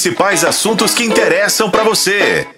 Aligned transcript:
principais 0.00 0.44
assuntos 0.44 0.94
que 0.94 1.04
interessam 1.04 1.70
para 1.70 1.84
você. 1.84 2.48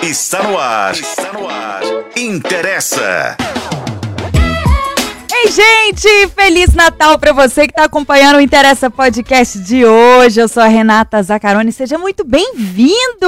Está 0.00 0.40
no 0.44 0.56
ar. 0.56 0.92
Está 0.92 1.32
no 1.32 1.48
ar. 1.48 1.82
Interessa. 2.16 3.36
Ei, 5.34 5.50
gente! 5.50 6.28
Feliz 6.36 6.72
Natal 6.72 7.18
para 7.18 7.32
você 7.32 7.66
que 7.66 7.72
está 7.72 7.82
acompanhando 7.82 8.36
o 8.36 8.40
Interessa 8.40 8.88
Podcast 8.88 9.58
de 9.58 9.84
hoje. 9.84 10.40
Eu 10.40 10.46
sou 10.46 10.62
a 10.62 10.68
Renata 10.68 11.20
Zacaroni. 11.20 11.72
Seja 11.72 11.98
muito 11.98 12.22
bem-vindo! 12.22 13.26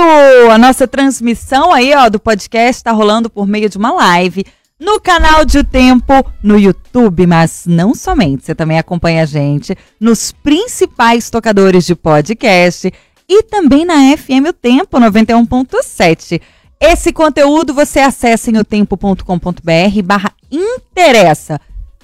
A 0.49 0.57
nossa 0.57 0.87
transmissão 0.87 1.73
aí, 1.73 1.93
ó, 1.93 2.09
do 2.09 2.21
podcast 2.21 2.79
está 2.79 2.93
rolando 2.93 3.29
por 3.29 3.49
meio 3.49 3.69
de 3.69 3.77
uma 3.77 3.93
live 3.93 4.47
no 4.79 5.01
canal 5.01 5.45
de 5.45 5.65
Tempo 5.65 6.25
no 6.43 6.59
YouTube, 6.59 7.27
mas 7.27 7.65
não 7.67 7.95
somente, 7.95 8.45
você 8.45 8.55
também 8.55 8.79
acompanha 8.79 9.23
a 9.23 9.27
gente 9.27 9.77
nos 9.99 10.31
principais 10.31 11.29
tocadores 11.29 11.85
de 11.85 11.95
podcast 11.95 12.93
e 13.29 13.43
também 13.43 13.85
na 13.85 14.17
FM 14.17 14.49
O 14.49 14.53
Tempo 14.53 14.99
91.7. 14.99 16.41
Esse 16.81 17.13
conteúdo 17.13 17.75
você 17.75 17.99
acessa 17.99 18.51
em 18.51 18.57
otempo.com.br 18.57 20.03
barra 20.05 20.33
interessa. 20.51 21.61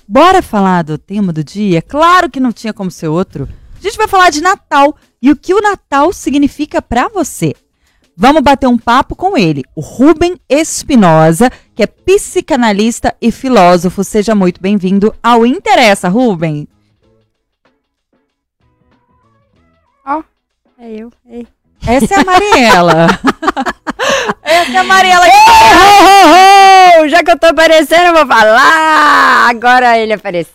Bora 0.06 0.42
falar 0.42 0.82
do 0.82 0.98
tema 0.98 1.32
do 1.32 1.44
dia? 1.44 1.80
Claro 1.80 2.28
que 2.28 2.40
não 2.40 2.52
tinha 2.52 2.72
como 2.72 2.90
ser 2.90 3.08
outro. 3.08 3.48
A 3.78 3.82
gente 3.82 3.96
vai 3.96 4.08
falar 4.08 4.30
de 4.30 4.42
Natal 4.42 4.96
e 5.22 5.30
o 5.30 5.36
que 5.36 5.54
o 5.54 5.62
Natal 5.62 6.12
significa 6.12 6.82
para 6.82 7.08
você. 7.08 7.54
Vamos 8.16 8.42
bater 8.42 8.66
um 8.66 8.78
papo 8.78 9.16
com 9.16 9.36
ele, 9.36 9.64
o 9.74 9.80
Rubem 9.80 10.38
Espinosa, 10.48 11.50
que 11.74 11.82
é 11.82 11.86
psicanalista 11.86 13.14
e 13.20 13.32
filósofo. 13.32 14.04
Seja 14.04 14.34
muito 14.34 14.60
bem-vindo 14.60 15.14
ao 15.22 15.44
Interessa, 15.44 16.08
Rubem. 16.08 16.68
Ó, 20.06 20.18
oh, 20.18 20.24
é 20.78 20.92
eu. 20.92 21.12
Ei. 21.28 21.46
Essa 21.86 22.14
é 22.14 22.20
a 22.20 22.24
Mariela. 22.24 23.06
Essa 24.42 24.72
é 24.72 24.76
a 24.76 24.84
Mariela. 24.84 25.24
Que... 25.24 25.30
Oh, 25.30 27.00
oh, 27.00 27.02
oh, 27.02 27.08
já 27.08 27.22
que 27.22 27.30
eu 27.30 27.38
tô 27.38 27.46
aparecendo, 27.46 28.06
eu 28.06 28.14
vou 28.14 28.26
falar. 28.26 29.48
Agora 29.50 29.98
ele 29.98 30.12
apareceu. 30.12 30.54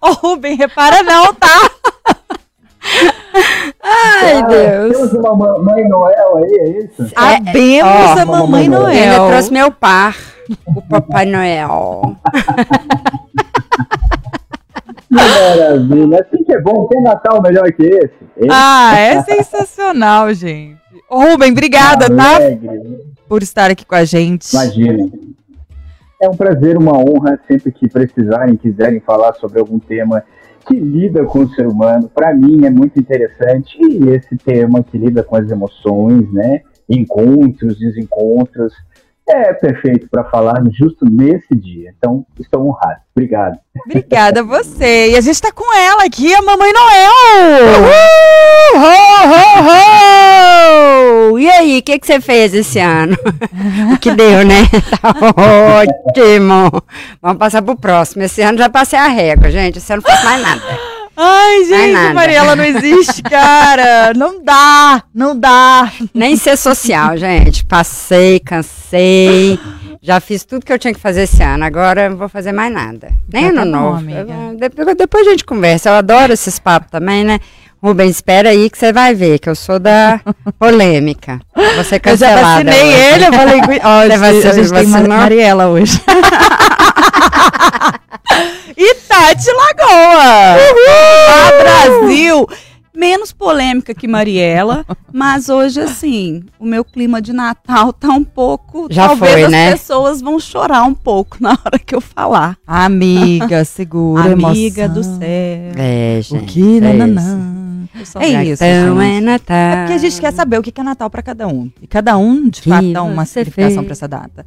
Ô, 0.00 0.12
Rubem, 0.12 0.56
repara 0.56 1.02
não, 1.02 1.32
tá? 1.34 1.70
Ai, 3.92 4.38
ah, 4.38 4.42
Deus. 4.42 4.96
Temos 4.96 5.12
uma 5.12 5.36
Mamãe 5.36 5.88
Noel 5.88 6.36
aí, 6.38 6.58
é 6.60 6.84
isso? 6.84 7.08
Sabemos 7.08 8.16
é, 8.16 8.20
a 8.20 8.24
Mamãe 8.26 8.68
Noel. 8.68 8.82
Noel. 8.82 9.22
Eu 9.22 9.28
trouxe 9.28 9.52
meu 9.52 9.70
par, 9.70 10.16
o 10.66 10.82
Papai 10.82 11.26
Noel. 11.26 12.16
Que 15.12 15.56
maravilha. 15.58 16.20
Assim 16.20 16.42
que 16.42 16.52
é 16.52 16.60
bom. 16.60 16.86
Tem 16.86 17.02
Natal 17.02 17.42
melhor 17.42 17.70
que 17.72 17.82
esse? 17.82 18.14
esse? 18.36 18.48
Ah, 18.50 18.98
é 18.98 19.22
sensacional, 19.22 20.32
gente. 20.32 20.80
Rubem, 21.08 21.52
obrigada, 21.52 22.06
tá? 22.08 22.38
Por 23.28 23.42
estar 23.42 23.70
aqui 23.70 23.84
com 23.84 23.94
a 23.94 24.04
gente. 24.04 24.50
Imagina. 24.52 25.10
É 26.20 26.28
um 26.28 26.34
prazer, 26.34 26.78
uma 26.78 26.96
honra, 26.96 27.38
sempre 27.46 27.72
que 27.72 27.88
precisarem, 27.88 28.56
quiserem 28.56 29.00
falar 29.00 29.34
sobre 29.34 29.60
algum 29.60 29.78
tema 29.78 30.22
que 30.66 30.74
lida 30.74 31.24
com 31.24 31.40
o 31.40 31.48
ser 31.50 31.66
humano. 31.66 32.10
Para 32.14 32.34
mim 32.34 32.64
é 32.64 32.70
muito 32.70 32.98
interessante 32.98 33.78
e 33.80 34.08
esse 34.10 34.36
tema 34.36 34.82
que 34.82 34.98
lida 34.98 35.22
com 35.22 35.36
as 35.36 35.50
emoções, 35.50 36.30
né? 36.32 36.62
Encontros, 36.88 37.78
desencontros, 37.78 38.72
é 39.32 39.52
perfeito 39.54 40.06
para 40.10 40.24
falar 40.24 40.62
justo 40.70 41.04
nesse 41.04 41.54
dia. 41.56 41.94
Então, 41.96 42.26
estou 42.38 42.68
honrado. 42.68 43.00
Obrigado. 43.16 43.58
Obrigada 43.86 44.40
a 44.40 44.42
você. 44.42 45.10
E 45.10 45.16
a 45.16 45.20
gente 45.20 45.34
está 45.34 45.50
com 45.50 45.74
ela 45.74 46.04
aqui, 46.04 46.32
a 46.34 46.42
Mamãe 46.42 46.72
Noel. 46.72 47.10
Uhul! 47.78 47.92
Ho, 48.74 49.30
ho, 49.30 51.32
ho! 51.32 51.38
E 51.38 51.48
aí, 51.48 51.78
o 51.78 51.82
que, 51.82 51.98
que 51.98 52.06
você 52.06 52.20
fez 52.20 52.54
esse 52.54 52.78
ano? 52.78 53.16
o 53.94 53.98
que 53.98 54.12
deu, 54.12 54.44
né? 54.44 54.68
Tá 55.00 55.14
ótimo. 55.80 56.82
Vamos 57.20 57.38
passar 57.38 57.62
pro 57.62 57.76
próximo. 57.76 58.22
Esse 58.22 58.42
ano 58.42 58.58
já 58.58 58.68
passei 58.68 58.98
a 58.98 59.08
régua, 59.08 59.50
gente. 59.50 59.78
Esse 59.78 59.92
ano 59.92 60.02
não 60.06 60.14
fiz 60.14 60.24
mais 60.24 60.42
nada. 60.42 60.62
Ai, 61.16 61.64
gente, 61.64 62.14
Mariela 62.14 62.56
não 62.56 62.64
existe, 62.64 63.22
cara. 63.22 64.12
Não 64.14 64.42
dá, 64.42 65.02
não 65.14 65.38
dá. 65.38 65.92
Nem 66.14 66.36
ser 66.36 66.56
social, 66.56 67.16
gente. 67.16 67.64
Passei, 67.64 68.40
cansei. 68.40 69.58
Já 70.00 70.20
fiz 70.20 70.44
tudo 70.44 70.64
que 70.64 70.72
eu 70.72 70.78
tinha 70.78 70.92
que 70.92 71.00
fazer 71.00 71.22
esse 71.22 71.42
ano. 71.42 71.64
Agora 71.64 72.08
não 72.08 72.16
vou 72.16 72.28
fazer 72.28 72.52
mais 72.52 72.72
nada. 72.72 73.12
Nem 73.32 73.46
ano 73.46 73.58
tá 73.58 73.64
novo. 73.64 74.04
depois, 74.58 74.96
depois 74.96 75.26
a 75.26 75.30
gente 75.30 75.44
conversa. 75.44 75.90
Eu 75.90 75.94
adoro 75.94 76.32
esses 76.32 76.58
papos 76.58 76.90
também, 76.90 77.22
né? 77.24 77.38
Rubens, 77.82 78.10
espera 78.10 78.50
aí 78.50 78.70
que 78.70 78.78
você 78.78 78.92
vai 78.92 79.12
ver 79.12 79.38
que 79.40 79.48
eu 79.48 79.54
sou 79.56 79.78
da 79.78 80.20
polêmica. 80.58 81.40
Você 81.76 81.98
cancelada. 81.98 82.40
Eu 82.40 82.42
já 82.42 82.42
vacinei 82.42 82.82
hoje. 82.82 83.00
ele, 83.00 83.26
eu 83.26 83.32
falei... 83.32 83.60
Ó, 83.82 83.98
oh, 83.98 84.48
a 84.48 84.52
gente 84.52 84.72
tem 84.72 84.86
Mariela 84.86 85.68
hoje. 85.68 86.00
e 88.76 88.94
Tati 88.94 89.50
Lagoa. 89.50 90.56
Uhul! 90.56 91.28
A 91.30 91.62
Brasil. 91.62 92.46
Menos 92.94 93.32
polêmica 93.32 93.94
que 93.94 94.06
Mariela, 94.06 94.84
mas 95.10 95.48
hoje, 95.48 95.80
assim, 95.80 96.42
o 96.58 96.66
meu 96.66 96.84
clima 96.84 97.22
de 97.22 97.32
Natal 97.32 97.90
tá 97.90 98.10
um 98.10 98.22
pouco. 98.22 98.86
Já 98.90 99.08
talvez 99.08 99.32
foi, 99.32 99.42
as 99.44 99.50
né? 99.50 99.72
pessoas 99.72 100.20
vão 100.20 100.38
chorar 100.38 100.82
um 100.84 100.92
pouco 100.92 101.38
na 101.40 101.52
hora 101.52 101.78
que 101.78 101.94
eu 101.94 102.02
falar. 102.02 102.58
Amiga, 102.66 103.64
segura. 103.64 104.34
Amiga 104.34 104.82
emoção. 104.82 104.94
do 104.94 105.04
céu. 105.04 105.72
É, 105.74 106.20
gente. 106.20 106.42
O 106.42 106.46
que? 106.46 106.76
É, 106.76 106.80
nananã. 106.80 107.88
é 108.20 108.44
isso. 108.44 108.62
Então 108.62 109.00
é 109.00 109.20
Natal. 109.22 109.56
É 109.56 109.76
porque 109.76 109.92
a 109.94 109.98
gente 109.98 110.20
quer 110.20 110.32
saber 110.34 110.58
o 110.58 110.62
que 110.62 110.78
é 110.78 110.84
Natal 110.84 111.08
para 111.08 111.22
cada 111.22 111.48
um. 111.48 111.70
E 111.80 111.86
cada 111.86 112.18
um, 112.18 112.46
de 112.46 112.60
que 112.60 112.68
fato, 112.68 112.92
dá 112.92 113.02
uma 113.02 113.24
significação 113.24 113.84
para 113.84 113.92
essa 113.92 114.06
data. 114.06 114.44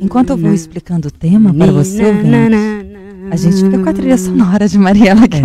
Enquanto 0.00 0.30
eu 0.30 0.36
vou 0.36 0.52
explicando 0.52 1.08
o 1.08 1.10
tema 1.10 1.52
para 1.52 1.72
você, 1.72 2.02
a 3.30 3.36
gente 3.36 3.56
fica 3.56 3.78
com 3.78 3.88
a 3.88 3.92
trilha 3.92 4.18
sonora 4.18 4.68
de 4.68 4.78
Mariela 4.78 5.24
aqui. 5.24 5.38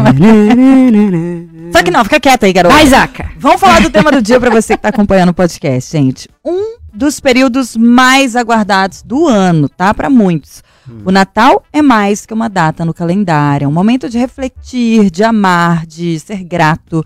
Só 1.72 1.84
que 1.84 1.92
não, 1.92 2.04
fica 2.04 2.20
quieta 2.20 2.46
aí, 2.46 2.54
garota. 2.54 2.76
Vai, 2.76 2.88
Zaca. 2.88 3.32
Vamos 3.38 3.60
falar 3.60 3.82
do 3.82 3.90
tema 3.90 4.12
do 4.12 4.22
dia 4.22 4.40
para 4.40 4.50
você 4.50 4.74
que 4.74 4.80
está 4.80 4.90
acompanhando 4.90 5.30
o 5.30 5.34
podcast, 5.34 5.92
gente. 5.92 6.30
Um 6.44 6.78
dos 6.94 7.20
períodos 7.20 7.76
mais 7.76 8.36
aguardados 8.36 9.02
do 9.02 9.28
ano, 9.28 9.68
tá? 9.68 9.94
Para 9.94 10.10
muitos. 10.10 10.64
O 11.04 11.12
Natal 11.12 11.64
é 11.74 11.82
mais 11.82 12.26
que 12.26 12.34
uma 12.34 12.48
data 12.48 12.86
no 12.86 12.94
calendário, 12.94 13.66
é 13.66 13.68
um 13.68 13.72
momento 13.72 14.08
de 14.08 14.18
refletir, 14.18 15.10
de 15.10 15.24
amar, 15.24 15.86
de 15.86 16.20
ser 16.20 16.44
grato, 16.44 17.04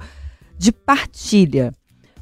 de 0.58 0.72
partilha. 0.72 1.72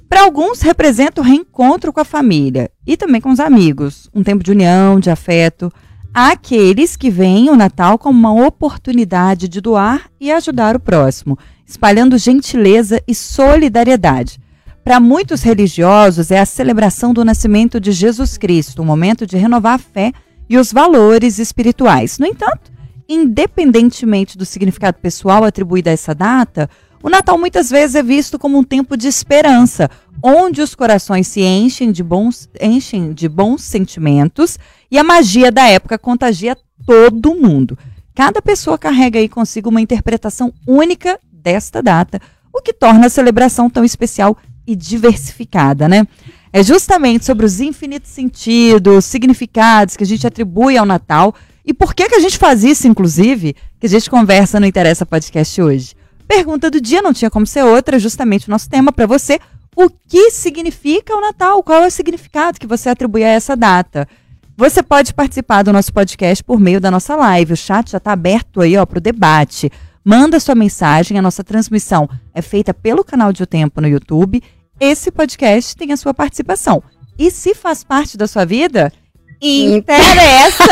Para 0.10 0.22
alguns, 0.22 0.62
representa 0.62 1.22
o 1.22 1.24
reencontro 1.24 1.92
com 1.92 2.00
a 2.00 2.06
família 2.06 2.72
e 2.86 2.96
também 2.96 3.20
com 3.20 3.30
os 3.30 3.40
amigos, 3.40 4.10
um 4.14 4.24
tempo 4.24 4.44
de 4.44 4.52
união, 4.52 5.00
de 5.00 5.10
afeto. 5.10 5.72
Há 6.14 6.32
aqueles 6.32 6.96
que 6.96 7.10
veem 7.10 7.50
o 7.50 7.56
Natal 7.56 7.98
como 7.98 8.18
uma 8.18 8.48
oportunidade 8.48 9.48
de 9.48 9.60
doar 9.60 10.10
e 10.20 10.32
ajudar 10.32 10.76
o 10.76 10.80
próximo, 10.80 11.38
espalhando 11.66 12.18
gentileza 12.18 13.02
e 13.06 13.14
solidariedade. 13.14 14.40
Para 14.84 15.02
muitos 15.02 15.44
religiosos, 15.44 16.32
é 16.32 16.40
a 16.40 16.46
celebração 16.46 17.14
do 17.14 17.26
nascimento 17.26 17.78
de 17.78 17.92
Jesus 17.92 18.38
Cristo, 18.38 18.82
um 18.82 18.86
momento 18.86 19.28
de 19.28 19.36
renovar 19.36 19.74
a 19.74 19.78
fé 19.78 20.14
e 20.50 20.58
os 20.58 20.72
valores 20.72 21.40
espirituais. 21.40 22.18
No 22.18 22.26
entanto, 22.26 22.72
independentemente 23.10 24.38
do 24.38 24.46
significado 24.46 24.98
pessoal 25.00 25.44
atribuído 25.44 25.90
a 25.90 25.94
essa 25.94 26.16
data, 26.16 26.70
o 27.08 27.10
Natal 27.10 27.38
muitas 27.38 27.70
vezes 27.70 27.96
é 27.96 28.04
visto 28.04 28.38
como 28.38 28.58
um 28.58 28.64
tempo 28.66 28.98
de 28.98 29.08
esperança, 29.08 29.90
onde 30.22 30.62
os 30.62 30.76
corações 30.76 31.26
se 31.26 31.40
enchem 31.40 31.90
de 31.90 32.04
bons, 32.04 32.50
enchem 32.60 33.14
de 33.14 33.30
bons 33.30 33.64
sentimentos 33.64 34.60
e 34.92 35.00
a 35.00 35.06
magia 35.06 35.50
da 35.50 35.66
época 35.70 35.98
contagia 35.98 36.58
todo 36.86 37.34
mundo. 37.34 37.80
Cada 38.14 38.42
pessoa 38.42 38.78
carrega 38.78 39.20
aí 39.20 39.30
consigo 39.30 39.70
uma 39.70 39.80
interpretação 39.80 40.54
única 40.68 41.18
desta 41.32 41.82
data, 41.82 42.20
o 42.54 42.62
que 42.62 42.74
torna 42.74 43.06
a 43.06 43.10
celebração 43.10 43.70
tão 43.70 43.86
especial 43.86 44.36
e 44.68 44.76
diversificada, 44.76 45.88
né? 45.88 46.06
É 46.52 46.62
justamente 46.62 47.24
sobre 47.24 47.46
os 47.46 47.62
infinitos 47.62 48.12
sentidos, 48.12 49.06
significados 49.06 49.96
que 49.96 50.04
a 50.04 50.08
gente 50.08 50.28
atribui 50.28 50.78
ao 50.78 50.86
Natal 50.86 51.34
e 51.66 51.74
por 51.74 51.96
que, 51.96 52.10
que 52.10 52.16
a 52.16 52.20
gente 52.20 52.38
faz 52.38 52.66
isso, 52.66 52.86
inclusive, 52.86 53.56
que 53.80 53.86
a 53.86 53.90
gente 53.90 54.10
conversa 54.10 54.60
no 54.60 54.66
Interessa 54.66 55.06
Podcast 55.06 55.62
hoje. 55.62 55.97
Pergunta 56.28 56.70
do 56.70 56.82
dia 56.82 57.02
não 57.02 57.14
tinha 57.14 57.32
como 57.32 57.48
ser 57.48 57.64
outra, 57.64 57.98
justamente 57.98 58.48
o 58.48 58.52
nosso 58.52 58.70
tema 58.70 58.92
para 58.92 59.06
você. 59.06 59.40
O 59.76 59.90
que 59.90 60.32
significa 60.32 61.16
o 61.16 61.22
Natal? 61.22 61.62
Qual 61.64 61.84
é 61.84 61.88
o 61.88 61.92
significado 61.92 62.60
que 62.60 62.68
você 62.68 62.90
atribui 62.90 63.24
a 63.24 63.30
essa 63.30 63.56
data? 63.56 64.08
Você 64.58 64.82
pode 64.82 65.14
participar 65.14 65.62
do 65.62 65.72
nosso 65.72 65.94
podcast 65.94 66.44
por 66.44 66.60
meio 66.60 66.82
da 66.82 66.90
nossa 66.90 67.16
live. 67.16 67.54
O 67.54 67.58
chat 67.58 67.92
já 67.92 68.00
está 68.00 68.12
aberto 68.12 68.62
aí 68.62 68.74
para 68.88 68.98
o 68.98 69.02
debate. 69.02 69.72
Manda 70.04 70.40
sua 70.40 70.56
mensagem. 70.56 71.18
A 71.18 71.22
nossa 71.22 71.44
transmissão 71.44 72.10
é 72.34 72.42
feita 72.42 72.74
pelo 72.74 73.04
canal 73.04 73.32
de 73.32 73.44
O 73.44 73.46
Tempo 73.46 73.80
no 73.80 73.88
YouTube. 73.88 74.42
Esse 74.80 75.12
podcast 75.12 75.76
tem 75.76 75.92
a 75.92 75.98
sua 75.98 76.14
participação. 76.14 76.82
E 77.20 77.30
se 77.30 77.54
faz 77.54 77.84
parte 77.84 78.18
da 78.18 78.28
sua 78.28 78.46
vida, 78.46 78.92
interessa. 79.42 80.64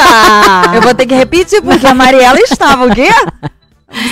Eu 0.73 0.81
vou 0.81 0.95
ter 0.95 1.05
que 1.05 1.13
repetir, 1.13 1.61
porque 1.61 1.85
a 1.85 1.93
Mariela 1.93 2.39
estava 2.39 2.87
o 2.87 2.93
quê? 2.93 3.09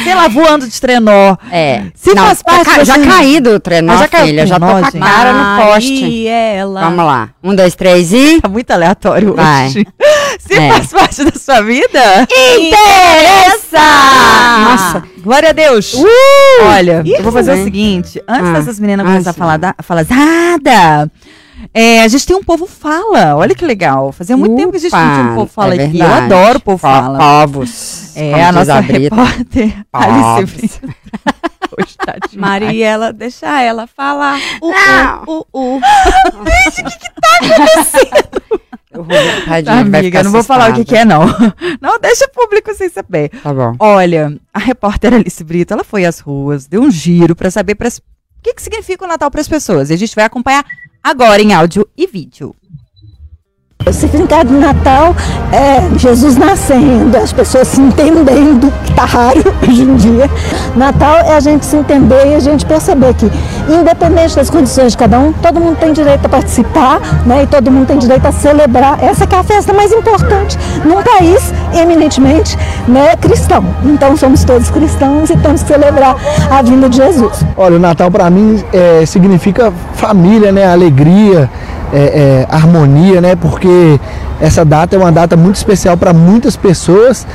Sei 0.04 0.16
lá, 0.16 0.28
voando 0.28 0.68
de 0.68 0.80
trenó. 0.82 1.36
É. 1.52 1.84
Se 1.96 2.14
Não, 2.14 2.26
faz 2.26 2.42
parte 2.42 2.66
ca- 2.66 2.84
já 2.84 2.96
sua- 2.96 3.06
caí 3.06 3.40
do 3.40 3.60
trenó, 3.60 3.94
Ah, 3.94 3.98
já 3.98 4.08
caiu 4.08 4.28
filha. 4.28 4.48
Já 4.48 4.60
tô 4.60 4.66
com 4.66 4.76
a 4.78 4.82
gente? 4.84 5.00
cara 5.00 5.34
no 5.34 5.64
poste. 5.64 6.02
Mariela. 6.02 6.82
Vamos 6.82 7.06
lá. 7.06 7.30
Um, 7.44 7.56
dois, 7.56 7.76
três 7.76 8.14
e... 8.14 8.40
Tá 8.42 8.48
muito 8.50 8.72
aleatório 8.72 9.36
Vai. 9.36 9.68
hoje. 9.68 9.86
Se 10.40 10.54
É. 10.54 10.70
faz 10.72 10.88
parte 10.88 11.24
da 11.26 11.40
sua 11.40 11.62
vida, 11.62 12.00
Interessa! 12.58 13.80
Nossa, 14.70 15.04
glória 15.22 15.50
a 15.50 15.54
Deus. 15.54 15.94
Olha, 16.62 17.04
eu 17.06 17.24
vou 17.24 17.32
fazer 17.32 17.54
o 17.54 17.64
seguinte. 17.64 18.22
Antes 18.28 18.50
Ah. 18.50 18.54
dessas 18.54 18.80
meninas 18.80 19.06
Ah, 19.06 19.10
começar 19.10 19.30
a 19.30 19.34
sim. 19.34 19.40
falar, 19.40 19.58
da, 19.58 19.76
falar 19.84 20.06
nada, 20.10 21.12
é, 21.74 22.02
a 22.02 22.08
gente 22.08 22.26
tem 22.26 22.36
um 22.36 22.44
povo 22.44 22.66
fala. 22.66 23.36
Olha 23.36 23.54
que 23.54 23.64
legal. 23.66 24.12
Fazia 24.12 24.36
muito 24.36 24.56
tempo 24.56 24.72
que 24.72 24.78
a 24.78 24.80
gente 24.80 24.92
não 24.92 25.14
tinha 25.14 25.32
um 25.32 25.36
povo 25.36 25.52
fala 25.52 25.76
é 25.76 25.86
aqui. 25.86 26.00
Eu 26.00 26.14
adoro 26.14 26.58
o 26.58 26.62
povo 26.62 26.78
Po- 26.80 26.88
fala. 26.88 27.18
Povos. 27.20 28.16
É, 28.16 28.44
a 28.44 28.52
nossa 28.52 28.80
repórter, 28.80 29.86
Alice. 29.94 30.56
Brito. 30.56 30.96
Hoje 31.76 31.98
tá. 31.98 32.16
Mariela, 32.36 33.12
deixa 33.12 33.62
ela 33.62 33.88
falar. 33.88 34.40
Uh, 34.62 35.32
uh, 35.32 35.46
uh, 35.54 35.78
uh. 35.78 35.82
Eu 38.92 39.04
vou 39.04 39.18
tadinha, 39.46 39.84
vai 39.86 40.00
Amiga, 40.00 40.20
eu 40.20 40.24
não 40.26 40.32
vou 40.32 40.44
falar 40.44 40.70
o 40.70 40.74
que, 40.76 40.86
que 40.86 40.96
é, 40.96 41.04
não. 41.04 41.26
Não 41.82 42.00
deixa 42.00 42.26
o 42.26 42.30
público 42.30 42.74
sem 42.76 42.90
saber. 42.90 43.30
Tá 43.42 43.52
bom. 43.52 43.76
Olha, 43.80 44.38
a 44.54 44.60
repórter 44.60 45.14
Alice 45.16 45.44
Brito, 45.44 45.74
ela 45.74 45.84
foi 45.84 46.06
às 46.06 46.20
ruas, 46.20 46.68
deu 46.68 46.82
um 46.84 46.92
giro 46.92 47.36
pra 47.36 47.50
saber 47.50 47.74
pras- 47.74 47.98
o 47.98 48.02
que, 48.44 48.54
que 48.54 48.62
significa 48.62 49.04
o 49.04 49.08
Natal 49.08 49.32
para 49.32 49.42
as 49.42 49.48
pessoas. 49.48 49.90
E 49.90 49.94
a 49.94 49.98
gente 49.98 50.16
vai 50.16 50.26
acompanhar 50.26 50.64
agora 51.04 51.42
em 51.42 51.54
áudio 51.54 51.88
e 51.98 52.08
vídeo. 52.08 52.56
O 53.86 53.92
significado 53.92 54.50
do 54.50 54.60
Natal 54.60 55.14
é 55.52 55.98
Jesus 56.00 56.38
nascendo, 56.38 57.18
as 57.18 57.34
pessoas 57.34 57.68
se 57.68 57.82
entendendo, 57.82 58.72
que 58.86 58.94
tá 58.94 59.04
raro 59.04 59.44
hoje 59.62 59.84
em 59.84 59.96
dia. 59.96 60.30
Natal 60.74 61.18
é 61.18 61.36
a 61.36 61.40
gente 61.42 61.66
se 61.66 61.76
entender 61.76 62.28
e 62.28 62.36
a 62.36 62.40
gente 62.40 62.66
perceber 62.66 63.14
que, 63.14 63.30
independente 63.70 64.38
das 64.38 64.50
condições 64.50 64.94
de 64.94 64.98
cada 64.98 65.20
um, 65.20 65.34
todo 65.34 65.60
mundo 65.60 65.78
tem 65.78 65.92
direito 65.92 66.26
a 66.26 66.30
participar, 66.30 67.02
né? 67.26 67.44
E 67.44 67.48
todo 67.48 67.70
mundo 67.70 67.88
tem 67.88 67.98
direito 67.98 68.26
a 68.26 68.32
celebrar. 68.32 69.04
Essa 69.04 69.26
é 69.26 69.36
a 69.36 69.44
festa 69.44 69.74
mais 69.74 69.92
importante 69.92 70.58
num 70.86 71.02
país 71.04 71.54
eminentemente 71.74 72.58
né, 72.88 73.16
cristão. 73.18 73.66
Então 73.84 74.16
somos 74.16 74.46
todos 74.46 74.70
cristãos 74.70 75.30
e 75.30 75.38
temos 75.38 75.62
que 75.62 75.68
celebrar 75.68 76.16
a 76.50 76.62
vinda 76.62 76.88
de 76.88 76.98
Jesus. 76.98 77.44
Olha, 77.58 77.76
o 77.76 77.80
Natal 77.80 78.10
para 78.10 78.30
mim 78.30 78.64
é, 78.72 79.06
significa 79.06 79.74
família, 79.94 80.52
né? 80.52 80.66
Alegria, 80.66 81.50
é, 81.94 82.00
é, 82.00 82.48
harmonia, 82.50 83.22
né? 83.22 83.36
Porque 83.36 84.00
essa 84.42 84.66
data 84.66 84.96
é 84.96 85.00
uma 85.00 85.12
data 85.12 85.38
muito 85.38 85.56
especial 85.56 85.96
para 85.96 86.12
muitas 86.12 86.56
pessoas 86.56 87.26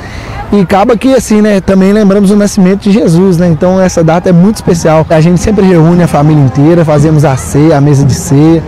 e 0.51 0.59
acaba 0.59 0.97
que 0.97 1.13
assim, 1.15 1.41
né? 1.41 1.61
Também 1.61 1.93
lembramos 1.93 2.29
o 2.29 2.35
nascimento 2.35 2.81
de 2.81 2.91
Jesus, 2.91 3.37
né? 3.37 3.47
Então 3.47 3.79
essa 3.79 4.03
data 4.03 4.29
é 4.29 4.33
muito 4.33 4.55
especial. 4.55 5.05
A 5.09 5.21
gente 5.21 5.39
sempre 5.39 5.65
reúne 5.65 6.03
a 6.03 6.07
família 6.07 6.43
inteira, 6.43 6.83
fazemos 6.83 7.23
a 7.23 7.37
ceia, 7.37 7.77
a 7.77 7.81
mesa 7.81 8.03
de 8.03 8.13
ceia, 8.13 8.61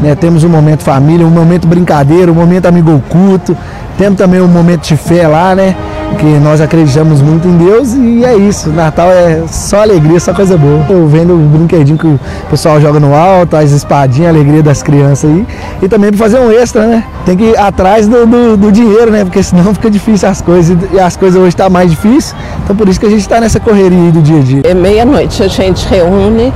né? 0.00 0.14
Temos 0.14 0.44
um 0.44 0.48
momento 0.48 0.82
família, 0.82 1.26
um 1.26 1.30
momento 1.30 1.68
brincadeira, 1.68 2.32
um 2.32 2.34
momento 2.34 2.66
amigo 2.66 2.94
oculto. 2.94 3.56
Temos 3.98 4.18
também 4.18 4.40
um 4.40 4.48
momento 4.48 4.88
de 4.88 4.96
fé 4.96 5.28
lá, 5.28 5.54
né? 5.54 5.76
Que 6.18 6.26
nós 6.38 6.60
acreditamos 6.60 7.20
muito 7.20 7.46
em 7.48 7.56
Deus 7.56 7.92
e 7.94 8.24
é 8.24 8.36
isso. 8.36 8.70
Natal 8.70 9.10
é 9.10 9.42
só 9.48 9.82
alegria, 9.82 10.18
só 10.20 10.32
coisa 10.32 10.56
boa. 10.56 10.84
Eu 10.88 11.06
vendo 11.06 11.34
o 11.34 11.38
brinquedinho 11.38 11.98
que 11.98 12.06
o 12.06 12.20
pessoal 12.48 12.80
joga 12.80 13.00
no 13.00 13.14
alto, 13.14 13.56
as 13.56 13.70
espadinhas, 13.72 14.28
a 14.28 14.36
alegria 14.36 14.62
das 14.62 14.82
crianças 14.82 15.30
aí. 15.30 15.46
E 15.82 15.88
também 15.88 16.10
para 16.10 16.18
fazer 16.18 16.38
um 16.38 16.50
extra, 16.50 16.86
né? 16.86 17.04
Tem 17.26 17.36
que 17.36 17.44
ir 17.44 17.58
atrás 17.58 18.06
do, 18.08 18.26
do, 18.26 18.56
do 18.56 18.72
dinheiro, 18.72 19.10
né? 19.10 19.24
Porque 19.24 19.42
senão 19.42 19.72
fica 19.74 19.90
difícil 19.90 20.28
as 20.28 20.40
coisas. 20.40 20.76
E 20.92 20.98
as 20.98 21.16
coisas 21.16 21.40
hoje 21.40 21.56
tá 21.56 21.68
mais 21.68 21.90
difícil. 21.90 22.36
Então 22.62 22.74
por 22.76 22.88
isso 22.88 23.00
que 23.00 23.06
a 23.06 23.10
gente 23.10 23.20
está 23.20 23.40
nessa 23.40 23.60
correria 23.60 23.98
aí 23.98 24.12
do 24.12 24.22
dia 24.22 24.38
a 24.38 24.42
dia. 24.42 24.62
É 24.64 24.74
meia-noite 24.74 25.42
a 25.42 25.48
gente 25.48 25.86
reúne, 25.88 26.52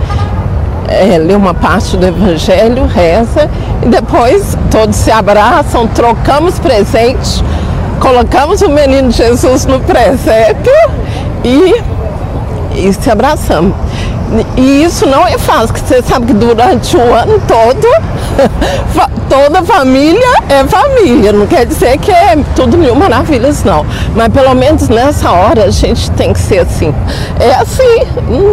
é, 0.88 1.18
lê 1.18 1.34
uma 1.34 1.54
parte 1.54 1.96
do 1.96 2.06
Evangelho, 2.06 2.86
reza 2.86 3.50
e 3.84 3.88
depois 3.88 4.56
todos 4.70 4.96
se 4.96 5.10
abraçam, 5.10 5.86
trocamos 5.86 6.58
presentes, 6.58 7.42
colocamos 8.00 8.62
o 8.62 8.68
menino 8.68 9.10
Jesus 9.10 9.66
no 9.66 9.80
presépio 9.80 10.72
e, 11.44 11.82
e 12.74 12.92
se 12.92 13.10
abraçamos. 13.10 13.74
E 14.56 14.82
isso 14.82 15.06
não 15.06 15.26
é 15.26 15.38
fácil, 15.38 15.68
porque 15.68 15.80
você 15.80 16.02
sabe 16.02 16.26
que 16.26 16.34
durante 16.34 16.96
o 16.96 17.14
ano 17.14 17.40
todo, 17.48 17.88
toda 19.28 19.62
família 19.62 20.28
é 20.50 20.64
família. 20.64 21.32
Não 21.32 21.46
quer 21.46 21.64
dizer 21.64 21.96
que 21.98 22.10
é 22.10 22.36
tudo 22.54 22.76
mil 22.76 22.94
maravilhas, 22.94 23.64
não. 23.64 23.86
Mas 24.14 24.28
pelo 24.28 24.54
menos 24.54 24.88
nessa 24.90 25.30
hora 25.30 25.64
a 25.64 25.70
gente 25.70 26.10
tem 26.10 26.34
que 26.34 26.40
ser 26.40 26.58
assim. 26.58 26.94
É 27.40 27.54
assim, 27.54 28.00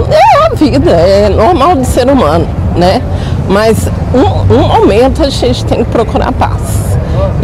é 0.10 0.46
a 0.46 0.56
vida, 0.56 0.92
é 0.92 1.30
normal 1.30 1.76
de 1.76 1.86
ser 1.86 2.10
humano, 2.10 2.48
né? 2.76 3.02
Mas 3.50 3.90
um, 4.14 4.54
um 4.54 4.68
momento 4.68 5.24
a 5.24 5.30
gente 5.30 5.66
tem 5.66 5.84
que 5.84 5.92
procurar 5.92 6.32
paz. 6.32 6.95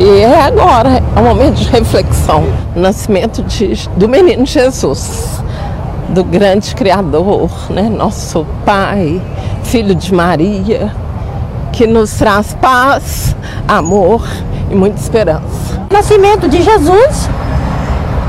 E 0.04 0.22
é 0.22 0.42
agora, 0.46 1.00
é 1.16 1.20
um 1.20 1.24
momento 1.24 1.58
de 1.58 1.70
reflexão. 1.70 2.44
Nascimento 2.76 3.44
de- 3.44 3.88
do 3.96 4.10
menino 4.10 4.46
Jesus 4.48 5.40
do 6.10 6.24
grande 6.24 6.74
Criador, 6.76 7.52
né? 7.70 7.84
nosso 7.84 8.46
Pai, 8.66 9.22
Filho 9.64 9.94
de 9.94 10.12
Maria, 10.14 10.92
que 11.72 11.86
nos 11.86 12.14
traz 12.16 12.54
paz, 12.60 13.36
amor 13.68 14.28
e 14.72 14.76
muita 14.76 15.00
esperança. 15.00 15.80
nascimento 15.92 16.50
de 16.50 16.62
Jesus, 16.64 17.30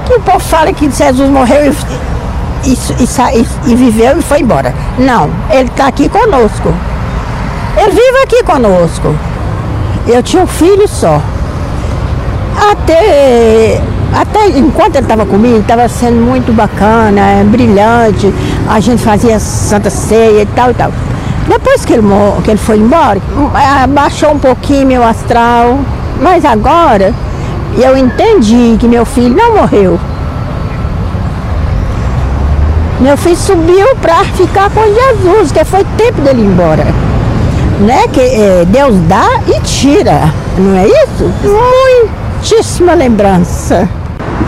que 0.06 0.14
o 0.14 0.20
povo 0.20 0.40
fala 0.40 0.72
que 0.74 0.90
Jesus 0.90 1.28
morreu 1.30 1.72
e, 2.64 2.68
e, 2.68 2.72
e- 2.74 3.70
e 3.72 3.74
viveu 3.74 4.18
e 4.18 4.22
foi 4.22 4.40
embora. 4.40 4.74
Não, 4.98 5.30
ele 5.50 5.68
está 5.70 5.86
aqui 5.86 6.08
conosco. 6.08 6.72
Ele 7.76 7.90
vive 7.92 8.18
aqui 8.24 8.42
conosco. 8.44 9.14
Eu 10.06 10.22
tinha 10.22 10.42
um 10.42 10.46
filho 10.46 10.86
só. 10.86 11.20
Até, 12.56 13.80
até 14.14 14.48
enquanto 14.48 14.96
ele 14.96 15.04
estava 15.04 15.24
comigo, 15.26 15.58
estava 15.58 15.88
sendo 15.88 16.20
muito 16.20 16.52
bacana, 16.52 17.20
é, 17.20 17.44
brilhante. 17.44 18.32
A 18.68 18.80
gente 18.80 19.02
fazia 19.02 19.38
Santa 19.38 19.90
Ceia 19.90 20.42
e 20.42 20.46
tal 20.46 20.70
e 20.70 20.74
tal. 20.74 20.92
Depois 21.48 21.84
que 21.84 21.94
ele, 21.94 22.02
que 22.44 22.50
ele 22.50 22.58
foi 22.58 22.78
embora, 22.78 23.20
ah, 23.54 23.86
baixou 23.86 24.32
um 24.32 24.38
pouquinho 24.38 24.86
meu 24.86 25.02
astral. 25.02 25.78
Mas 26.20 26.44
agora 26.44 27.12
eu 27.76 27.96
entendi 27.96 28.76
que 28.78 28.86
meu 28.86 29.04
filho 29.04 29.34
não 29.34 29.56
morreu. 29.56 29.98
Meu 33.00 33.16
filho 33.16 33.36
subiu 33.36 33.96
para 33.96 34.22
ficar 34.24 34.70
com 34.70 34.82
Jesus, 34.84 35.50
que 35.50 35.64
foi 35.64 35.84
tempo 35.96 36.20
dele 36.20 36.42
ir 36.42 36.46
embora. 36.46 36.86
Né? 37.80 38.06
Que 38.12 38.20
eh, 38.20 38.64
Deus 38.68 38.94
dá 39.08 39.26
e 39.48 39.58
tira, 39.62 40.32
não 40.56 40.76
é 40.76 40.86
isso? 40.86 41.32
Muitíssima 42.42 42.92
lembrança. 42.94 43.88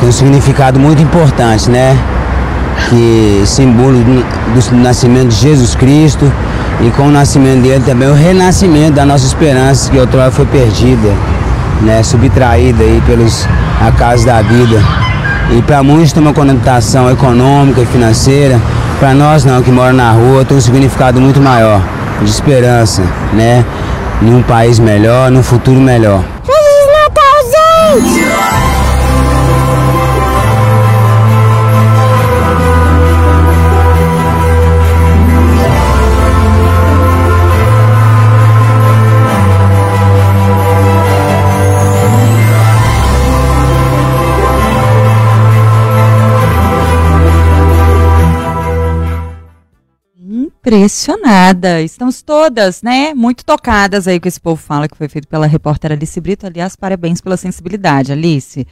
tem 0.00 0.08
um 0.08 0.12
significado 0.12 0.80
muito 0.80 1.00
importante, 1.00 1.70
né? 1.70 1.96
Que 2.88 3.44
símbolo 3.46 3.96
do, 4.02 4.76
nascimento 4.78 5.28
de 5.28 5.36
Jesus 5.36 5.76
Cristo 5.76 6.30
e 6.80 6.90
com 6.90 7.04
o 7.04 7.10
nascimento 7.12 7.62
dele 7.62 7.84
também 7.86 8.08
o 8.08 8.12
renascimento 8.12 8.94
da 8.94 9.06
nossa 9.06 9.24
esperança 9.24 9.92
que 9.92 9.96
outrora 9.96 10.32
foi 10.32 10.44
perdida, 10.44 11.08
né? 11.82 12.02
Subtraída 12.02 12.82
aí 12.82 13.00
pelos 13.06 13.46
acasos 13.80 14.26
da 14.26 14.42
vida. 14.42 14.82
E 15.56 15.62
para 15.62 15.80
muitos 15.84 16.12
tem 16.12 16.20
uma 16.20 16.34
conotação 16.34 17.08
econômica 17.08 17.80
e 17.80 17.86
financeira, 17.86 18.60
para 18.98 19.14
nós 19.14 19.44
não, 19.44 19.62
que 19.62 19.70
mora 19.70 19.92
na 19.92 20.10
rua, 20.10 20.44
tem 20.44 20.56
um 20.56 20.60
significado 20.60 21.20
muito 21.20 21.40
maior, 21.40 21.80
de 22.20 22.28
esperança, 22.28 23.02
né? 23.32 23.64
Em 24.20 24.34
um 24.34 24.42
país 24.42 24.80
melhor, 24.80 25.30
num 25.30 25.44
futuro 25.44 25.78
melhor. 25.80 26.24
Feliz 27.94 28.33
Impressionada. 50.66 51.82
Estamos 51.82 52.22
todas, 52.22 52.80
né, 52.82 53.12
muito 53.14 53.44
tocadas 53.44 54.08
aí 54.08 54.18
com 54.18 54.26
esse 54.26 54.40
povo 54.40 54.56
fala 54.60 54.88
que 54.88 54.96
foi 54.96 55.08
feito 55.08 55.28
pela 55.28 55.46
repórter 55.46 55.92
Alice 55.92 56.18
Brito. 56.20 56.46
Aliás, 56.46 56.74
parabéns 56.74 57.20
pela 57.20 57.36
sensibilidade, 57.36 58.12
Alice. 58.12 58.66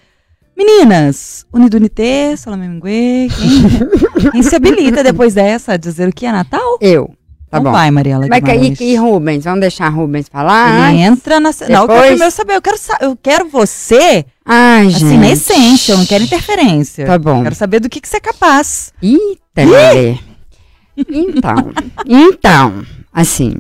Meninas, 0.57 1.45
Unido 1.53 1.75
Unité, 1.75 2.35
Salame 2.37 2.67
Mingue, 2.69 3.29
quem, 3.29 4.31
quem 4.33 4.43
se 4.43 4.55
habilita 4.57 5.03
depois 5.03 5.35
dessa 5.35 5.73
a 5.73 5.77
dizer 5.77 6.09
o 6.09 6.13
que 6.13 6.25
é 6.25 6.33
Natal? 6.33 6.79
Eu. 6.81 7.09
Tá 7.51 7.59
então 7.59 7.65
bom. 7.65 7.73
vai, 7.73 7.91
Mariela 7.91 8.27
Mas 8.29 8.41
que- 8.43 8.51
Guimarães. 8.51 8.81
e, 8.81 8.85
e 8.85 8.97
Rubens? 8.97 9.45
Vamos 9.45 9.61
deixar 9.61 9.89
Rubens 9.91 10.27
falar? 10.31 10.91
Ele 10.95 11.03
entra 11.03 11.39
na... 11.39 11.51
Não, 11.51 11.83
eu 11.83 11.87
quero 11.87 11.87
Depois? 11.89 12.07
primeiro 12.09 12.31
saber, 12.31 12.55
eu 12.57 12.63
quero, 12.63 12.77
eu 13.03 13.17
quero 13.23 13.49
você, 13.51 14.25
Ai, 14.47 14.89
gente. 14.89 15.05
assim, 15.05 15.19
na 15.19 15.31
essência, 15.31 15.93
eu 15.93 15.99
não 15.99 16.07
quero 16.07 16.25
interferência. 16.25 17.05
Tá 17.05 17.19
bom. 17.19 17.39
Eu 17.39 17.43
quero 17.43 17.55
saber 17.55 17.81
do 17.81 17.91
que, 17.91 18.01
que 18.01 18.09
você 18.09 18.17
é 18.17 18.21
capaz. 18.21 18.93
Eita, 19.03 19.71
Lelê. 19.71 20.17
Então, 20.97 21.73
então, 22.07 22.87
assim, 23.13 23.55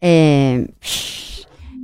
é, 0.00 0.64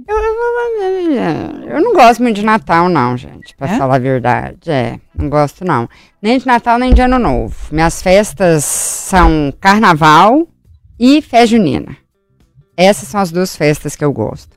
eu, 0.07 0.17
eu- 0.17 1.69
eu 1.69 1.81
não 1.83 1.93
gosto 1.95 2.23
muito 2.23 2.37
de 2.37 2.45
Natal, 2.45 2.89
não, 2.89 3.17
gente, 3.17 3.55
pra 3.57 3.69
É? 3.69 3.79
falar 3.79 3.97
a 3.97 3.99
verdade. 3.99 4.71
É, 4.71 4.99
não 5.15 5.29
gosto, 5.29 5.65
não. 5.65 5.89
Nem 6.21 6.39
de 6.39 6.47
Natal, 6.47 6.79
nem 6.79 6.93
de 6.93 7.01
Ano 7.01 7.19
Novo. 7.19 7.55
Minhas 7.71 8.03
festas 8.03 8.65
são 8.65 9.53
Carnaval 9.61 10.47
e 10.99 11.21
Fé 11.23 11.47
Junina. 11.47 11.97
Essas 12.77 13.09
são 13.09 13.21
as 13.21 13.31
duas 13.33 13.57
festas 13.57 13.97
que 13.97 14.05
eu 14.05 14.13
gosto. 14.13 14.57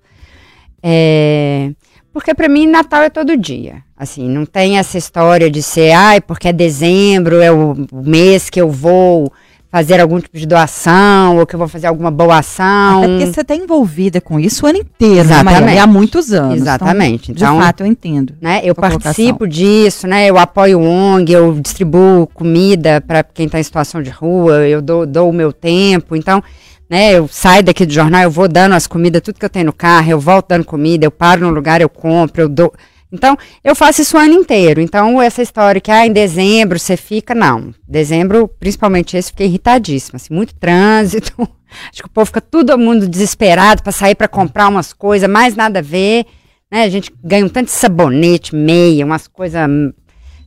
É, 0.83 1.71
porque 2.13 2.33
pra 2.33 2.49
mim 2.49 2.67
Natal 2.67 3.01
é 3.03 3.09
todo 3.09 3.37
dia. 3.37 3.83
Assim, 3.95 4.27
não 4.27 4.45
tem 4.45 4.77
essa 4.77 4.97
história 4.97 5.49
de 5.49 5.61
ser, 5.61 5.91
ai, 5.91 6.19
porque 6.21 6.47
é 6.47 6.53
dezembro, 6.53 7.39
é 7.41 7.51
o 7.51 7.75
mês 7.91 8.49
que 8.49 8.59
eu 8.59 8.69
vou 8.69 9.31
fazer 9.71 10.01
algum 10.01 10.19
tipo 10.19 10.37
de 10.37 10.45
doação, 10.45 11.37
ou 11.37 11.45
que 11.45 11.55
eu 11.55 11.59
vou 11.59 11.67
fazer 11.67 11.87
alguma 11.87 12.11
boa 12.11 12.39
ação. 12.39 12.99
Até 13.03 13.07
porque 13.07 13.25
você 13.27 13.41
está 13.41 13.55
envolvida 13.55 14.19
com 14.19 14.37
isso 14.37 14.65
o 14.65 14.69
ano 14.69 14.79
inteiro, 14.79 15.15
né, 15.15 15.21
Exatamente. 15.21 15.75
E 15.75 15.79
há 15.79 15.87
muitos 15.87 16.33
anos. 16.33 16.55
Exatamente. 16.57 17.31
Então, 17.31 17.47
Então, 17.47 17.57
de 17.59 17.63
fato, 17.65 17.79
eu 17.81 17.87
entendo. 17.87 18.33
né, 18.41 18.59
eu 18.63 18.73
Sua 18.75 18.75
colocação. 18.75 18.99
participo 18.99 19.47
disso, 19.47 20.07
né? 20.07 20.27
Eu 20.29 20.37
apoio 20.37 20.79
o 20.79 20.83
ONG, 20.83 21.31
eu 21.31 21.53
distribuo 21.59 22.27
comida 22.33 22.99
para 22.99 23.23
quem 23.23 23.45
está 23.45 23.59
em 23.59 23.63
situação 23.63 24.01
de 24.03 24.09
rua, 24.09 24.67
eu 24.67 24.81
dou, 24.81 25.05
dou 25.05 25.29
o 25.29 25.33
meu 25.33 25.53
tempo. 25.53 26.17
Então, 26.17 26.43
né, 26.89 27.13
eu 27.13 27.29
saio 27.31 27.63
daqui 27.63 27.85
do 27.85 27.93
jornal, 27.93 28.23
eu 28.23 28.29
vou 28.31 28.49
dando 28.49 28.73
as 28.73 28.85
comidas, 28.87 29.21
tudo 29.21 29.39
que 29.39 29.45
eu 29.45 29.49
tenho 29.49 29.67
no 29.67 29.73
carro, 29.73 30.11
eu 30.11 30.19
volto 30.19 30.49
dando 30.49 30.65
comida, 30.65 31.05
eu 31.05 31.11
paro 31.11 31.45
num 31.47 31.51
lugar, 31.53 31.79
eu 31.79 31.87
compro, 31.87 32.41
eu 32.41 32.49
dou. 32.49 32.73
Então, 33.11 33.37
eu 33.63 33.75
faço 33.75 34.01
isso 34.01 34.15
o 34.15 34.19
ano 34.19 34.33
inteiro. 34.33 34.79
Então, 34.79 35.21
essa 35.21 35.41
história 35.41 35.81
que 35.81 35.91
ah, 35.91 36.05
em 36.05 36.13
dezembro 36.13 36.79
você 36.79 36.95
fica, 36.95 37.35
não. 37.35 37.73
Dezembro, 37.87 38.47
principalmente 38.47 39.17
esse, 39.17 39.29
fiquei 39.31 39.47
irritadíssima. 39.47 40.15
Assim, 40.15 40.33
muito 40.33 40.55
trânsito. 40.55 41.33
Acho 41.91 42.03
que 42.03 42.07
o 42.07 42.11
povo 42.11 42.25
fica 42.25 42.41
todo 42.41 42.77
mundo 42.77 43.07
desesperado 43.07 43.83
para 43.83 43.91
sair 43.91 44.15
para 44.15 44.27
comprar 44.27 44.67
umas 44.69 44.93
coisas, 44.93 45.29
mais 45.29 45.55
nada 45.55 45.79
a 45.79 45.81
ver. 45.81 46.25
Né? 46.71 46.83
A 46.83 46.89
gente 46.89 47.11
ganha 47.23 47.45
um 47.45 47.49
tanto 47.49 47.65
de 47.65 47.71
sabonete, 47.71 48.55
meia, 48.55 49.05
umas 49.05 49.27
coisas. 49.27 49.69
hum, 49.69 49.91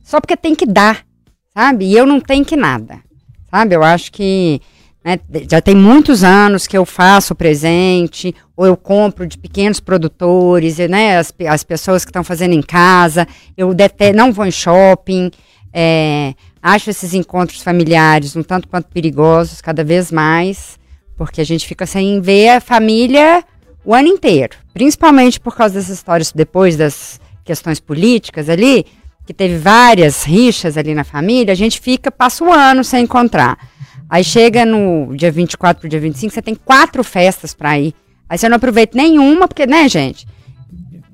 Só 0.03 0.19
porque 0.19 0.35
tem 0.35 0.55
que 0.55 0.65
dar, 0.65 1.05
sabe? 1.53 1.85
E 1.85 1.95
eu 1.95 2.05
não 2.05 2.19
tenho 2.19 2.43
que 2.43 2.55
nada. 2.55 2.99
Sabe? 3.49 3.75
Eu 3.75 3.83
acho 3.83 4.11
que 4.11 4.59
né, 5.05 5.19
já 5.47 5.61
tem 5.61 5.75
muitos 5.75 6.23
anos 6.23 6.65
que 6.65 6.75
eu 6.75 6.83
faço 6.83 7.35
presente, 7.35 8.33
ou 8.57 8.65
eu 8.65 8.75
compro 8.75 9.27
de 9.27 9.37
pequenos 9.37 9.79
produtores, 9.79 10.79
né, 10.79 11.19
as, 11.19 11.31
as 11.47 11.63
pessoas 11.63 12.03
que 12.03 12.09
estão 12.09 12.23
fazendo 12.23 12.53
em 12.53 12.61
casa, 12.63 13.27
eu 13.55 13.69
não 14.15 14.33
vou 14.33 14.47
em 14.47 14.51
shopping, 14.51 15.29
é, 15.71 16.33
acho 16.59 16.89
esses 16.89 17.13
encontros 17.13 17.61
familiares 17.61 18.35
um 18.35 18.41
tanto 18.41 18.67
quanto 18.67 18.87
perigosos, 18.87 19.61
cada 19.61 19.83
vez 19.83 20.11
mais, 20.11 20.79
porque 21.15 21.39
a 21.39 21.45
gente 21.45 21.67
fica 21.67 21.85
sem 21.85 22.19
ver 22.19 22.49
a 22.49 22.59
família 22.59 23.43
o 23.85 23.93
ano 23.93 24.07
inteiro, 24.07 24.57
principalmente 24.73 25.39
por 25.39 25.55
causa 25.55 25.75
dessas 25.75 25.97
histórias 25.97 26.31
depois 26.31 26.75
das 26.75 27.19
questões 27.43 27.79
políticas 27.79 28.49
ali, 28.49 28.87
que 29.23 29.35
teve 29.35 29.57
várias 29.57 30.23
rixas 30.23 30.77
ali 30.77 30.95
na 30.95 31.03
família, 31.03 31.51
a 31.51 31.55
gente 31.55 31.79
fica, 31.79 32.09
passa 32.11 32.43
o 32.43 32.51
ano 32.51 32.83
sem 32.83 33.03
encontrar. 33.03 33.74
Aí 34.09 34.23
chega 34.23 34.65
no 34.65 35.15
dia 35.15 35.31
24 35.31 35.81
pro 35.81 35.89
dia 35.89 35.99
25, 35.99 36.33
você 36.33 36.41
tem 36.41 36.55
quatro 36.55 37.03
festas 37.03 37.53
para 37.53 37.79
ir. 37.79 37.93
Aí 38.29 38.37
você 38.37 38.47
não 38.49 38.57
aproveita 38.57 38.97
nenhuma, 38.97 39.47
porque, 39.47 39.65
né, 39.65 39.87
gente? 39.89 40.27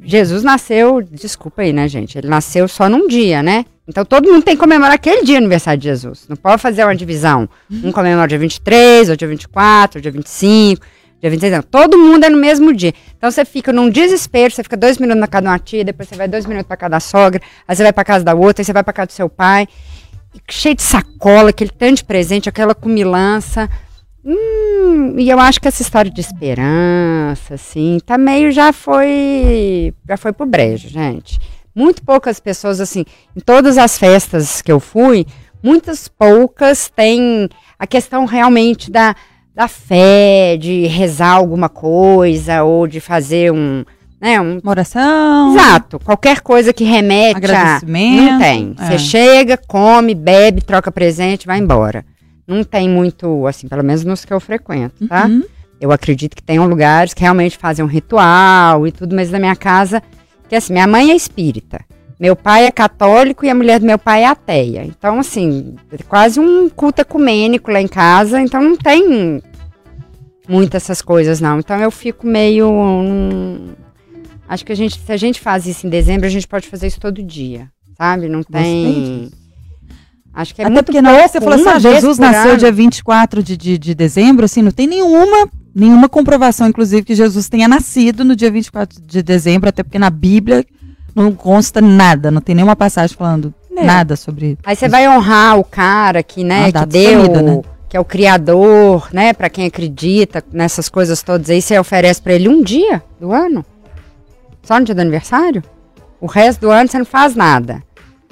Jesus 0.03 0.43
nasceu, 0.43 1.01
desculpa 1.01 1.62
aí, 1.62 1.71
né, 1.71 1.88
gente? 1.88 2.17
Ele 2.17 2.27
nasceu 2.27 2.67
só 2.67 2.89
num 2.89 3.07
dia, 3.07 3.43
né? 3.43 3.65
Então 3.88 4.03
todo 4.05 4.31
mundo 4.31 4.43
tem 4.43 4.55
que 4.55 4.60
comemorar 4.60 4.93
aquele 4.93 5.24
dia 5.24 5.38
aniversário 5.38 5.79
de 5.79 5.88
Jesus. 5.88 6.25
Não 6.27 6.36
pode 6.36 6.62
fazer 6.62 6.83
uma 6.83 6.95
divisão. 6.95 7.48
Um 7.83 7.91
comemora 7.91 8.27
dia 8.27 8.39
23, 8.39 9.10
ou 9.10 9.15
dia 9.15 9.27
24, 9.27 10.00
ou 10.00 10.01
dia 10.01 10.12
25, 10.12 10.86
dia 11.19 11.29
26. 11.29 11.53
Não. 11.53 11.62
Todo 11.62 11.98
mundo 11.98 12.24
é 12.24 12.29
no 12.29 12.38
mesmo 12.38 12.74
dia. 12.74 12.93
Então 13.17 13.29
você 13.29 13.45
fica 13.45 13.71
num 13.71 13.89
desespero, 13.89 14.53
você 14.53 14.63
fica 14.63 14.77
dois 14.77 14.98
minutos 14.98 15.19
na 15.19 15.27
casa 15.27 15.41
de 15.43 15.48
uma 15.50 15.60
tia, 15.60 15.83
depois 15.83 16.10
você 16.10 16.15
vai 16.15 16.27
dois 16.27 16.45
minutos 16.45 16.67
pra 16.67 16.77
casa 16.77 16.91
da 16.91 17.00
sogra, 17.00 17.41
aí 17.67 17.75
você 17.75 17.83
vai 17.83 17.93
pra 17.93 18.03
casa 18.03 18.24
da 18.24 18.33
outra, 18.33 18.62
aí 18.62 18.65
você 18.65 18.74
vai 18.74 18.83
pra 18.83 18.93
casa 18.93 19.07
do 19.07 19.13
seu 19.13 19.29
pai. 19.29 19.67
Cheio 20.50 20.75
de 20.75 20.81
sacola, 20.81 21.50
aquele 21.50 21.71
tanto 21.71 21.97
de 21.97 22.03
presente, 22.03 22.50
aquela 22.50 22.73
cumilança. 22.73 23.69
Hum, 24.23 25.15
e 25.17 25.29
eu 25.29 25.39
acho 25.39 25.59
que 25.59 25.67
essa 25.67 25.81
história 25.81 26.11
de 26.11 26.21
esperança, 26.21 27.55
assim, 27.55 28.00
tá 28.05 28.17
meio 28.17 28.51
já 28.51 28.71
foi. 28.71 29.93
Já 30.07 30.15
foi 30.17 30.31
pro 30.31 30.45
brejo, 30.45 30.88
gente. 30.88 31.39
Muito 31.73 32.03
poucas 32.03 32.39
pessoas, 32.39 32.79
assim, 32.79 33.05
em 33.35 33.39
todas 33.39 33.77
as 33.77 33.97
festas 33.97 34.61
que 34.61 34.71
eu 34.71 34.79
fui, 34.79 35.25
muitas 35.63 36.07
poucas 36.07 36.89
têm 36.89 37.47
a 37.79 37.88
questão 37.88 38.25
realmente 38.25 38.91
da, 38.91 39.15
da 39.55 39.67
fé, 39.67 40.57
de 40.57 40.85
rezar 40.88 41.31
alguma 41.31 41.69
coisa, 41.69 42.63
ou 42.63 42.88
de 42.88 43.00
fazer 43.00 43.51
um. 43.51 43.83
Né, 44.21 44.39
um 44.39 44.59
Uma 44.59 44.69
oração. 44.71 45.55
Exato. 45.55 45.99
Qualquer 45.99 46.41
coisa 46.41 46.71
que 46.71 46.83
remete 46.83 47.33
a. 47.33 47.37
Agradecimento. 47.37 48.21
Não 48.31 48.39
tem. 48.39 48.73
Você 48.77 48.93
É. 48.93 48.97
chega, 48.99 49.57
come, 49.57 50.13
bebe, 50.13 50.61
troca 50.61 50.91
presente, 50.91 51.47
vai 51.47 51.57
embora. 51.57 52.05
Não 52.47 52.63
tem 52.63 52.87
muito, 52.87 53.47
assim, 53.47 53.67
pelo 53.67 53.83
menos 53.83 54.03
nos 54.05 54.23
que 54.23 54.31
eu 54.33 54.39
frequento, 54.39 55.07
tá? 55.07 55.25
Uhum. 55.25 55.43
Eu 55.79 55.91
acredito 55.91 56.35
que 56.35 56.43
tenham 56.43 56.67
lugares 56.67 57.13
que 57.13 57.21
realmente 57.21 57.57
fazem 57.57 57.83
um 57.83 57.87
ritual 57.87 58.85
e 58.85 58.91
tudo, 58.91 59.15
mas 59.15 59.31
na 59.31 59.39
minha 59.39 59.55
casa, 59.55 60.03
que 60.47 60.55
assim, 60.55 60.73
minha 60.73 60.85
mãe 60.85 61.09
é 61.11 61.15
espírita. 61.15 61.79
Meu 62.19 62.35
pai 62.35 62.65
é 62.67 62.71
católico 62.71 63.43
e 63.43 63.49
a 63.49 63.55
mulher 63.55 63.79
do 63.79 63.85
meu 63.87 63.97
pai 63.97 64.21
é 64.23 64.27
ateia. 64.27 64.83
Então, 64.85 65.19
assim, 65.19 65.75
é 65.91 65.97
quase 66.07 66.39
um 66.39 66.69
culto 66.69 67.01
ecumênico 67.01 67.71
lá 67.71 67.81
em 67.81 67.87
casa, 67.87 68.39
então 68.39 68.61
não 68.61 68.75
tem 68.77 69.41
muitas 70.47 70.83
essas 70.83 71.01
coisas, 71.01 71.41
não. 71.41 71.57
Então 71.59 71.79
eu 71.79 71.89
fico 71.89 72.27
meio. 72.27 72.69
hum, 72.69 73.69
acho 74.51 74.65
que 74.65 74.72
a 74.72 74.75
gente, 74.75 75.00
se 75.00 75.12
a 75.12 75.17
gente 75.17 75.39
faz 75.39 75.65
isso 75.65 75.88
em 75.88 75.89
dezembro, 75.89 76.25
a 76.27 76.29
gente 76.29 76.48
pode 76.48 76.67
fazer 76.67 76.88
isso 76.88 77.00
todo 77.00 77.24
dia, 77.24 77.70
sabe? 77.98 78.27
Não 78.27 78.43
tem. 78.43 79.31
Acho 80.34 80.55
que 80.55 80.62
é 80.62 80.65
Até 80.65 80.74
muito 80.74 80.86
porque 80.86 81.01
na 81.01 81.12
hora 81.12 81.27
você 81.27 81.39
falou 81.41 81.55
assim, 81.55 81.67
ah, 81.70 81.79
Jesus 81.79 82.17
nasceu 82.17 82.51
ano. 82.51 82.60
dia 82.60 82.72
24 82.72 83.43
de, 83.43 83.58
de, 83.58 83.77
de 83.77 83.93
dezembro, 83.96 84.46
assim, 84.46 84.62
não 84.62 84.72
tem 84.72 84.88
nenhuma, 84.88 85.50
nenhuma 85.75 86.08
comprovação, 86.08 86.67
inclusive, 86.67 87.03
que 87.03 87.15
Jesus 87.15 87.50
tenha 87.50 87.67
nascido 87.67 88.24
no 88.24 88.36
dia 88.36 88.50
24 88.51 89.01
de 89.01 89.22
dezembro, 89.22 89.67
até 89.70 89.84
porque 89.84 90.00
na 90.00 90.10
Bíblia 90.10 90.65
não 91.13 91.34
consta 91.34 91.81
nada, 91.81 92.31
não 92.31 92.39
tem 92.39 92.55
nenhuma 92.55 92.75
passagem 92.77 93.15
falando 93.17 93.53
É. 93.75 93.84
nada 93.84 94.15
sobre 94.15 94.58
Aí 94.65 94.75
você 94.75 94.88
vai 94.88 95.08
honrar 95.10 95.60
o 95.60 95.63
cara 95.65 96.24
que, 96.24 96.43
né, 96.46 96.70
Uma 96.70 96.72
que 96.72 96.86
deu, 96.86 97.24
né? 97.43 97.62
que 97.89 97.98
é 97.98 98.00
o 98.00 98.05
criador, 98.05 99.10
né, 99.12 99.34
Pra 99.34 99.50
quem 99.50 99.65
acredita 99.65 100.41
nessas 100.53 100.88
coisas 100.88 101.22
todas 101.22 101.50
aí, 101.50 101.62
você 101.62 101.77
oferece 101.77 102.22
pra 102.22 102.34
ele 102.34 102.48
um 102.48 102.63
dia 102.63 103.03
do 103.20 103.34
ano? 103.34 103.65
Só 104.63 104.79
no 104.79 104.85
dia 104.85 104.95
do 104.95 105.01
aniversário? 105.01 105.63
O 106.19 106.27
resto 106.27 106.61
do 106.61 106.71
ano 106.71 106.89
você 106.89 106.97
não 106.97 107.05
faz 107.05 107.35
nada. 107.35 107.83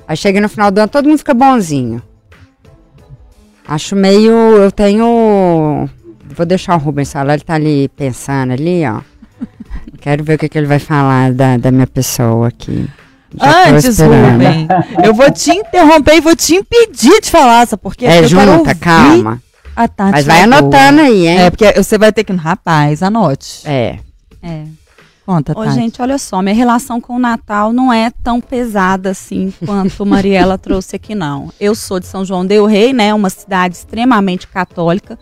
Aí 0.08 0.16
chega 0.16 0.42
no 0.42 0.50
final 0.50 0.72
do 0.72 0.80
ano, 0.80 0.88
todo 0.88 1.08
mundo 1.08 1.18
fica 1.18 1.34
bonzinho. 1.34 2.02
Acho 3.68 3.96
meio, 3.96 4.32
eu 4.32 4.72
tenho, 4.72 5.88
vou 6.26 6.46
deixar 6.46 6.76
o 6.76 6.80
Rubens 6.80 7.12
falar, 7.12 7.34
ele 7.34 7.44
tá 7.44 7.54
ali 7.54 7.88
pensando 7.90 8.54
ali, 8.54 8.82
ó. 8.86 9.02
Quero 10.02 10.24
ver 10.24 10.36
o 10.36 10.38
que, 10.38 10.50
que 10.50 10.58
ele 10.58 10.66
vai 10.66 10.80
falar 10.80 11.32
da, 11.32 11.58
da 11.58 11.72
minha 11.72 11.86
pessoa 11.86 12.48
aqui. 12.48 12.90
Já 13.36 13.70
Antes. 13.70 14.00
Rubem, 14.00 14.68
eu 15.04 15.14
vou 15.14 15.32
te 15.32 15.52
interromper 15.52 16.16
e 16.16 16.22
vou 16.22 16.36
te 16.36 16.56
impedir 16.56 17.22
de 17.22 17.30
falar, 17.30 17.68
quê? 17.68 17.74
É 17.74 17.78
Porque 17.78 18.08
quero 18.08 18.28
junta, 18.28 18.74
calma. 18.74 19.42
A 19.76 19.88
Tati 19.88 20.12
Mas 20.12 20.26
vai 20.26 20.42
anotando 20.42 21.02
aí, 21.02 21.28
hein? 21.28 21.40
É, 21.40 21.50
porque 21.50 21.72
você 21.74 21.98
vai 21.98 22.12
ter 22.12 22.24
que. 22.24 22.34
Rapaz, 22.34 23.02
anote. 23.04 23.62
É. 23.66 24.00
É. 24.42 24.64
Conta, 25.30 25.54
Ô, 25.56 25.70
gente, 25.70 26.02
olha 26.02 26.18
só, 26.18 26.42
minha 26.42 26.56
relação 26.56 27.00
com 27.00 27.16
o 27.16 27.20
Natal 27.20 27.72
não 27.72 27.94
é 27.94 28.10
tão 28.10 28.42
pesada 28.42 29.12
assim 29.12 29.54
quanto 29.64 30.04
Mariela 30.04 30.58
trouxe 30.58 30.96
aqui, 30.96 31.14
não. 31.14 31.54
Eu 31.60 31.76
sou 31.76 32.00
de 32.00 32.08
São 32.08 32.26
João 32.26 32.44
del 32.44 32.66
Rei, 32.66 32.94
né? 32.94 33.14
Uma 33.14 33.30
cidade 33.30 33.76
extremamente 33.76 34.48
católica. 34.48 35.20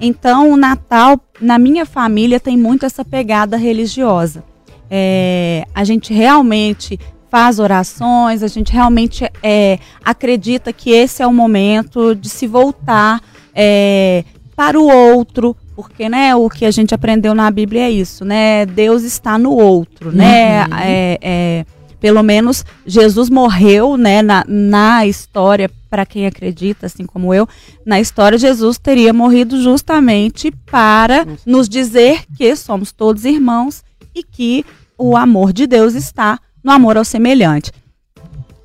Então, 0.00 0.50
o 0.50 0.56
Natal, 0.56 1.20
na 1.38 1.58
minha 1.58 1.84
família, 1.84 2.40
tem 2.40 2.56
muito 2.56 2.86
essa 2.86 3.04
pegada 3.04 3.58
religiosa. 3.58 4.42
É, 4.90 5.66
a 5.74 5.84
gente 5.84 6.14
realmente 6.14 6.98
faz 7.28 7.58
orações, 7.58 8.42
a 8.42 8.48
gente 8.48 8.72
realmente 8.72 9.30
é, 9.42 9.78
acredita 10.02 10.72
que 10.72 10.88
esse 10.90 11.22
é 11.22 11.26
o 11.26 11.34
momento 11.34 12.14
de 12.14 12.30
se 12.30 12.46
voltar 12.46 13.20
é, 13.54 14.24
para 14.56 14.80
o 14.80 14.88
outro, 14.88 15.54
porque 15.80 16.10
né, 16.10 16.36
o 16.36 16.50
que 16.50 16.66
a 16.66 16.70
gente 16.70 16.94
aprendeu 16.94 17.34
na 17.34 17.50
Bíblia 17.50 17.84
é 17.84 17.90
isso, 17.90 18.22
né? 18.22 18.66
Deus 18.66 19.02
está 19.02 19.38
no 19.38 19.52
outro, 19.52 20.12
né? 20.12 20.64
Uhum. 20.64 20.76
É, 20.78 21.18
é, 21.22 21.66
pelo 21.98 22.22
menos 22.22 22.64
Jesus 22.84 23.30
morreu, 23.30 23.96
né, 23.96 24.20
na, 24.20 24.44
na 24.46 25.06
história, 25.06 25.70
para 25.88 26.04
quem 26.04 26.26
acredita, 26.26 26.86
assim 26.86 27.06
como 27.06 27.32
eu, 27.32 27.48
na 27.84 27.98
história 27.98 28.38
Jesus 28.38 28.78
teria 28.78 29.12
morrido 29.12 29.60
justamente 29.60 30.50
para 30.70 31.26
nos 31.46 31.68
dizer 31.68 32.24
que 32.36 32.54
somos 32.54 32.92
todos 32.92 33.24
irmãos 33.24 33.82
e 34.14 34.22
que 34.22 34.64
o 34.98 35.16
amor 35.16 35.52
de 35.52 35.66
Deus 35.66 35.94
está 35.94 36.38
no 36.62 36.70
amor 36.70 36.98
ao 36.98 37.04
semelhante. 37.04 37.72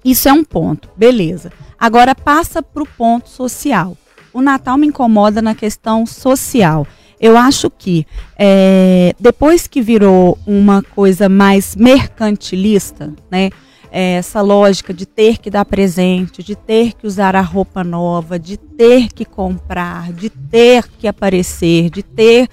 Isso 0.04 0.28
é 0.28 0.34
um 0.34 0.44
ponto, 0.44 0.90
beleza. 0.98 1.52
Agora 1.80 2.14
passa 2.14 2.62
para 2.62 2.84
o 2.84 2.88
ponto 2.88 3.30
social. 3.30 3.98
O 4.34 4.42
Natal 4.42 4.78
me 4.78 4.88
incomoda 4.88 5.42
na 5.42 5.56
questão 5.56 6.06
social. 6.06 6.86
Eu 7.20 7.38
acho 7.38 7.70
que 7.70 8.06
é, 8.38 9.16
depois 9.20 9.68
que 9.68 9.82
virou 9.82 10.38
uma 10.46 10.82
coisa 10.82 11.30
mais 11.30 11.76
mercantilista, 11.76 13.14
né? 13.32 13.50
É, 13.92 14.16
essa 14.16 14.42
lógica 14.42 14.94
de 14.94 15.06
ter 15.06 15.38
que 15.38 15.50
dar 15.50 15.64
presente, 15.64 16.44
de 16.44 16.54
ter 16.54 16.94
que 16.94 17.08
usar 17.08 17.34
a 17.34 17.42
roupa 17.42 17.82
nova, 17.82 18.38
de 18.38 18.58
ter 18.58 19.08
que 19.14 19.24
comprar, 19.24 20.12
de 20.12 20.30
ter 20.30 20.86
que 21.00 21.08
aparecer, 21.08 21.90
de 21.90 22.04
ter 22.04 22.50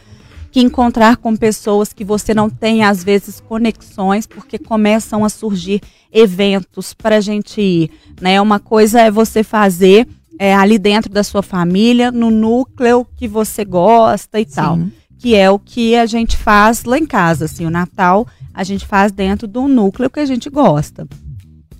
que 0.52 0.60
encontrar 0.60 1.16
com 1.16 1.34
pessoas 1.34 1.92
que 1.92 2.04
você 2.04 2.32
não 2.32 2.48
tem 2.48 2.84
às 2.84 3.02
vezes 3.02 3.40
conexões, 3.40 4.26
porque 4.26 4.58
começam 4.58 5.24
a 5.24 5.28
surgir 5.28 5.80
eventos 6.12 6.92
para 6.92 7.16
a 7.16 7.20
gente 7.20 7.60
ir, 7.60 7.90
né? 8.20 8.40
Uma 8.40 8.60
coisa 8.60 9.00
é 9.00 9.10
você 9.10 9.42
fazer 9.42 10.06
é, 10.42 10.52
ali 10.52 10.76
dentro 10.76 11.08
da 11.08 11.22
sua 11.22 11.40
família, 11.40 12.10
no 12.10 12.28
núcleo 12.28 13.06
que 13.16 13.28
você 13.28 13.64
gosta 13.64 14.40
e 14.40 14.44
Sim. 14.44 14.50
tal. 14.52 14.78
Que 15.16 15.36
é 15.36 15.48
o 15.48 15.56
que 15.56 15.94
a 15.94 16.04
gente 16.04 16.36
faz 16.36 16.82
lá 16.82 16.98
em 16.98 17.06
casa, 17.06 17.44
assim, 17.44 17.64
o 17.64 17.70
Natal 17.70 18.26
a 18.52 18.64
gente 18.64 18.84
faz 18.84 19.12
dentro 19.12 19.46
do 19.46 19.68
núcleo 19.68 20.10
que 20.10 20.18
a 20.18 20.26
gente 20.26 20.50
gosta. 20.50 21.06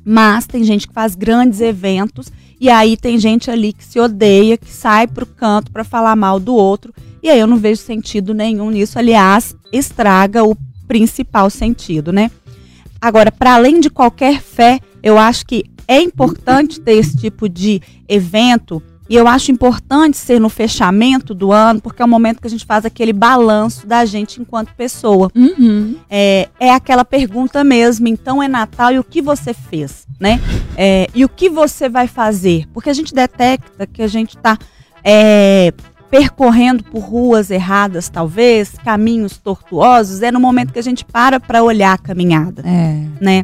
Mas 0.04 0.46
tem 0.46 0.62
gente 0.62 0.86
que 0.86 0.94
faz 0.94 1.16
grandes 1.16 1.60
eventos 1.60 2.30
e 2.60 2.70
aí 2.70 2.96
tem 2.96 3.18
gente 3.18 3.50
ali 3.50 3.72
que 3.72 3.84
se 3.84 3.98
odeia, 3.98 4.56
que 4.56 4.72
sai 4.72 5.08
pro 5.08 5.26
canto 5.26 5.72
para 5.72 5.82
falar 5.82 6.14
mal 6.14 6.38
do 6.38 6.54
outro. 6.54 6.94
E 7.20 7.28
aí 7.28 7.40
eu 7.40 7.48
não 7.48 7.56
vejo 7.56 7.82
sentido 7.82 8.32
nenhum 8.32 8.70
nisso. 8.70 8.96
Aliás, 8.96 9.56
estraga 9.72 10.44
o 10.44 10.56
principal 10.86 11.50
sentido, 11.50 12.12
né? 12.12 12.30
Agora, 13.00 13.32
para 13.32 13.54
além 13.54 13.80
de 13.80 13.90
qualquer 13.90 14.40
fé, 14.40 14.78
eu 15.02 15.18
acho 15.18 15.44
que 15.44 15.64
é 15.92 16.00
importante 16.00 16.80
ter 16.80 16.92
esse 16.92 17.16
tipo 17.16 17.48
de 17.48 17.80
evento 18.08 18.82
e 19.08 19.16
eu 19.16 19.28
acho 19.28 19.52
importante 19.52 20.16
ser 20.16 20.40
no 20.40 20.48
fechamento 20.48 21.34
do 21.34 21.52
ano, 21.52 21.82
porque 21.82 22.00
é 22.00 22.04
o 22.04 22.08
momento 22.08 22.40
que 22.40 22.46
a 22.46 22.50
gente 22.50 22.64
faz 22.64 22.86
aquele 22.86 23.12
balanço 23.12 23.86
da 23.86 24.06
gente 24.06 24.40
enquanto 24.40 24.74
pessoa. 24.74 25.30
Uhum. 25.34 25.96
É, 26.08 26.48
é 26.58 26.70
aquela 26.70 27.04
pergunta 27.04 27.62
mesmo, 27.62 28.08
então 28.08 28.42
é 28.42 28.48
Natal 28.48 28.90
e 28.90 28.98
o 28.98 29.04
que 29.04 29.20
você 29.20 29.52
fez, 29.52 30.06
né? 30.18 30.40
É, 30.78 31.08
e 31.14 31.26
o 31.26 31.28
que 31.28 31.50
você 31.50 31.90
vai 31.90 32.06
fazer? 32.06 32.66
Porque 32.72 32.88
a 32.88 32.94
gente 32.94 33.12
detecta 33.12 33.86
que 33.86 34.02
a 34.02 34.08
gente 34.08 34.36
está 34.36 34.56
é, 35.04 35.74
percorrendo 36.10 36.82
por 36.84 37.00
ruas 37.00 37.50
erradas, 37.50 38.08
talvez, 38.08 38.76
caminhos 38.82 39.36
tortuosos, 39.36 40.22
é 40.22 40.32
no 40.32 40.40
momento 40.40 40.72
que 40.72 40.78
a 40.78 40.82
gente 40.82 41.04
para 41.04 41.38
para 41.38 41.62
olhar 41.62 41.92
a 41.92 41.98
caminhada, 41.98 42.62
é. 42.64 43.04
né? 43.20 43.42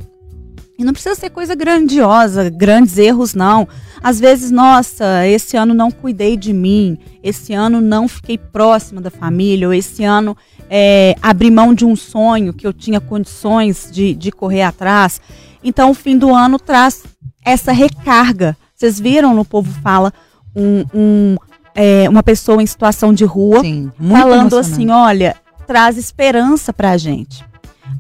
E 0.80 0.84
não 0.84 0.92
precisa 0.92 1.16
ser 1.16 1.30
coisa 1.30 1.56
grandiosa, 1.56 2.48
grandes 2.48 2.96
erros, 2.98 3.34
não. 3.34 3.66
Às 4.00 4.20
vezes, 4.20 4.52
nossa, 4.52 5.26
esse 5.26 5.56
ano 5.56 5.74
não 5.74 5.90
cuidei 5.90 6.36
de 6.36 6.52
mim, 6.52 6.96
esse 7.20 7.52
ano 7.52 7.80
não 7.80 8.06
fiquei 8.06 8.38
próxima 8.38 9.00
da 9.00 9.10
família, 9.10 9.66
ou 9.66 9.74
esse 9.74 10.04
ano 10.04 10.36
é, 10.70 11.16
abri 11.20 11.50
mão 11.50 11.74
de 11.74 11.84
um 11.84 11.96
sonho 11.96 12.52
que 12.52 12.64
eu 12.64 12.72
tinha 12.72 13.00
condições 13.00 13.90
de, 13.90 14.14
de 14.14 14.30
correr 14.30 14.62
atrás. 14.62 15.20
Então, 15.64 15.90
o 15.90 15.94
fim 15.94 16.16
do 16.16 16.32
ano 16.32 16.60
traz 16.60 17.02
essa 17.44 17.72
recarga. 17.72 18.56
Vocês 18.72 19.00
viram 19.00 19.34
no 19.34 19.44
Povo 19.44 19.72
Fala 19.82 20.12
um, 20.54 20.84
um 20.94 21.36
é, 21.74 22.08
uma 22.08 22.22
pessoa 22.22 22.62
em 22.62 22.66
situação 22.66 23.12
de 23.12 23.24
rua 23.24 23.62
Sim, 23.62 23.90
falando 24.12 24.56
assim: 24.56 24.90
olha, 24.90 25.34
traz 25.66 25.96
esperança 25.98 26.72
pra 26.72 26.96
gente. 26.96 27.44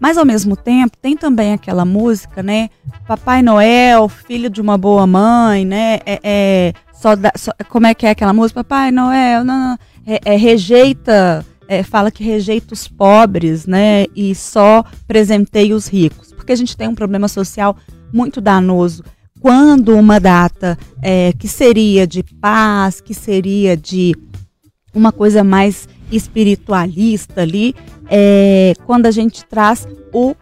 Mas 0.00 0.16
ao 0.16 0.24
mesmo 0.24 0.56
tempo, 0.56 0.96
tem 1.00 1.16
também 1.16 1.52
aquela 1.52 1.84
música, 1.84 2.42
né? 2.42 2.70
Papai 3.06 3.42
Noel, 3.42 4.08
filho 4.08 4.48
de 4.48 4.60
uma 4.60 4.78
boa 4.78 5.06
mãe, 5.06 5.64
né? 5.64 6.00
É, 6.06 6.20
é 6.22 6.72
só, 6.92 7.14
da, 7.14 7.32
só 7.36 7.52
como 7.68 7.86
é 7.86 7.94
que 7.94 8.06
é 8.06 8.10
aquela 8.10 8.32
música? 8.32 8.62
Papai 8.64 8.90
Noel, 8.90 9.44
não, 9.44 9.70
não 9.70 9.78
é, 10.06 10.20
é, 10.24 10.36
rejeita, 10.36 11.44
é, 11.68 11.82
fala 11.82 12.10
que 12.10 12.24
rejeita 12.24 12.72
os 12.72 12.88
pobres, 12.88 13.66
né? 13.66 14.06
E 14.16 14.34
só 14.34 14.82
presenteia 15.06 15.76
os 15.76 15.86
ricos. 15.86 16.32
Porque 16.32 16.52
a 16.52 16.56
gente 16.56 16.76
tem 16.76 16.88
um 16.88 16.94
problema 16.94 17.28
social 17.28 17.76
muito 18.12 18.40
danoso. 18.40 19.04
Quando 19.38 19.94
uma 19.94 20.18
data 20.18 20.78
é, 21.02 21.32
que 21.38 21.46
seria 21.46 22.06
de 22.06 22.22
paz, 22.22 23.00
que 23.00 23.12
seria 23.12 23.76
de 23.76 24.16
uma 24.94 25.12
coisa 25.12 25.44
mais 25.44 25.86
espiritualista 26.10 27.42
ali, 27.42 27.74
é, 28.10 28.74
quando 28.86 29.06
a 29.06 29.10
gente 29.10 29.44
traz 29.44 29.86
o 30.12 30.34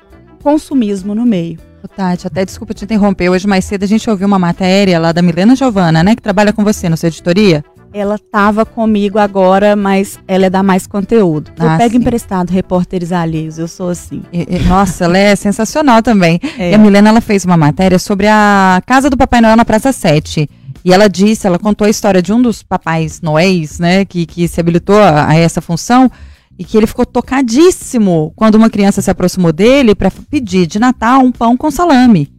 consumismo 0.43 1.15
no 1.15 1.27
meio. 1.27 1.59
Tati, 1.97 2.27
até 2.27 2.45
desculpa 2.45 2.75
te 2.75 2.85
interromper, 2.85 3.31
hoje 3.31 3.47
mais 3.47 3.65
cedo 3.65 3.85
a 3.85 3.87
gente 3.87 4.09
ouviu 4.11 4.27
uma 4.27 4.39
matéria 4.39 4.99
lá 4.99 5.13
da 5.13 5.23
Milena 5.23 5.57
Giovana, 5.57 6.03
né, 6.03 6.15
que 6.15 6.23
trabalha 6.23 6.53
com 6.53 6.65
você 6.65 6.89
na 6.89 6.97
sua 6.97 7.09
editoria. 7.09 7.65
Ela 7.93 8.17
estava 8.17 8.67
comigo 8.67 9.19
agora, 9.19 9.75
mas 9.75 10.19
ela 10.29 10.47
é 10.47 10.51
da 10.51 10.63
mais 10.63 10.87
conteúdo. 10.87 11.51
Ah, 11.59 11.65
eu 11.65 11.79
pego 11.79 11.93
sim. 11.93 11.97
emprestado 11.99 12.51
repórteres 12.51 13.11
alheios, 13.13 13.59
eu 13.59 13.67
sou 13.67 13.89
assim. 13.89 14.23
E, 14.31 14.57
e, 14.57 14.59
nossa, 14.69 15.05
ela 15.05 15.17
é 15.17 15.35
sensacional 15.35 16.03
também. 16.03 16.39
É. 16.59 16.73
E 16.73 16.75
a 16.75 16.79
Milena 16.79 17.09
ela 17.09 17.21
fez 17.23 17.47
uma 17.47 17.57
matéria 17.57 17.99
sobre 17.99 18.27
a 18.27 18.83
casa 18.85 19.09
do 19.09 19.17
Papai 19.17 19.41
Noel 19.41 19.57
na 19.57 19.65
Praça 19.65 19.93
7. 19.93 20.47
E 20.87 20.93
ela 20.93 21.09
disse, 21.09 21.49
ela 21.49 21.59
contou 21.59 21.85
a 21.85 21.91
história 21.91 22.23
de 22.23 22.33
um 22.33 22.41
dos 22.41 22.63
papais 22.63 23.21
noéis, 23.21 23.81
né, 23.81 24.05
que, 24.05 24.25
que 24.25 24.47
se 24.47 24.61
habilitou 24.61 24.97
a, 24.97 25.31
a 25.31 25.35
essa 25.35 25.61
função 25.61 26.09
e 26.57 26.65
que 26.65 26.77
ele 26.77 26.87
ficou 26.87 27.05
tocadíssimo 27.05 28.33
quando 28.37 28.55
uma 28.55 28.71
criança 28.71 29.03
se 29.03 29.11
aproximou 29.11 29.53
dele 29.53 29.97
para 29.97 30.13
pedir 30.31 30.65
de 30.65 30.79
Natal 30.79 31.23
um 31.23 31.33
pão 31.33 31.57
com 31.57 31.73
salame. 31.73 32.33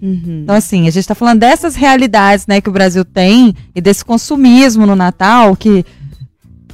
Uhum. 0.00 0.42
Então, 0.44 0.54
assim, 0.54 0.82
a 0.82 0.92
gente 0.92 1.00
está 1.00 1.14
falando 1.16 1.40
dessas 1.40 1.74
realidades 1.74 2.46
né, 2.46 2.60
que 2.60 2.68
o 2.68 2.72
Brasil 2.72 3.04
tem 3.04 3.52
e 3.74 3.80
desse 3.80 4.04
consumismo 4.04 4.86
no 4.86 4.94
Natal 4.94 5.56
que. 5.56 5.84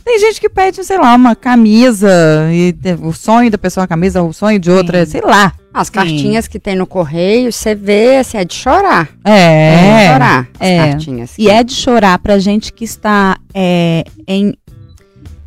Tem 0.04 0.20
gente 0.20 0.38
que 0.38 0.50
pede, 0.50 0.84
sei 0.84 0.98
lá, 0.98 1.14
uma 1.14 1.34
camisa, 1.34 2.10
e 2.52 2.74
o 3.00 3.14
sonho 3.14 3.50
da 3.50 3.56
pessoa 3.56 3.80
é 3.80 3.84
uma 3.84 3.88
camisa, 3.88 4.22
o 4.22 4.34
sonho 4.34 4.58
de 4.58 4.70
outra, 4.70 5.06
Sim. 5.06 5.12
sei 5.12 5.20
lá. 5.22 5.54
As 5.74 5.88
Sim. 5.88 5.92
cartinhas 5.92 6.46
que 6.46 6.60
tem 6.60 6.76
no 6.76 6.86
correio, 6.86 7.52
você 7.52 7.74
vê, 7.74 8.18
assim, 8.18 8.38
é 8.38 8.44
de 8.44 8.54
chorar. 8.54 9.08
É. 9.24 9.74
É 9.74 9.98
de 9.98 10.12
chorar, 10.12 10.48
as 10.60 10.68
é. 10.68 10.78
cartinhas. 10.78 11.34
E 11.36 11.50
é 11.50 11.64
de 11.64 11.74
chorar 11.74 12.18
pra 12.20 12.38
gente 12.38 12.72
que 12.72 12.84
está 12.84 13.36
é, 13.52 14.04
em 14.28 14.54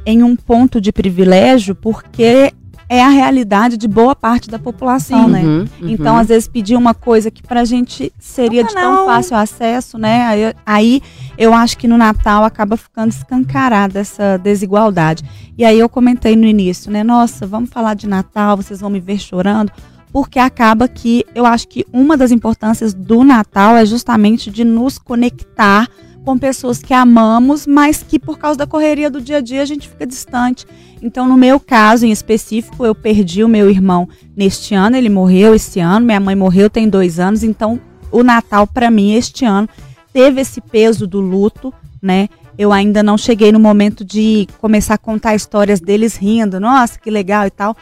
em 0.05 0.23
um 0.23 0.37
ponto 0.37 0.79
de 0.79 0.93
privilégio 0.93 1.75
porque 1.75 2.53
é 2.89 3.03
a 3.03 3.09
realidade 3.09 3.75
de 3.75 3.87
boa 3.87 4.15
parte 4.15 4.49
da 4.49 4.57
população, 4.57 5.25
Sim. 5.25 5.31
né? 5.31 5.41
Uhum, 5.41 5.59
uhum. 5.81 5.89
Então, 5.89 6.15
às 6.15 6.29
vezes, 6.29 6.47
pedir 6.47 6.77
uma 6.77 6.93
coisa 6.93 7.29
que 7.29 7.43
pra 7.43 7.65
gente 7.65 8.13
seria 8.17 8.63
de 8.63 8.73
tão 8.73 9.05
fácil 9.05 9.35
acesso, 9.35 9.97
né? 9.97 10.25
Aí, 10.25 10.53
aí, 10.65 11.01
eu 11.37 11.53
acho 11.53 11.77
que 11.77 11.87
no 11.87 11.97
Natal 11.97 12.45
acaba 12.45 12.77
ficando 12.77 13.11
escancarada 13.11 13.99
essa 13.99 14.37
desigualdade. 14.37 15.23
E 15.57 15.65
aí 15.65 15.77
eu 15.77 15.89
comentei 15.89 16.35
no 16.35 16.45
início, 16.45 16.89
né? 16.89 17.03
Nossa, 17.03 17.45
vamos 17.45 17.69
falar 17.69 17.93
de 17.93 18.07
Natal, 18.07 18.55
vocês 18.55 18.79
vão 18.79 18.89
me 18.89 19.01
ver 19.01 19.19
chorando. 19.19 19.69
Porque 20.11 20.39
acaba 20.39 20.87
que 20.87 21.25
eu 21.35 21.45
acho 21.45 21.67
que 21.67 21.85
uma 21.91 22.15
das 22.17 22.31
importâncias 22.31 22.93
do 22.93 23.23
Natal 23.23 23.75
é 23.75 23.85
justamente 23.85 24.49
de 24.49 24.63
nos 24.63 24.97
conectar 24.97 25.87
com 26.27 26.37
pessoas 26.37 26.79
que 26.79 26.93
amamos, 26.93 27.65
mas 27.65 28.03
que 28.03 28.19
por 28.19 28.37
causa 28.37 28.57
da 28.57 28.67
correria 28.67 29.09
do 29.09 29.21
dia 29.21 29.37
a 29.37 29.41
dia 29.41 29.61
a 29.61 29.65
gente 29.65 29.87
fica 29.87 30.05
distante. 30.05 30.65
Então, 31.01 31.25
no 31.25 31.37
meu 31.37 31.57
caso 31.59 32.05
em 32.05 32.11
específico, 32.11 32.85
eu 32.85 32.93
perdi 32.93 33.43
o 33.43 33.47
meu 33.47 33.69
irmão 33.69 34.09
neste 34.35 34.75
ano, 34.75 34.97
ele 34.97 35.09
morreu 35.09 35.55
esse 35.55 35.79
ano, 35.79 36.05
minha 36.05 36.19
mãe 36.19 36.35
morreu 36.35 36.69
tem 36.69 36.89
dois 36.89 37.17
anos, 37.17 37.43
então 37.43 37.79
o 38.11 38.23
Natal 38.23 38.67
para 38.67 38.91
mim 38.91 39.13
este 39.13 39.45
ano 39.45 39.69
teve 40.11 40.41
esse 40.41 40.59
peso 40.59 41.07
do 41.07 41.19
luto, 41.19 41.73
né? 42.01 42.27
Eu 42.57 42.73
ainda 42.73 43.03
não 43.03 43.17
cheguei 43.17 43.51
no 43.51 43.59
momento 43.59 44.03
de 44.03 44.47
começar 44.59 44.95
a 44.95 44.97
contar 44.97 45.35
histórias 45.35 45.79
deles 45.79 46.15
rindo, 46.15 46.59
nossa, 46.59 46.99
que 46.99 47.11
legal 47.11 47.45
e 47.45 47.51
tal. 47.51 47.77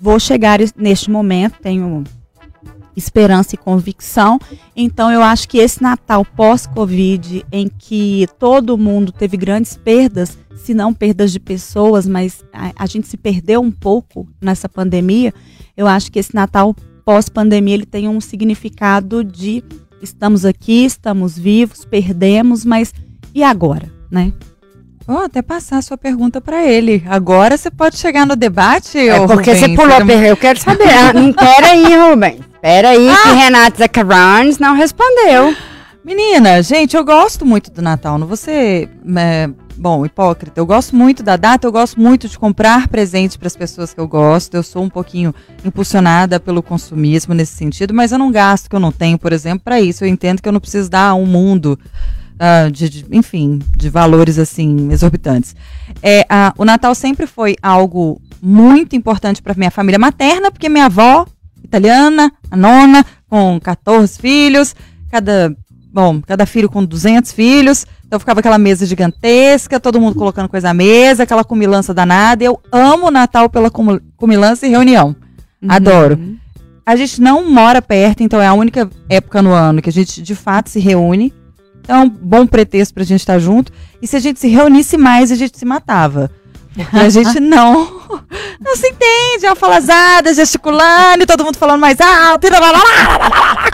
Vou 0.00 0.20
chegar 0.20 0.58
neste 0.76 1.10
momento, 1.10 1.58
tenho 1.60 2.04
esperança 2.96 3.54
e 3.54 3.58
convicção. 3.58 4.38
Então, 4.74 5.12
eu 5.12 5.22
acho 5.22 5.48
que 5.48 5.58
esse 5.58 5.82
Natal 5.82 6.24
pós-Covid, 6.24 7.44
em 7.52 7.68
que 7.68 8.26
todo 8.38 8.78
mundo 8.78 9.12
teve 9.12 9.36
grandes 9.36 9.76
perdas, 9.76 10.38
se 10.56 10.72
não 10.72 10.94
perdas 10.94 11.30
de 11.30 11.38
pessoas, 11.38 12.08
mas 12.08 12.44
a, 12.52 12.72
a, 12.76 12.86
gente 12.86 13.06
se 13.06 13.16
perdeu 13.16 13.60
um 13.60 13.70
pouco 13.70 14.26
nessa 14.40 14.68
pandemia, 14.68 15.32
eu 15.76 15.86
acho 15.86 16.10
que 16.10 16.18
esse 16.18 16.34
Natal 16.34 16.74
pós-pandemia 17.04 17.74
ele 17.74 17.86
tem 17.86 18.08
um 18.08 18.20
significado 18.20 19.22
de 19.22 19.62
estamos 20.02 20.44
aqui, 20.44 20.84
estamos 20.84 21.38
vivos, 21.38 21.84
perdemos, 21.84 22.64
mas 22.64 22.92
e 23.34 23.42
agora, 23.42 23.92
né? 24.10 24.32
Vou 25.06 25.18
até 25.18 25.40
passar 25.40 25.78
a 25.78 25.82
sua 25.82 25.96
pergunta 25.96 26.40
para 26.40 26.64
ele. 26.64 27.04
Agora 27.06 27.56
você 27.56 27.70
pode 27.70 27.96
chegar 27.96 28.26
no 28.26 28.34
debate, 28.34 28.98
É 28.98 29.24
porque 29.26 29.52
Rubens, 29.52 29.58
você 29.58 29.68
pulou, 29.76 30.20
eu 30.24 30.36
quero 30.36 30.58
saber. 30.58 31.14
Não 31.14 31.32
quero 31.32 31.66
aí, 31.66 31.96
Rubens. 31.96 32.40
Espera 32.54 32.88
aí 32.88 33.08
que 33.22 33.28
Renato 33.28 33.78
Zacaranes 33.78 34.58
não 34.58 34.74
respondeu. 34.74 35.54
Menina, 36.04 36.60
gente, 36.60 36.96
eu 36.96 37.04
gosto 37.04 37.46
muito 37.46 37.70
do 37.70 37.80
Natal. 37.80 38.18
Não 38.18 38.26
vou 38.26 38.36
ser, 38.36 38.88
é, 39.16 39.48
bom, 39.76 40.04
hipócrita. 40.04 40.60
Eu 40.60 40.66
gosto 40.66 40.96
muito 40.96 41.22
da 41.22 41.36
data, 41.36 41.66
eu 41.66 41.72
gosto 41.72 42.00
muito 42.00 42.28
de 42.28 42.36
comprar 42.36 42.88
presentes 42.88 43.36
para 43.36 43.46
as 43.46 43.56
pessoas 43.56 43.94
que 43.94 44.00
eu 44.00 44.08
gosto. 44.08 44.54
Eu 44.54 44.62
sou 44.64 44.82
um 44.82 44.88
pouquinho 44.88 45.32
impulsionada 45.64 46.40
pelo 46.40 46.62
consumismo 46.62 47.32
nesse 47.32 47.54
sentido, 47.54 47.94
mas 47.94 48.10
eu 48.10 48.18
não 48.18 48.32
gasto 48.32 48.68
que 48.68 48.74
eu 48.74 48.80
não 48.80 48.90
tenho, 48.90 49.18
por 49.18 49.32
exemplo, 49.32 49.60
para 49.64 49.80
isso. 49.80 50.04
Eu 50.04 50.08
entendo 50.08 50.42
que 50.42 50.48
eu 50.48 50.52
não 50.52 50.60
preciso 50.60 50.90
dar 50.90 51.14
um 51.14 51.26
mundo 51.26 51.78
uh, 52.36 52.70
de, 52.70 52.88
de, 52.88 53.06
enfim, 53.10 53.60
de 53.76 53.88
valores 53.88 54.38
assim 54.38 54.90
exorbitantes. 54.90 55.54
É, 56.02 56.26
o 56.56 56.64
Natal 56.64 56.94
sempre 56.94 57.26
foi 57.26 57.56
algo 57.62 58.20
muito 58.40 58.94
importante 58.94 59.42
para 59.42 59.54
minha 59.54 59.70
família 59.70 59.98
materna, 59.98 60.50
porque 60.50 60.68
minha 60.68 60.86
avó 60.86 61.26
italiana, 61.62 62.32
a 62.50 62.56
nona, 62.56 63.04
com 63.28 63.58
14 63.60 64.18
filhos, 64.18 64.74
cada 65.10 65.56
Bom, 65.96 66.20
cada 66.20 66.44
filho 66.44 66.68
com 66.68 66.84
200 66.84 67.32
filhos. 67.32 67.86
Então 68.06 68.20
ficava 68.20 68.40
aquela 68.40 68.58
mesa 68.58 68.84
gigantesca, 68.84 69.80
todo 69.80 69.98
mundo 69.98 70.14
colocando 70.14 70.46
coisa 70.46 70.68
à 70.68 70.74
mesa, 70.74 71.22
aquela 71.22 71.42
cumilança 71.42 71.94
danada. 71.94 72.44
Eu 72.44 72.60
amo 72.70 73.06
o 73.06 73.10
Natal 73.10 73.48
pela 73.48 73.70
cumilança 73.70 74.66
e 74.66 74.68
reunião. 74.68 75.16
Uhum. 75.62 75.70
Adoro. 75.70 76.36
A 76.84 76.96
gente 76.96 77.18
não 77.18 77.50
mora 77.50 77.80
perto, 77.80 78.22
então 78.22 78.42
é 78.42 78.46
a 78.46 78.52
única 78.52 78.90
época 79.08 79.40
no 79.40 79.52
ano 79.52 79.80
que 79.80 79.88
a 79.88 79.92
gente 79.92 80.20
de 80.20 80.34
fato 80.34 80.68
se 80.68 80.78
reúne. 80.78 81.32
Então 81.86 82.00
é 82.00 82.00
um 82.00 82.08
bom 82.08 82.44
pretexto 82.48 82.92
pra 82.92 83.04
gente 83.04 83.20
estar 83.20 83.38
junto. 83.38 83.72
E 84.02 84.08
se 84.08 84.16
a 84.16 84.18
gente 84.18 84.40
se 84.40 84.48
reunisse 84.48 84.96
mais, 84.96 85.30
a 85.30 85.36
gente 85.36 85.56
se 85.56 85.64
matava. 85.64 86.28
Porque 86.74 86.98
a 86.98 87.08
gente 87.08 87.38
não, 87.40 87.88
não 88.60 88.76
se 88.76 88.88
entende, 88.88 89.46
é 89.46 89.48
uma 89.48 89.54
falazada, 89.54 90.34
gesticulando, 90.34 91.22
e 91.22 91.26
todo 91.26 91.44
mundo 91.44 91.56
falando 91.56 91.80
mais 91.80 91.98
alto, 92.00 92.44
e 92.44 92.50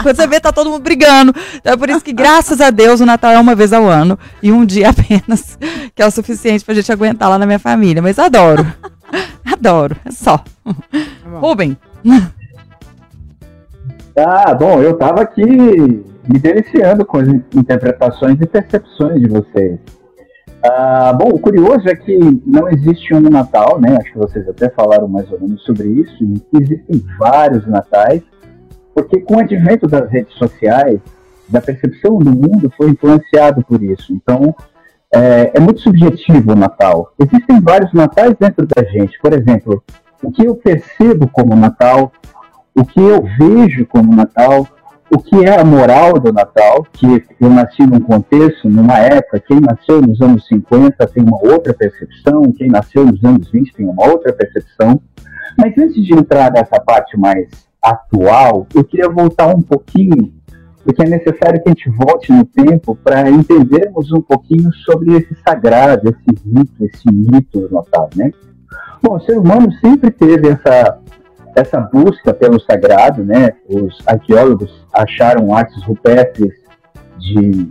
quando 0.01 0.15
você 0.15 0.27
vê, 0.27 0.39
tá 0.39 0.51
todo 0.51 0.69
mundo 0.69 0.83
brigando. 0.83 1.33
Então 1.55 1.73
é 1.73 1.77
por 1.77 1.89
isso 1.89 2.01
que, 2.01 2.13
graças 2.13 2.61
a 2.61 2.69
Deus, 2.69 3.01
o 3.01 3.05
Natal 3.05 3.31
é 3.31 3.39
uma 3.39 3.55
vez 3.55 3.73
ao 3.73 3.87
ano, 3.87 4.17
e 4.41 4.51
um 4.51 4.63
dia 4.63 4.91
apenas, 4.91 5.57
que 5.93 6.01
é 6.01 6.05
o 6.05 6.11
suficiente 6.11 6.63
pra 6.63 6.75
gente 6.75 6.91
aguentar 6.91 7.29
lá 7.29 7.39
na 7.39 7.47
minha 7.47 7.59
família. 7.59 8.01
Mas 8.01 8.19
adoro, 8.19 8.65
adoro, 9.43 9.97
é 10.05 10.11
só. 10.11 10.37
Tá 10.37 11.39
Rubem. 11.41 11.75
Ah, 14.15 14.53
bom, 14.53 14.81
eu 14.81 14.95
tava 14.95 15.21
aqui 15.21 15.43
me 15.43 16.39
deliciando 16.39 17.05
com 17.05 17.17
as 17.17 17.27
interpretações 17.27 18.39
e 18.39 18.45
percepções 18.45 19.19
de 19.19 19.27
vocês. 19.27 19.79
Ah, 20.63 21.11
bom, 21.13 21.29
o 21.29 21.39
curioso 21.39 21.89
é 21.89 21.95
que 21.95 22.17
não 22.45 22.69
existe 22.69 23.13
um 23.13 23.21
Natal, 23.21 23.81
né? 23.81 23.97
Acho 23.99 24.13
que 24.13 24.17
vocês 24.17 24.47
até 24.47 24.69
falaram 24.69 25.07
mais 25.07 25.29
ou 25.31 25.39
menos 25.39 25.61
sobre 25.63 25.87
isso. 25.89 26.23
Existem 26.53 27.03
vários 27.19 27.67
Natais, 27.67 28.21
porque 28.95 29.19
com 29.19 29.35
o 29.35 29.39
advento 29.39 29.87
das 29.87 30.09
redes 30.09 30.33
sociais, 30.35 30.99
da 31.49 31.59
percepção 31.59 32.17
do 32.17 32.31
mundo 32.31 32.71
foi 32.77 32.91
influenciado 32.91 33.63
por 33.63 33.83
isso. 33.83 34.13
Então, 34.13 34.55
é, 35.13 35.51
é 35.53 35.59
muito 35.59 35.81
subjetivo 35.81 36.53
o 36.53 36.55
Natal. 36.55 37.13
Existem 37.19 37.59
vários 37.59 37.91
Natais 37.93 38.35
dentro 38.39 38.65
da 38.65 38.83
gente. 38.83 39.19
Por 39.19 39.33
exemplo, 39.33 39.83
o 40.23 40.31
que 40.31 40.45
eu 40.45 40.55
percebo 40.55 41.27
como 41.27 41.55
Natal, 41.55 42.11
o 42.75 42.83
que 42.83 42.99
eu 42.99 43.23
vejo 43.37 43.85
como 43.85 44.15
Natal, 44.15 44.67
o 45.11 45.17
que 45.19 45.45
é 45.45 45.59
a 45.59 45.63
moral 45.63 46.13
do 46.13 46.33
Natal, 46.33 46.85
que 46.91 47.23
eu 47.39 47.49
nasci 47.49 47.85
num 47.85 47.99
contexto, 47.99 48.67
numa 48.67 48.97
época, 48.97 49.39
quem 49.39 49.59
nasceu 49.59 50.01
nos 50.01 50.19
anos 50.21 50.47
50 50.47 51.05
tem 51.07 51.23
uma 51.23 51.37
outra 51.37 51.73
percepção, 51.73 52.51
quem 52.51 52.67
nasceu 52.67 53.05
nos 53.05 53.23
anos 53.23 53.51
20 53.51 53.73
tem 53.73 53.85
uma 53.85 54.07
outra 54.07 54.33
percepção. 54.33 54.99
Mas 55.57 55.77
antes 55.77 56.03
de 56.03 56.13
entrar 56.13 56.51
nessa 56.51 56.79
parte 56.79 57.17
mais 57.17 57.47
atual, 57.81 58.65
eu 58.73 58.83
queria 58.83 59.07
voltar 59.07 59.55
um 59.55 59.61
pouquinho, 59.61 60.33
porque 60.83 61.03
é 61.03 61.09
necessário 61.09 61.61
que 61.61 61.69
a 61.69 61.73
gente 61.73 61.89
volte 61.91 62.31
no 62.31 62.45
tempo 62.45 62.95
para 62.95 63.29
entendermos 63.29 64.11
um 64.11 64.21
pouquinho 64.21 64.73
sobre 64.85 65.15
esse 65.15 65.35
sagrado, 65.47 66.09
esse 66.09 66.39
rito, 66.43 66.85
esse 66.85 67.13
mito 67.13 67.59
do 67.59 67.75
Natal, 67.75 68.09
né? 68.15 68.31
Bom, 69.01 69.17
o 69.17 69.19
ser 69.19 69.37
humano 69.37 69.71
sempre 69.73 70.09
teve 70.09 70.47
essa 70.47 70.97
essa 71.55 71.79
busca 71.79 72.33
pelo 72.33 72.59
sagrado, 72.59 73.23
né? 73.23 73.51
Os 73.69 74.01
arqueólogos 74.05 74.85
acharam 74.93 75.55
artes 75.55 75.83
rupestres 75.83 76.53
de 77.17 77.69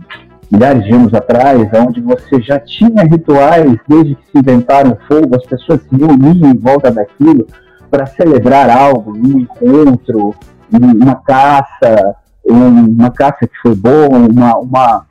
milhares 0.51 0.83
de 0.83 0.93
anos 0.93 1.13
atrás, 1.13 1.67
onde 1.73 1.99
você 1.99 2.41
já 2.41 2.59
tinha 2.59 3.03
rituais 3.03 3.75
desde 3.87 4.15
que 4.15 4.23
se 4.31 4.37
inventaram 4.37 4.97
fogo, 5.07 5.35
as 5.35 5.45
pessoas 5.45 5.81
se 5.81 5.95
reuniam 5.95 6.51
em 6.51 6.57
volta 6.57 6.91
daquilo 6.91 7.47
para 7.89 8.05
celebrar 8.05 8.69
algo, 8.69 9.11
um 9.15 9.39
encontro, 9.39 10.35
uma 10.71 11.15
caça, 11.15 12.15
uma 12.45 13.09
caça 13.11 13.47
que 13.47 13.57
foi 13.61 13.75
boa, 13.75 14.09
uma, 14.09 14.57
uma, 14.57 15.05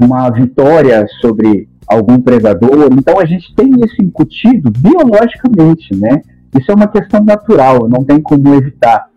uma 0.00 0.30
vitória 0.30 1.06
sobre 1.20 1.68
algum 1.86 2.20
predador. 2.20 2.88
Então 2.92 3.18
a 3.18 3.24
gente 3.24 3.54
tem 3.54 3.70
isso 3.84 4.00
incutido 4.00 4.70
biologicamente, 4.70 5.94
né? 5.96 6.22
Isso 6.58 6.70
é 6.70 6.74
uma 6.74 6.88
questão 6.88 7.22
natural, 7.24 7.88
não 7.88 8.04
tem 8.04 8.20
como 8.20 8.54
evitar. 8.54 9.08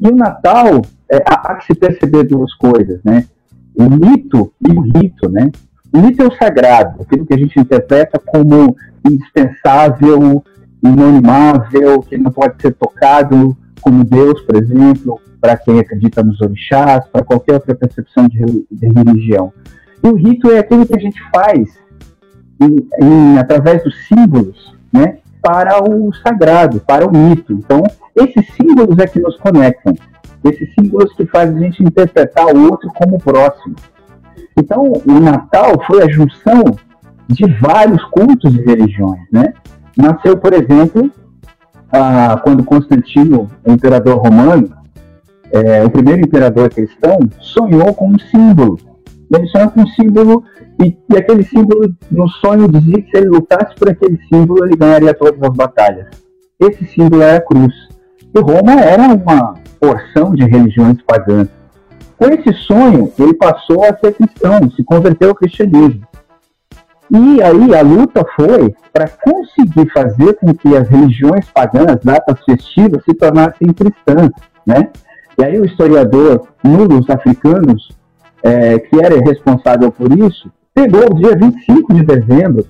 E 0.00 0.08
o 0.08 0.14
Natal, 0.14 0.82
é, 1.10 1.16
há 1.26 1.54
que 1.56 1.66
se 1.66 1.74
perceber 1.74 2.24
duas 2.24 2.54
coisas, 2.54 3.00
né? 3.04 3.26
O 3.74 3.84
mito 3.90 4.52
e 4.66 4.72
o 4.72 4.80
rito, 4.80 5.28
né? 5.28 5.50
O 5.92 5.98
mito 5.98 6.22
é 6.22 6.26
o 6.26 6.36
sagrado, 6.36 7.02
aquilo 7.02 7.26
que 7.26 7.34
a 7.34 7.38
gente 7.38 7.58
interpreta 7.58 8.18
como 8.24 8.76
indispensável, 9.04 10.44
inanimável, 10.82 12.00
que 12.00 12.16
não 12.16 12.30
pode 12.30 12.60
ser 12.62 12.72
tocado, 12.74 13.56
como 13.80 14.04
Deus, 14.04 14.40
por 14.42 14.56
exemplo, 14.56 15.20
para 15.40 15.56
quem 15.56 15.80
acredita 15.80 16.22
nos 16.22 16.40
orixás, 16.40 17.04
para 17.06 17.24
qualquer 17.24 17.54
outra 17.54 17.74
percepção 17.74 18.28
de, 18.28 18.66
de, 18.70 18.86
religião. 18.86 19.52
E 20.02 20.08
o 20.08 20.14
rito 20.14 20.50
é 20.50 20.58
aquilo 20.58 20.86
que 20.86 20.94
a 20.94 21.00
gente 21.00 21.20
faz 21.34 21.68
em, 22.60 22.88
em, 23.02 23.38
através 23.38 23.82
dos 23.82 23.94
símbolos, 24.06 24.76
né? 24.92 25.18
Para 25.42 25.82
o 25.82 26.12
sagrado, 26.14 26.80
para 26.80 27.06
o 27.06 27.12
mito. 27.12 27.52
Então, 27.52 27.82
esses 28.14 28.46
símbolos 28.54 28.98
é 28.98 29.06
que 29.06 29.20
nos 29.20 29.36
conectam, 29.38 29.94
esses 30.44 30.72
símbolos 30.74 31.12
que 31.14 31.26
fazem 31.26 31.56
a 31.56 31.60
gente 31.60 31.82
interpretar 31.82 32.46
o 32.46 32.70
outro 32.70 32.90
como 32.94 33.18
próximo. 33.18 33.74
Então, 34.56 34.92
o 35.06 35.20
Natal 35.20 35.82
foi 35.86 36.02
a 36.02 36.10
junção 36.10 36.64
de 37.28 37.46
vários 37.60 38.02
cultos 38.06 38.54
e 38.54 38.62
religiões, 38.62 39.20
né? 39.30 39.54
Nasceu, 39.96 40.36
por 40.36 40.52
exemplo, 40.52 41.10
quando 42.42 42.64
Constantino, 42.64 43.48
o 43.64 43.72
imperador 43.72 44.18
romano, 44.18 44.70
é, 45.52 45.84
o 45.84 45.90
primeiro 45.90 46.20
imperador 46.20 46.70
cristão, 46.70 47.18
sonhou 47.38 47.92
com 47.94 48.08
um 48.08 48.18
símbolo. 48.18 48.78
Ele 49.32 49.46
sonhou 49.48 49.70
com 49.70 49.82
um 49.82 49.86
símbolo 49.86 50.44
e, 50.82 50.96
e, 51.08 51.16
aquele 51.16 51.44
símbolo, 51.44 51.94
no 52.10 52.28
sonho, 52.28 52.68
dizia 52.68 53.02
que 53.02 53.10
se 53.10 53.16
ele 53.18 53.28
lutasse 53.28 53.74
por 53.76 53.88
aquele 53.88 54.18
símbolo, 54.28 54.64
ele 54.64 54.76
ganharia 54.76 55.14
todas 55.14 55.40
as 55.42 55.54
batalhas. 55.54 56.08
Esse 56.58 56.84
símbolo 56.86 57.22
era 57.22 57.38
a 57.38 57.40
cruz. 57.40 57.72
E 58.34 58.40
Roma 58.40 58.80
era 58.80 59.02
uma 59.02 59.54
porção 59.78 60.34
de 60.34 60.44
religiões 60.44 61.00
pagãs. 61.02 61.48
Com 62.16 62.26
esse 62.26 62.52
sonho, 62.52 63.12
ele 63.18 63.34
passou 63.34 63.84
a 63.84 63.96
ser 63.96 64.14
cristão, 64.14 64.70
se 64.70 64.84
converteu 64.84 65.30
ao 65.30 65.34
cristianismo. 65.34 66.06
E 67.10 67.42
aí 67.42 67.74
a 67.74 67.82
luta 67.82 68.24
foi 68.36 68.74
para 68.92 69.08
conseguir 69.08 69.90
fazer 69.90 70.34
com 70.34 70.54
que 70.54 70.76
as 70.76 70.88
religiões 70.88 71.46
pagãs, 71.50 71.98
datas 72.04 72.44
festivas, 72.44 73.02
se 73.04 73.14
tornassem 73.14 73.72
cristãs, 73.72 74.30
né? 74.66 74.90
E 75.38 75.44
aí 75.44 75.58
o 75.58 75.64
historiador 75.64 76.46
Nulos 76.62 77.08
Africanos, 77.08 77.88
é, 78.42 78.78
que 78.78 79.02
era 79.02 79.20
responsável 79.20 79.90
por 79.92 80.10
isso, 80.18 80.50
pegou 80.74 81.06
o 81.06 81.14
dia 81.14 81.36
25 81.36 81.94
de 81.94 82.02
dezembro, 82.04 82.66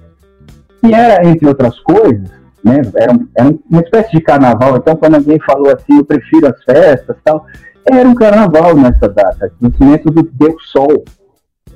que 0.80 0.94
era, 0.94 1.26
entre 1.28 1.46
outras 1.46 1.78
coisas, 1.80 2.28
né, 2.64 2.82
era, 2.94 3.18
era 3.36 3.54
uma 3.70 3.80
espécie 3.80 4.12
de 4.12 4.20
carnaval. 4.20 4.76
Então, 4.76 4.96
quando 4.96 5.16
alguém 5.16 5.38
falou 5.40 5.72
assim, 5.74 5.98
eu 5.98 6.04
prefiro 6.04 6.48
as 6.48 6.62
festas 6.64 7.16
tal, 7.24 7.46
era 7.84 8.08
um 8.08 8.14
carnaval 8.14 8.76
nessa 8.76 9.08
data, 9.08 9.52
nascimento 9.60 10.10
do 10.10 10.22
Deus 10.22 10.68
Sol. 10.70 11.04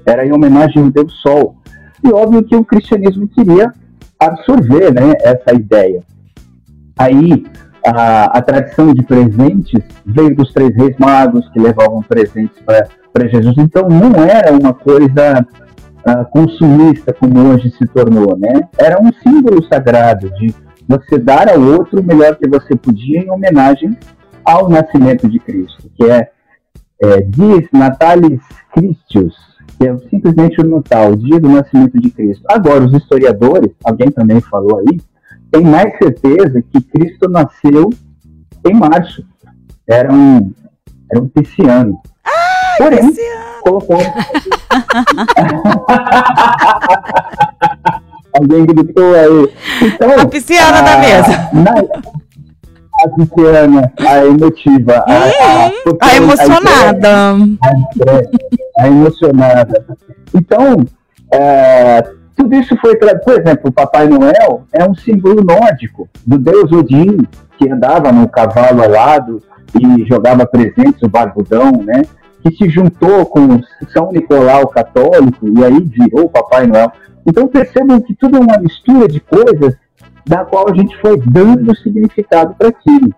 Era 0.04 0.26
em 0.26 0.32
homenagem 0.32 0.82
ao 0.82 0.90
Deus 0.90 1.12
Sol. 1.20 1.56
E 2.02 2.12
óbvio 2.12 2.42
que 2.42 2.54
o 2.54 2.64
cristianismo 2.64 3.26
queria 3.28 3.72
absorver 4.18 4.92
né, 4.92 5.14
essa 5.20 5.54
ideia. 5.54 6.02
Aí, 6.98 7.46
a, 7.86 8.38
a 8.38 8.42
tradição 8.42 8.92
de 8.92 9.02
presentes 9.02 9.82
veio 10.04 10.36
dos 10.36 10.52
três 10.52 10.74
reis 10.76 10.96
magos, 10.98 11.48
que 11.50 11.58
levavam 11.58 12.02
presentes 12.02 12.58
para 12.64 12.86
Jesus. 13.22 13.54
Então, 13.58 13.88
não 13.88 14.14
era 14.24 14.52
uma 14.52 14.74
coisa 14.74 15.46
uh, 16.06 16.24
consumista 16.30 17.12
como 17.12 17.38
hoje 17.48 17.70
se 17.70 17.86
tornou, 17.86 18.36
né? 18.36 18.68
Era 18.76 19.00
um 19.00 19.12
símbolo 19.22 19.62
sagrado 19.64 20.30
de 20.38 20.54
você 20.86 21.18
dar 21.18 21.48
ao 21.48 21.60
outro 21.60 22.00
o 22.00 22.04
melhor 22.04 22.36
que 22.36 22.48
você 22.48 22.76
podia 22.76 23.20
em 23.20 23.30
homenagem 23.30 23.96
ao 24.44 24.68
nascimento 24.68 25.28
de 25.28 25.38
Cristo, 25.38 25.90
que 25.94 26.04
é, 26.04 26.30
é 27.00 27.20
diz 27.22 27.66
Natalis 27.72 28.42
Christus, 28.74 29.34
que 29.78 29.88
é 29.88 29.96
simplesmente 30.10 30.60
o 30.60 30.68
Natal, 30.68 31.12
o 31.12 31.16
dia 31.16 31.40
do 31.40 31.48
nascimento 31.48 31.98
de 31.98 32.10
Cristo. 32.10 32.44
Agora, 32.50 32.84
os 32.84 32.92
historiadores, 32.92 33.70
alguém 33.82 34.10
também 34.10 34.40
falou 34.40 34.80
aí, 34.80 35.00
tem 35.50 35.62
mais 35.62 35.96
certeza 35.98 36.62
que 36.62 36.80
Cristo 36.82 37.30
nasceu 37.30 37.88
em 38.66 38.74
março. 38.74 39.24
Era 39.86 40.12
um, 40.12 40.52
Era 41.10 41.22
um 41.22 41.28
pisciano. 41.28 42.00
Ah, 42.74 42.78
Porém, 42.78 43.14
colocou. 43.62 43.98
Alguém 48.36 48.66
gritou 48.66 49.14
aí. 49.14 49.52
Então, 49.82 50.10
A 50.20 50.26
pisciana 50.26 50.82
da 50.82 50.98
mesa. 50.98 51.48
na- 51.52 51.84
a 53.04 53.08
pisciana, 53.08 53.92
a 54.00 54.24
emotiva, 54.24 55.04
a, 55.06 55.12
a, 55.12 55.66
Hum, 55.68 55.98
A 56.00 56.16
emocionada. 56.16 57.08
a, 58.78 58.86
emocionada. 58.86 59.84
Então, 60.34 60.84
é, 61.32 62.02
tudo 62.36 62.54
isso 62.54 62.76
foi. 62.80 62.96
Por 62.96 63.40
exemplo, 63.40 63.70
o 63.70 63.72
Papai 63.72 64.06
Noel 64.08 64.64
é 64.72 64.84
um 64.88 64.94
símbolo 64.94 65.42
nórdico 65.44 66.08
do 66.26 66.38
deus 66.38 66.70
Odin, 66.72 67.18
que 67.58 67.68
andava 67.70 68.10
no 68.12 68.28
cavalo 68.28 68.82
alado 68.82 69.42
e 69.80 70.04
jogava 70.06 70.46
presentes, 70.46 71.02
o 71.02 71.08
barbudão, 71.08 71.72
né? 71.84 72.02
Que 72.44 72.54
se 72.54 72.68
juntou 72.68 73.24
com 73.26 73.60
São 73.88 74.12
Nicolau 74.12 74.68
católico 74.68 75.48
e 75.48 75.64
aí 75.64 75.80
virou 75.80 76.28
Papai 76.28 76.66
Noel. 76.66 76.92
Então 77.26 77.48
percebam 77.48 78.00
que 78.00 78.14
tudo 78.14 78.36
é 78.36 78.40
uma 78.40 78.58
mistura 78.58 79.08
de 79.08 79.18
coisas 79.18 79.74
da 80.26 80.44
qual 80.44 80.70
a 80.70 80.74
gente 80.74 80.96
foi 80.98 81.18
dando 81.18 81.74
significado 81.76 82.54
para 82.54 82.68
aquilo. 82.68 83.14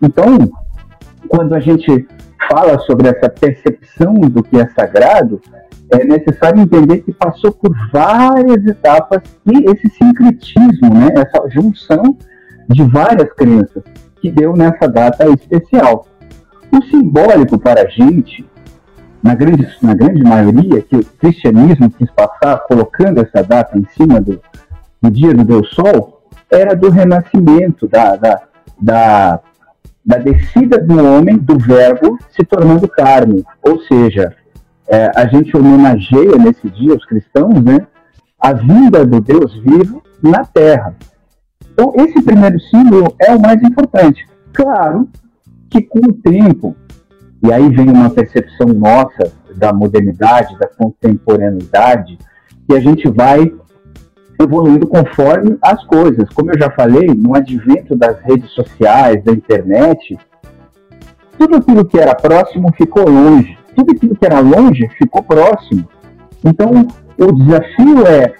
Então, 0.00 0.50
quando 1.28 1.54
a 1.54 1.60
gente 1.60 2.06
fala 2.50 2.78
sobre 2.80 3.08
essa 3.08 3.28
percepção 3.28 4.14
do 4.14 4.42
que 4.42 4.56
é 4.56 4.66
sagrado, 4.68 5.40
é 5.90 6.04
necessário 6.04 6.60
entender 6.60 6.98
que 6.98 7.12
passou 7.12 7.52
por 7.52 7.74
várias 7.92 8.64
etapas 8.66 9.22
e 9.46 9.70
esse 9.70 9.88
sincretismo, 9.90 10.94
né, 10.94 11.08
essa 11.16 11.48
junção 11.48 12.16
de 12.68 12.82
várias 12.84 13.32
crenças 13.32 13.82
que 14.20 14.30
deu 14.30 14.54
nessa 14.54 14.86
data 14.86 15.28
especial. 15.30 16.06
O 16.70 16.82
simbólico 16.82 17.58
para 17.58 17.82
a 17.82 17.86
gente, 17.86 18.44
na 19.22 19.34
grande, 19.34 19.66
na 19.82 19.94
grande 19.94 20.22
maioria, 20.22 20.82
que 20.82 20.96
o 20.96 21.04
cristianismo 21.04 21.90
quis 21.90 22.10
passar 22.10 22.58
colocando 22.68 23.20
essa 23.20 23.42
data 23.42 23.78
em 23.78 23.86
cima 23.96 24.20
do, 24.20 24.40
do 25.00 25.10
dia 25.10 25.32
do 25.32 25.44
Deus 25.44 25.70
Sol, 25.74 26.22
era 26.50 26.76
do 26.76 26.90
renascimento, 26.90 27.88
da, 27.88 28.16
da, 28.16 28.40
da, 28.80 29.40
da 30.04 30.18
descida 30.18 30.78
do 30.78 31.02
homem, 31.02 31.38
do 31.38 31.58
verbo, 31.58 32.18
se 32.30 32.44
tornando 32.44 32.86
carne. 32.86 33.44
Ou 33.62 33.80
seja, 33.82 34.34
é, 34.86 35.10
a 35.16 35.26
gente 35.26 35.56
homenageia 35.56 36.36
nesse 36.36 36.68
dia, 36.68 36.94
os 36.94 37.04
cristãos, 37.04 37.62
né, 37.62 37.86
a 38.38 38.52
vinda 38.52 39.04
do 39.04 39.20
Deus 39.20 39.54
vivo 39.54 40.02
na 40.22 40.44
terra. 40.44 40.94
Então, 41.72 41.92
esse 41.96 42.20
primeiro 42.22 42.60
símbolo 42.60 43.14
é 43.20 43.34
o 43.34 43.40
mais 43.40 43.62
importante. 43.62 44.26
Claro 44.52 45.08
que 45.70 45.82
com 45.82 46.00
o 46.00 46.12
tempo, 46.12 46.76
e 47.42 47.52
aí 47.52 47.68
vem 47.70 47.90
uma 47.90 48.10
percepção 48.10 48.68
nossa 48.68 49.32
da 49.56 49.72
modernidade, 49.72 50.58
da 50.58 50.66
contemporaneidade, 50.66 52.18
que 52.66 52.74
a 52.74 52.80
gente 52.80 53.08
vai 53.08 53.52
evoluindo 54.40 54.86
conforme 54.86 55.58
as 55.60 55.84
coisas. 55.84 56.28
Como 56.30 56.50
eu 56.52 56.58
já 56.58 56.70
falei, 56.70 57.08
no 57.08 57.34
advento 57.34 57.96
das 57.96 58.20
redes 58.20 58.50
sociais, 58.50 59.22
da 59.24 59.32
internet, 59.32 60.16
tudo 61.36 61.56
aquilo 61.56 61.84
que 61.84 61.98
era 61.98 62.14
próximo 62.14 62.72
ficou 62.76 63.08
longe, 63.08 63.56
tudo 63.74 63.92
aquilo 63.92 64.16
que 64.16 64.26
era 64.26 64.40
longe 64.40 64.88
ficou 64.96 65.22
próximo. 65.22 65.88
Então, 66.44 66.86
o 67.18 67.32
desafio 67.32 68.06
é 68.06 68.32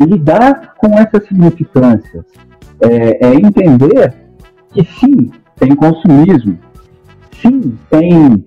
lidar 0.00 0.74
com 0.76 0.98
essas 0.98 1.26
significâncias, 1.26 2.24
é, 2.80 3.26
é 3.26 3.34
entender 3.34 4.14
que 4.72 4.84
sim, 4.84 5.30
tem 5.60 5.76
consumismo, 5.76 6.58
sim, 7.40 7.78
tem, 7.90 8.44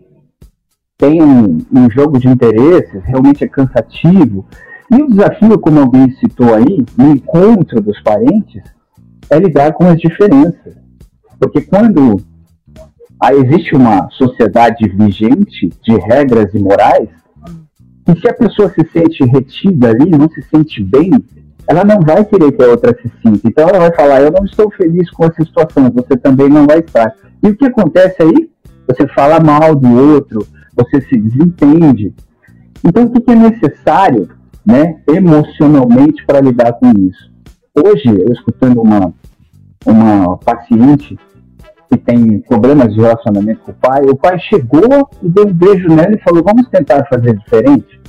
tem 0.97 1.21
um, 1.21 1.59
um 1.71 1.89
jogo 1.91 2.19
de 2.19 2.27
interesses, 2.27 3.03
realmente 3.05 3.43
é 3.43 3.47
cansativo, 3.47 4.45
e 4.91 5.01
o 5.01 5.07
desafio, 5.07 5.57
como 5.59 5.79
alguém 5.79 6.09
citou 6.15 6.55
aí, 6.55 6.83
no 6.97 7.11
encontro 7.11 7.79
dos 7.79 8.01
parentes, 8.01 8.63
é 9.29 9.37
lidar 9.37 9.73
com 9.73 9.87
as 9.87 9.99
diferenças. 9.99 10.75
Porque 11.39 11.61
quando 11.61 12.21
ah, 13.19 13.33
existe 13.33 13.75
uma 13.75 14.09
sociedade 14.11 14.87
vigente 14.89 15.69
de 15.83 15.95
regras 15.97 16.53
e 16.53 16.59
morais, 16.59 17.09
e 18.07 18.19
se 18.19 18.27
a 18.27 18.33
pessoa 18.33 18.69
se 18.69 18.85
sente 18.91 19.23
retida 19.23 19.89
ali, 19.89 20.09
não 20.09 20.29
se 20.29 20.41
sente 20.43 20.83
bem, 20.83 21.11
ela 21.67 21.83
não 21.83 22.01
vai 22.01 22.23
querer 22.25 22.51
que 22.51 22.63
a 22.63 22.67
outra 22.67 22.95
se 23.01 23.11
sinta. 23.21 23.47
Então 23.47 23.67
ela 23.67 23.79
vai 23.79 23.93
falar, 23.95 24.21
eu 24.21 24.31
não 24.31 24.45
estou 24.45 24.69
feliz 24.71 25.09
com 25.11 25.25
essa 25.25 25.43
situação, 25.43 25.91
você 25.91 26.17
também 26.17 26.49
não 26.49 26.65
vai 26.65 26.79
estar. 26.79 27.13
E 27.41 27.49
o 27.49 27.55
que 27.55 27.65
acontece 27.65 28.21
aí? 28.21 28.49
Você 28.87 29.07
fala 29.07 29.39
mal 29.39 29.75
do 29.75 30.15
outro, 30.15 30.45
você 30.75 31.01
se 31.01 31.17
desentende. 31.17 32.13
Então 32.83 33.03
o 33.03 33.11
que 33.11 33.31
é 33.31 33.35
necessário 33.35 34.29
né, 34.65 34.97
emocionalmente 35.07 36.25
para 36.25 36.41
lidar 36.41 36.73
com 36.73 36.91
isso. 36.91 37.31
Hoje, 37.75 38.07
eu 38.07 38.31
escutando 38.31 38.81
uma, 38.81 39.13
uma 39.85 40.37
paciente 40.37 41.17
que 41.89 41.97
tem 41.97 42.39
problemas 42.41 42.93
de 42.93 43.01
relacionamento 43.01 43.61
com 43.61 43.71
o 43.71 43.75
pai, 43.75 44.01
o 44.05 44.15
pai 44.15 44.39
chegou 44.39 45.09
e 45.21 45.29
deu 45.29 45.47
um 45.47 45.53
beijo 45.53 45.87
nela 45.87 46.13
e 46.13 46.21
falou: 46.21 46.43
Vamos 46.43 46.67
tentar 46.69 47.05
fazer 47.05 47.35
diferente. 47.37 47.99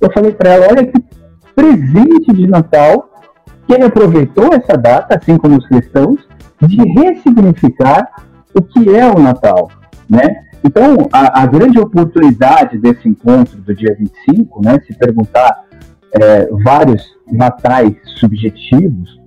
Eu 0.00 0.12
falei 0.12 0.32
para 0.32 0.50
ela: 0.50 0.66
Olha 0.70 0.86
que 0.86 0.98
presente 1.54 2.32
de 2.32 2.46
Natal 2.46 3.10
que 3.66 3.74
ele 3.74 3.84
aproveitou 3.84 4.52
essa 4.52 4.76
data, 4.76 5.16
assim 5.16 5.36
como 5.36 5.56
os 5.56 5.66
cristãos, 5.66 6.20
de 6.60 6.76
ressignificar 6.76 8.08
o 8.54 8.62
que 8.62 8.94
é 8.94 9.06
o 9.06 9.18
Natal, 9.18 9.70
né? 10.08 10.44
Então, 10.64 11.08
a, 11.12 11.42
a 11.42 11.46
grande 11.46 11.78
oportunidade 11.80 12.78
desse 12.78 13.08
encontro 13.08 13.60
do 13.60 13.74
dia 13.74 13.96
25, 13.98 14.62
né, 14.64 14.80
se 14.86 14.94
perguntar 14.94 15.64
é, 16.12 16.46
vários 16.62 17.02
natais 17.26 17.94
subjetivos, 18.18 19.20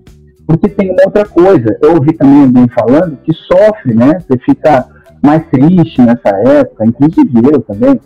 porque 0.47 0.69
tem 0.69 0.91
uma 0.91 1.03
outra 1.05 1.25
coisa. 1.25 1.77
Eu 1.81 1.95
ouvi 1.95 2.13
também 2.13 2.43
alguém 2.43 2.67
falando 2.69 3.17
que 3.17 3.33
sofre, 3.33 3.93
né? 3.93 4.19
Você 4.19 4.38
fica 4.39 4.88
mais 5.21 5.45
triste 5.47 6.01
nessa 6.01 6.29
época, 6.47 6.85
inclusive 6.85 7.41
eu 7.51 7.61
também, 7.61 7.99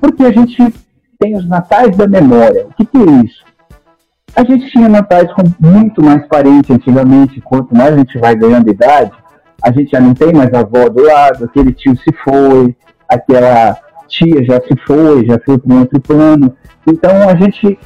porque 0.00 0.22
a 0.22 0.30
gente 0.30 0.72
tem 1.22 1.36
os 1.36 1.48
natais 1.48 1.96
da 1.96 2.08
memória. 2.08 2.66
O 2.66 2.74
que, 2.74 2.84
que 2.84 2.98
é 2.98 3.24
isso? 3.24 3.44
A 4.34 4.42
gente 4.42 4.70
tinha 4.70 4.88
natais 4.88 5.32
com 5.34 5.42
muito 5.60 6.02
mais 6.02 6.26
parente 6.26 6.72
antigamente, 6.72 7.40
quanto 7.40 7.76
mais 7.76 7.94
a 7.94 7.98
gente 7.98 8.18
vai 8.18 8.34
ganhando 8.34 8.70
idade, 8.70 9.12
a 9.62 9.70
gente 9.70 9.90
já 9.92 10.00
não 10.00 10.14
tem 10.14 10.32
mais 10.32 10.52
avó 10.52 10.88
do 10.88 11.02
lado, 11.04 11.44
aquele 11.44 11.72
tio 11.72 11.94
se 11.96 12.12
foi, 12.24 12.74
aquela 13.08 13.76
tia 14.08 14.42
já 14.44 14.60
se 14.62 14.76
foi, 14.84 15.26
já 15.26 15.38
foi 15.44 15.58
para 15.58 15.74
um 15.74 15.80
outro 15.80 16.00
plano. 16.00 16.56
Então 16.86 17.28
a 17.28 17.36
gente 17.36 17.78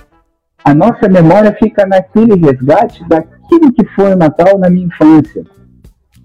a 0.65 0.75
nossa 0.75 1.09
memória 1.09 1.55
fica 1.63 1.87
naquele 1.87 2.35
resgate 2.35 3.05
daquilo 3.09 3.73
que 3.73 3.85
foi 3.95 4.15
o 4.15 4.17
Natal 4.17 4.59
na 4.59 4.71
minha 4.71 4.87
infância. 4.87 5.45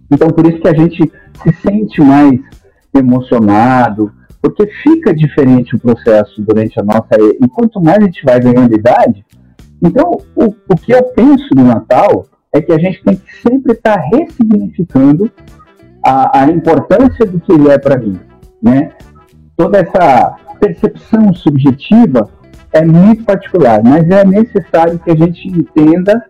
Então, 0.09 0.29
por 0.29 0.47
isso 0.47 0.59
que 0.59 0.67
a 0.67 0.73
gente 0.73 1.11
se 1.43 1.53
sente 1.61 2.01
mais 2.01 2.39
emocionado, 2.93 4.11
porque 4.41 4.67
fica 4.83 5.13
diferente 5.13 5.75
o 5.75 5.79
processo 5.79 6.41
durante 6.41 6.79
a 6.79 6.83
nossa. 6.83 7.09
E 7.19 7.47
quanto 7.49 7.79
mais 7.81 7.99
a 7.99 8.05
gente 8.05 8.23
vai 8.25 8.39
ganhando 8.39 8.73
idade, 8.73 9.23
então 9.81 10.17
o, 10.35 10.45
o 10.45 10.75
que 10.75 10.91
eu 10.91 11.03
penso 11.03 11.49
do 11.49 11.63
Natal 11.63 12.25
é 12.53 12.61
que 12.61 12.71
a 12.71 12.77
gente 12.77 13.03
tem 13.03 13.15
que 13.15 13.35
sempre 13.37 13.73
estar 13.73 13.97
tá 13.97 14.09
ressignificando 14.11 15.31
a, 16.03 16.41
a 16.41 16.51
importância 16.51 17.25
do 17.25 17.39
que 17.39 17.51
ele 17.51 17.69
é 17.69 17.77
para 17.77 17.97
mim. 17.97 18.19
Né? 18.61 18.91
Toda 19.55 19.79
essa 19.79 20.35
percepção 20.59 21.33
subjetiva 21.33 22.29
é 22.73 22.83
muito 22.83 23.23
particular, 23.23 23.81
mas 23.83 24.09
é 24.09 24.25
necessário 24.25 24.99
que 24.99 25.11
a 25.11 25.15
gente 25.15 25.47
entenda 25.47 26.23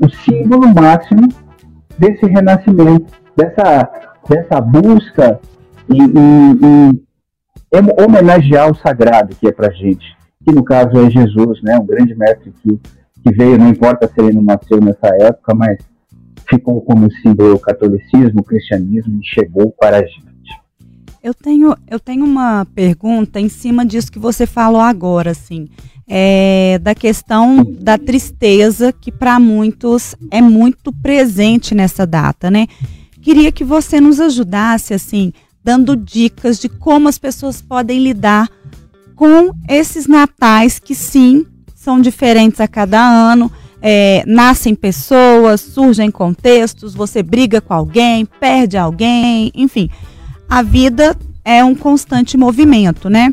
o 0.00 0.08
símbolo 0.08 0.68
máximo 0.74 1.28
desse 1.98 2.26
renascimento, 2.26 3.12
dessa, 3.36 3.90
dessa 4.28 4.60
busca 4.60 5.38
em 5.88 7.00
homenagear 7.72 8.70
o 8.70 8.74
sagrado 8.74 9.34
que 9.36 9.46
é 9.46 9.52
para 9.52 9.72
gente, 9.72 10.16
que 10.44 10.52
no 10.52 10.64
caso 10.64 10.98
é 10.98 11.10
Jesus, 11.10 11.62
né, 11.62 11.78
um 11.78 11.86
grande 11.86 12.14
mestre 12.14 12.52
que, 12.62 12.80
que 13.22 13.32
veio, 13.34 13.58
não 13.58 13.68
importa 13.68 14.08
se 14.08 14.20
ele 14.20 14.32
não 14.32 14.42
nasceu 14.42 14.80
nessa 14.80 15.08
época, 15.20 15.54
mas 15.54 15.78
ficou 16.48 16.80
como 16.82 17.10
símbolo 17.22 17.54
o 17.54 17.60
catolicismo, 17.60 18.42
cristianismo 18.42 19.20
e 19.20 19.24
chegou 19.24 19.72
para 19.78 19.98
a 19.98 20.04
gente. 20.04 20.30
Eu 21.22 21.34
tenho, 21.34 21.76
eu 21.88 22.00
tenho 22.00 22.24
uma 22.24 22.66
pergunta 22.74 23.38
em 23.38 23.48
cima 23.48 23.84
disso 23.84 24.10
que 24.10 24.18
você 24.18 24.46
falou 24.46 24.80
agora, 24.80 25.30
assim, 25.32 25.68
é, 26.08 26.78
da 26.82 26.94
questão 26.94 27.62
da 27.62 27.96
tristeza 27.98 28.92
que 28.92 29.12
para 29.12 29.38
muitos 29.38 30.16
é 30.30 30.40
muito 30.40 30.92
presente 30.92 31.74
nessa 31.74 32.06
data, 32.06 32.50
né? 32.50 32.66
Queria 33.20 33.52
que 33.52 33.62
você 33.62 34.00
nos 34.00 34.18
ajudasse, 34.18 34.94
assim, 34.94 35.30
dando 35.62 35.96
dicas 35.96 36.58
de 36.58 36.68
como 36.68 37.08
as 37.08 37.18
pessoas 37.18 37.60
podem 37.60 38.02
lidar 38.02 38.48
com 39.14 39.52
esses 39.68 40.06
natais 40.06 40.78
que 40.78 40.94
sim 40.94 41.46
são 41.74 42.00
diferentes 42.00 42.60
a 42.60 42.68
cada 42.68 43.00
ano. 43.00 43.50
É, 43.82 44.22
nascem 44.26 44.74
pessoas, 44.74 45.60
surgem 45.60 46.10
contextos, 46.10 46.94
você 46.94 47.22
briga 47.22 47.62
com 47.62 47.72
alguém, 47.72 48.26
perde 48.26 48.76
alguém, 48.76 49.50
enfim 49.54 49.88
a 50.50 50.62
vida 50.62 51.16
é 51.44 51.62
um 51.64 51.76
constante 51.76 52.36
movimento, 52.36 53.08
né? 53.08 53.32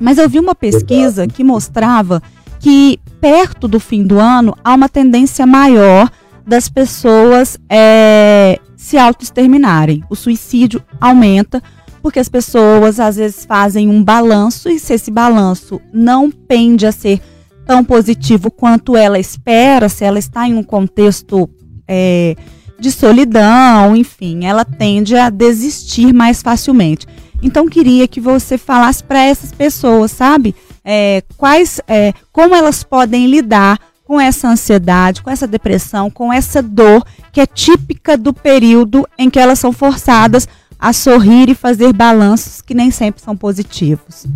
Mas 0.00 0.16
eu 0.16 0.28
vi 0.28 0.40
uma 0.40 0.54
pesquisa 0.54 1.28
que 1.28 1.44
mostrava 1.44 2.22
que 2.58 2.98
perto 3.20 3.68
do 3.68 3.78
fim 3.78 4.02
do 4.02 4.18
ano 4.18 4.56
há 4.64 4.72
uma 4.72 4.88
tendência 4.88 5.46
maior 5.46 6.10
das 6.46 6.68
pessoas 6.68 7.58
é, 7.68 8.58
se 8.78 8.96
autoexterminarem. 8.96 10.04
O 10.08 10.14
suicídio 10.14 10.80
aumenta 11.00 11.60
porque 12.00 12.20
as 12.20 12.28
pessoas 12.28 13.00
às 13.00 13.16
vezes 13.16 13.44
fazem 13.44 13.90
um 13.90 14.02
balanço 14.02 14.70
e 14.70 14.78
se 14.78 14.94
esse 14.94 15.10
balanço 15.10 15.80
não 15.92 16.30
pende 16.30 16.86
a 16.86 16.92
ser 16.92 17.20
tão 17.66 17.84
positivo 17.84 18.52
quanto 18.52 18.96
ela 18.96 19.18
espera, 19.18 19.88
se 19.88 20.04
ela 20.04 20.18
está 20.18 20.48
em 20.48 20.54
um 20.54 20.62
contexto 20.62 21.50
é, 21.88 22.36
de 22.78 22.92
solidão, 22.92 23.96
enfim, 23.96 24.46
ela 24.46 24.64
tende 24.64 25.16
a 25.16 25.28
desistir 25.28 26.14
mais 26.14 26.40
facilmente. 26.40 27.04
Então 27.42 27.68
queria 27.68 28.06
que 28.06 28.20
você 28.20 28.56
falasse 28.56 29.02
para 29.02 29.24
essas 29.24 29.50
pessoas, 29.50 30.12
sabe? 30.12 30.54
É, 30.84 31.24
quais, 31.36 31.80
é, 31.88 32.14
como 32.32 32.54
elas 32.54 32.84
podem 32.84 33.26
lidar 33.26 33.78
com 34.08 34.18
essa 34.18 34.48
ansiedade, 34.48 35.20
com 35.20 35.30
essa 35.30 35.46
depressão, 35.46 36.10
com 36.10 36.32
essa 36.32 36.62
dor 36.62 37.04
que 37.30 37.42
é 37.42 37.46
típica 37.46 38.16
do 38.16 38.32
período 38.32 39.06
em 39.18 39.28
que 39.28 39.38
elas 39.38 39.58
são 39.58 39.70
forçadas 39.70 40.48
a 40.78 40.94
sorrir 40.94 41.50
e 41.50 41.54
fazer 41.54 41.92
balanços 41.92 42.62
que 42.62 42.72
nem 42.72 42.90
sempre 42.90 43.20
são 43.20 43.36
positivos. 43.36 44.26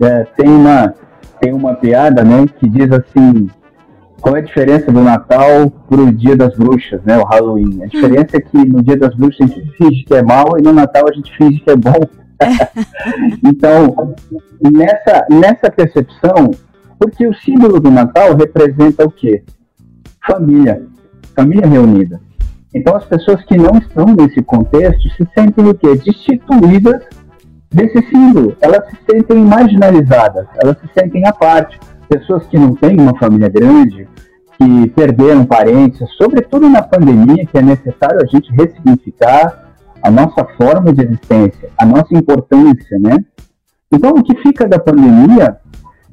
É, 0.00 0.24
tem 0.36 0.48
uma 0.48 0.94
tem 1.40 1.52
uma 1.52 1.74
piada, 1.74 2.22
né, 2.22 2.46
que 2.58 2.68
diz 2.68 2.90
assim, 2.92 3.50
qual 4.20 4.36
é 4.36 4.38
a 4.38 4.42
diferença 4.42 4.90
do 4.90 5.02
Natal 5.02 5.68
para 5.68 6.00
o 6.00 6.12
Dia 6.12 6.36
das 6.36 6.56
Bruxas, 6.56 7.02
né, 7.04 7.18
o 7.18 7.24
Halloween? 7.24 7.82
A 7.82 7.86
diferença 7.86 8.36
é 8.36 8.40
que 8.40 8.56
no 8.56 8.82
Dia 8.82 8.96
das 8.96 9.14
Bruxas 9.14 9.50
a 9.50 9.54
gente 9.54 9.70
finge 9.76 10.04
que 10.04 10.14
é 10.14 10.22
mal 10.22 10.56
e 10.56 10.62
no 10.62 10.72
Natal 10.72 11.02
a 11.10 11.12
gente 11.12 11.36
finge 11.36 11.58
que 11.60 11.70
é 11.70 11.76
bom. 11.76 12.00
então, 13.44 14.14
nessa, 14.72 15.26
nessa 15.28 15.70
percepção, 15.70 16.52
porque 17.04 17.26
o 17.26 17.34
símbolo 17.34 17.78
do 17.78 17.90
Natal 17.90 18.34
representa 18.34 19.04
o 19.04 19.10
quê? 19.10 19.42
Família, 20.26 20.82
família 21.36 21.66
reunida. 21.66 22.18
Então, 22.72 22.96
as 22.96 23.04
pessoas 23.04 23.44
que 23.44 23.58
não 23.58 23.78
estão 23.78 24.06
nesse 24.06 24.42
contexto 24.42 25.06
se 25.10 25.28
sentem 25.34 25.68
o 25.68 25.74
quê? 25.74 25.94
Destituídas 25.96 27.02
desse 27.70 28.00
símbolo. 28.08 28.56
Elas 28.58 28.88
se 28.88 28.96
sentem 29.08 29.36
marginalizadas, 29.36 30.46
elas 30.56 30.78
se 30.78 30.88
sentem 30.98 31.26
à 31.26 31.32
parte. 31.32 31.78
Pessoas 32.08 32.46
que 32.46 32.58
não 32.58 32.74
têm 32.74 32.98
uma 32.98 33.16
família 33.18 33.50
grande, 33.50 34.08
que 34.58 34.88
perderam 34.90 35.44
parentes, 35.44 36.08
sobretudo 36.16 36.70
na 36.70 36.82
pandemia, 36.82 37.44
que 37.44 37.58
é 37.58 37.62
necessário 37.62 38.20
a 38.22 38.26
gente 38.26 38.50
ressignificar 38.52 39.74
a 40.02 40.10
nossa 40.10 40.44
forma 40.56 40.90
de 40.92 41.04
existência, 41.04 41.68
a 41.78 41.84
nossa 41.84 42.12
importância, 42.12 42.98
né? 42.98 43.18
Então, 43.92 44.12
o 44.12 44.22
que 44.22 44.34
fica 44.42 44.66
da 44.66 44.78
pandemia 44.78 45.58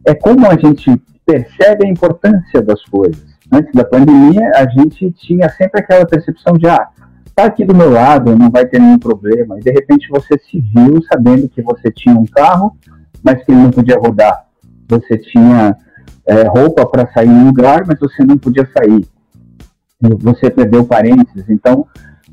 é 0.05 0.13
como 0.13 0.47
a 0.47 0.55
gente 0.55 1.01
percebe 1.25 1.85
a 1.85 1.89
importância 1.89 2.61
das 2.61 2.83
coisas. 2.85 3.23
Antes 3.51 3.73
da 3.73 3.83
pandemia, 3.83 4.51
a 4.55 4.67
gente 4.67 5.11
tinha 5.11 5.49
sempre 5.49 5.81
aquela 5.81 6.05
percepção 6.05 6.57
de, 6.57 6.67
ah, 6.67 6.87
tá 7.35 7.45
aqui 7.45 7.65
do 7.65 7.75
meu 7.75 7.91
lado, 7.91 8.35
não 8.35 8.49
vai 8.49 8.65
ter 8.65 8.79
nenhum 8.79 8.99
problema. 8.99 9.57
E 9.59 9.61
de 9.61 9.71
repente 9.71 10.07
você 10.09 10.37
se 10.37 10.59
viu 10.59 11.01
sabendo 11.03 11.49
que 11.49 11.61
você 11.61 11.91
tinha 11.91 12.15
um 12.15 12.25
carro, 12.25 12.75
mas 13.23 13.43
que 13.43 13.51
ele 13.51 13.61
não 13.61 13.71
podia 13.71 13.97
rodar. 13.97 14.45
Você 14.87 15.17
tinha 15.17 15.75
é, 16.25 16.47
roupa 16.47 16.85
para 16.85 17.11
sair 17.11 17.27
em 17.27 17.31
um 17.31 17.47
lugar, 17.47 17.85
mas 17.85 17.99
você 17.99 18.23
não 18.23 18.37
podia 18.37 18.67
sair. 18.77 19.05
Você 20.19 20.49
perdeu 20.49 20.85
parentes. 20.85 21.47
Então, 21.49 21.85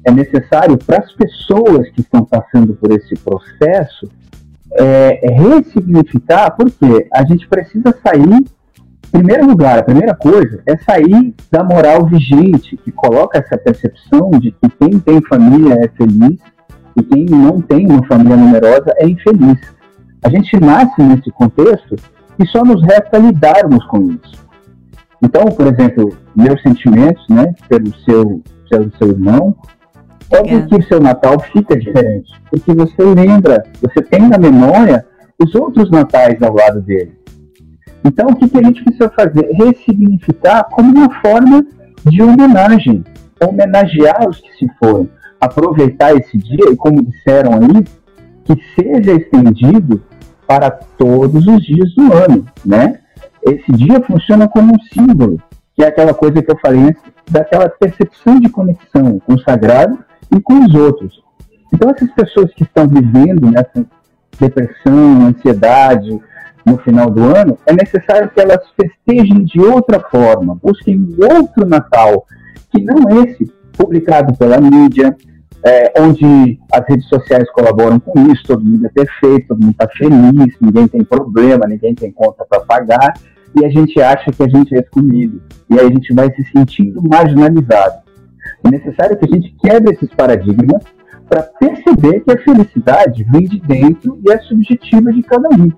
é 0.04 0.11
necessário 0.11 0.78
para 0.78 0.98
as 0.98 1.12
pessoas 1.12 1.88
que 1.90 2.00
estão 2.00 2.24
passando 2.24 2.74
por 2.74 2.90
esse 2.92 3.14
processo 3.16 4.09
é, 4.72 5.20
ressignificar, 5.33 6.50
porque 6.50 7.09
a 7.12 7.24
gente 7.24 7.48
precisa 7.48 7.94
sair 8.02 8.44
primeiro 9.11 9.46
lugar, 9.46 9.78
a 9.78 9.83
primeira 9.83 10.14
coisa 10.14 10.62
é 10.66 10.76
sair 10.78 11.35
da 11.50 11.64
moral 11.64 12.07
vigente, 12.07 12.76
que 12.76 12.92
coloca 12.92 13.38
essa 13.38 13.57
percepção 13.57 14.31
de 14.33 14.52
que 14.52 14.68
quem 14.78 14.98
tem 14.98 15.20
família 15.22 15.74
é 15.74 15.88
feliz 15.88 16.38
e 16.96 17.02
quem 17.02 17.24
não 17.24 17.61
tem 17.61 17.87
uma 17.87 18.04
família 18.07 18.37
numerosa 18.37 18.92
é 18.96 19.09
infeliz. 19.09 19.59
A 20.22 20.28
gente 20.28 20.59
nasce 20.59 21.00
nesse 21.02 21.31
contexto 21.31 21.96
e 22.38 22.46
só 22.46 22.62
nos 22.62 22.83
resta 22.83 23.18
lidarmos 23.18 23.85
com 23.87 24.11
isso. 24.12 24.46
Então, 25.22 25.46
por 25.46 25.66
exemplo, 25.66 26.16
meus 26.37 26.61
sentimentos, 26.62 27.24
né, 27.28 27.54
pelo 27.68 27.94
seu, 28.04 28.42
pelo 28.70 28.92
seu 28.96 29.09
irmão, 29.09 29.57
óbvio 30.33 30.67
que 30.67 30.77
o 30.77 30.83
seu 30.83 31.01
Natal 31.01 31.38
fica 31.41 31.77
diferente, 31.77 32.33
porque 32.51 32.73
você 32.75 33.03
lembra, 33.03 33.64
você 33.81 34.03
tem 34.03 34.29
na 34.29 34.38
memória 34.38 35.05
os 35.38 35.55
outros 35.55 35.91
natais 35.91 36.43
ao 36.43 36.55
lado 36.55 36.81
dele. 36.81 37.12
Então, 38.05 38.29
o 38.29 38.37
que, 38.37 38.49
que 38.49 38.59
a 38.59 38.62
gente 38.62 38.83
precisa 38.83 39.09
fazer? 39.11 39.51
Ressignificar 39.53 40.64
como 40.64 40.97
uma 40.97 41.21
forma 41.21 41.64
de 42.05 42.23
homenagem, 42.23 43.05
homenagear 43.41 44.29
os 44.29 44.41
que 44.41 44.53
se 44.57 44.71
foram, 44.79 45.09
aproveitar 45.41 46.14
esse 46.14 46.37
dia 46.37 46.71
e, 46.71 46.77
como 46.77 47.05
disseram 47.05 47.55
aí, 47.55 47.85
que 48.45 48.62
seja 48.75 49.12
estendido 49.12 50.03
para 50.47 50.71
todos 50.71 51.47
os 51.47 51.62
dias 51.62 51.95
do 51.95 52.12
ano, 52.12 52.47
né? 52.64 53.01
Esse 53.43 53.71
dia 53.73 54.01
funciona 54.01 54.49
como 54.49 54.73
um 54.73 54.81
símbolo, 54.93 55.41
que 55.75 55.85
é 55.85 55.88
aquela 55.88 56.14
coisa 56.14 56.43
que 56.43 56.51
eu 56.51 56.59
falei 56.59 56.81
antes, 56.81 57.03
daquela 57.31 57.69
percepção 57.69 58.41
de 58.41 58.49
conexão 58.49 59.19
com 59.21 59.35
o 59.35 59.41
sagrado 59.41 59.99
e 60.35 60.41
com 60.41 60.64
os 60.64 60.75
outros. 60.75 61.23
Então, 61.73 61.91
essas 61.91 62.11
pessoas 62.12 62.53
que 62.55 62.62
estão 62.62 62.87
vivendo 62.87 63.51
nessa 63.51 63.87
depressão, 64.38 65.27
ansiedade, 65.27 66.19
no 66.64 66.79
final 66.79 67.11
do 67.11 67.23
ano, 67.23 67.59
é 67.67 67.73
necessário 67.73 68.31
que 68.31 68.41
elas 68.41 68.61
festejem 68.77 69.45
de 69.45 69.61
outra 69.61 70.01
forma, 70.01 70.59
busquem 70.62 71.17
outro 71.19 71.67
Natal, 71.67 72.27
que 72.71 72.83
não 72.83 73.25
esse 73.25 73.51
publicado 73.77 74.37
pela 74.37 74.61
mídia, 74.61 75.17
é, 75.64 76.01
onde 76.01 76.59
as 76.73 76.87
redes 76.87 77.09
sociais 77.09 77.51
colaboram 77.51 77.99
com 77.99 78.31
isso, 78.31 78.43
todo 78.47 78.64
mundo 78.64 78.87
é 78.87 78.91
perfeito, 78.91 79.49
todo 79.49 79.61
mundo 79.61 79.73
está 79.73 79.88
feliz, 79.88 80.55
ninguém 80.61 80.87
tem 80.87 81.02
problema, 81.02 81.67
ninguém 81.67 81.94
tem 81.94 82.13
conta 82.13 82.44
para 82.48 82.61
pagar, 82.61 83.15
e 83.57 83.65
a 83.65 83.69
gente 83.69 84.00
acha 84.00 84.31
que 84.31 84.42
a 84.42 84.48
gente 84.48 84.75
é 84.75 84.81
excluído, 84.81 85.42
e 85.71 85.79
aí 85.79 85.87
a 85.87 85.90
gente 85.90 86.13
vai 86.13 86.31
se 86.35 86.44
sentindo 86.52 87.02
marginalizado. 87.02 88.08
É 88.65 88.71
necessário 88.71 89.17
que 89.17 89.25
a 89.25 89.29
gente 89.29 89.54
quebre 89.61 89.94
esses 89.94 90.09
paradigmas 90.15 90.83
para 91.29 91.42
perceber 91.42 92.21
que 92.21 92.33
a 92.33 92.42
felicidade 92.42 93.23
vem 93.25 93.44
de 93.44 93.61
dentro 93.61 94.19
e 94.27 94.33
é 94.33 94.38
subjetiva 94.40 95.13
de 95.13 95.23
cada 95.23 95.48
um. 95.50 95.71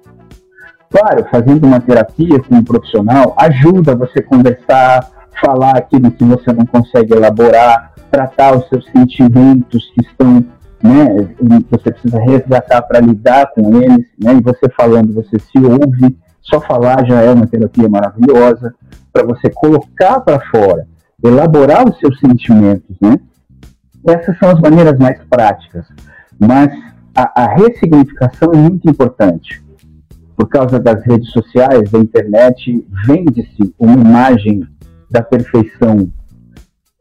Claro, 0.91 1.25
fazendo 1.31 1.67
uma 1.67 1.81
terapia 1.81 2.41
com 2.41 2.57
um 2.57 2.65
profissional 2.65 3.35
ajuda 3.39 3.95
você 3.95 4.21
conversar, 4.23 5.09
falar 5.45 5.77
aquilo 5.77 6.11
que 6.11 6.25
você 6.25 6.53
não 6.53 6.67
consegue 6.67 7.15
elaborar, 7.15 7.93
tratar 8.11 8.57
os 8.57 8.69
seus 8.69 8.85
sentimentos 8.87 9.91
que 9.95 10.05
estão, 10.05 10.45
né, 10.83 11.29
você 11.71 11.93
precisa 11.93 12.19
resgatar 12.19 12.83
para 12.83 13.01
lidar 13.01 13.53
com 13.53 13.81
eles, 13.81 14.07
né, 14.19 14.35
e 14.35 14.43
você 14.43 14.69
falando, 14.77 15.15
você 15.15 15.39
se 15.39 15.59
ouve, 15.59 16.17
só 16.41 16.61
falar 16.61 17.07
já 17.07 17.21
é 17.21 17.31
uma 17.31 17.47
terapia 17.47 17.89
maravilhosa, 17.89 18.75
para 19.13 19.25
você 19.25 19.49
colocar 19.51 20.21
para 20.21 20.41
fora, 20.51 20.87
elaborar 21.23 21.89
os 21.89 21.99
seus 21.99 22.19
sentimentos, 22.19 22.97
né. 23.01 23.19
Essas 24.07 24.39
são 24.39 24.51
as 24.51 24.61
maneiras 24.61 24.99
mais 24.99 25.19
práticas, 25.29 25.87
mas 26.39 26.73
a, 27.15 27.43
a 27.43 27.55
ressignificação 27.55 28.53
é 28.53 28.57
muito 28.57 28.89
importante 28.89 29.63
por 30.41 30.49
causa 30.49 30.81
das 30.81 31.05
redes 31.05 31.31
sociais, 31.33 31.91
da 31.91 31.99
internet, 31.99 32.83
vende-se 33.07 33.75
uma 33.79 33.93
imagem 33.93 34.67
da 35.11 35.23
perfeição. 35.23 36.11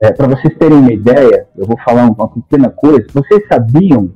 É, 0.02 0.12
Para 0.12 0.28
vocês 0.28 0.54
terem 0.58 0.78
uma 0.78 0.92
ideia, 0.92 1.48
eu 1.56 1.66
vou 1.66 1.78
falar 1.86 2.04
uma 2.04 2.28
pequena 2.28 2.70
coisa. 2.70 3.08
Vocês 3.14 3.48
sabiam, 3.48 4.12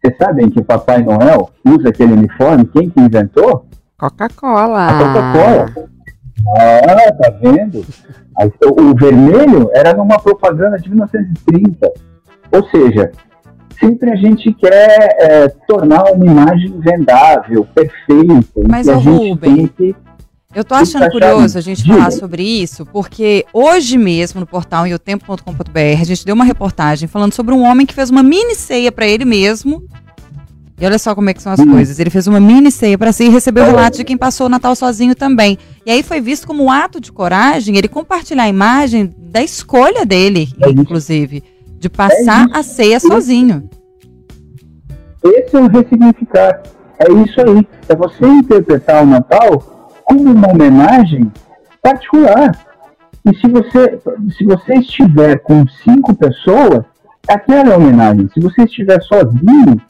vocês 0.00 0.16
sabem 0.16 0.48
que 0.48 0.58
o 0.58 0.64
Papai 0.64 1.02
Noel 1.02 1.50
usa 1.62 1.90
aquele 1.90 2.14
uniforme? 2.14 2.64
Quem 2.64 2.88
que 2.88 2.98
inventou? 2.98 3.66
Coca-Cola. 3.98 4.86
A 4.86 4.98
Coca-Cola. 4.98 5.88
Ah, 6.56 7.12
tá 7.12 7.30
vendo? 7.40 7.84
O 8.78 8.94
vermelho 8.94 9.70
era 9.74 9.94
numa 9.94 10.18
propaganda 10.18 10.78
de 10.78 10.88
1930. 10.88 11.92
Ou 12.52 12.68
seja, 12.68 13.12
sempre 13.78 14.10
a 14.10 14.16
gente 14.16 14.52
quer 14.54 15.16
é, 15.18 15.48
tornar 15.66 16.04
uma 16.12 16.24
imagem 16.24 16.78
vendável, 16.80 17.66
perfeita. 17.74 18.60
Mas, 18.68 18.88
o 18.88 18.98
Rubem, 18.98 19.66
que, 19.68 19.94
eu 20.54 20.64
tô 20.64 20.74
achando 20.74 21.10
curioso 21.10 21.56
a 21.56 21.62
gente 21.62 21.82
falar 21.86 22.10
sobre 22.10 22.42
isso, 22.42 22.84
porque 22.84 23.46
hoje 23.54 23.96
mesmo 23.96 24.40
no 24.40 24.46
portal 24.46 24.86
iotempo.com.br 24.86 26.00
a 26.00 26.04
gente 26.04 26.26
deu 26.26 26.34
uma 26.34 26.44
reportagem 26.44 27.08
falando 27.08 27.32
sobre 27.32 27.54
um 27.54 27.62
homem 27.62 27.86
que 27.86 27.94
fez 27.94 28.10
uma 28.10 28.22
mini 28.22 28.54
ceia 28.54 28.92
para 28.92 29.06
ele 29.06 29.24
mesmo. 29.24 29.82
E 30.82 30.84
olha 30.84 30.98
só 30.98 31.14
como 31.14 31.30
é 31.30 31.32
que 31.32 31.40
são 31.40 31.52
as 31.52 31.64
coisas. 31.64 32.00
Ele 32.00 32.10
fez 32.10 32.26
uma 32.26 32.40
mini 32.40 32.68
ceia 32.72 32.98
para 32.98 33.12
si 33.12 33.26
e 33.26 33.28
recebeu 33.28 33.62
o 33.62 33.66
relato 33.66 33.98
de 33.98 34.02
quem 34.02 34.16
passou 34.16 34.48
o 34.48 34.50
Natal 34.50 34.74
sozinho 34.74 35.14
também. 35.14 35.56
E 35.86 35.92
aí 35.92 36.02
foi 36.02 36.20
visto 36.20 36.44
como 36.44 36.64
um 36.64 36.72
ato 36.72 37.00
de 37.00 37.12
coragem 37.12 37.76
ele 37.76 37.86
compartilhar 37.86 38.42
a 38.42 38.48
imagem 38.48 39.14
da 39.16 39.40
escolha 39.40 40.04
dele, 40.04 40.48
é 40.60 40.70
inclusive 40.70 41.44
de 41.78 41.88
passar 41.88 42.48
é 42.52 42.58
a 42.58 42.64
ceia 42.64 42.98
sozinho. 42.98 43.70
Esse 45.24 45.56
é 45.56 45.60
o 45.60 45.68
ressignificar. 45.68 46.64
É 46.98 47.12
isso 47.12 47.40
aí. 47.40 47.64
É 47.88 47.94
você 47.94 48.26
interpretar 48.26 49.04
o 49.04 49.06
Natal 49.06 50.02
como 50.02 50.32
uma 50.32 50.50
homenagem 50.50 51.30
particular. 51.80 52.58
E 53.24 53.36
se 53.36 53.46
você, 53.46 54.00
se 54.36 54.44
você 54.44 54.74
estiver 54.80 55.38
com 55.44 55.64
cinco 55.84 56.12
pessoas, 56.12 56.84
aquela 57.28 57.70
é 57.70 57.72
a 57.72 57.76
homenagem. 57.76 58.28
Se 58.34 58.40
você 58.40 58.62
estiver 58.62 59.00
sozinho, 59.02 59.80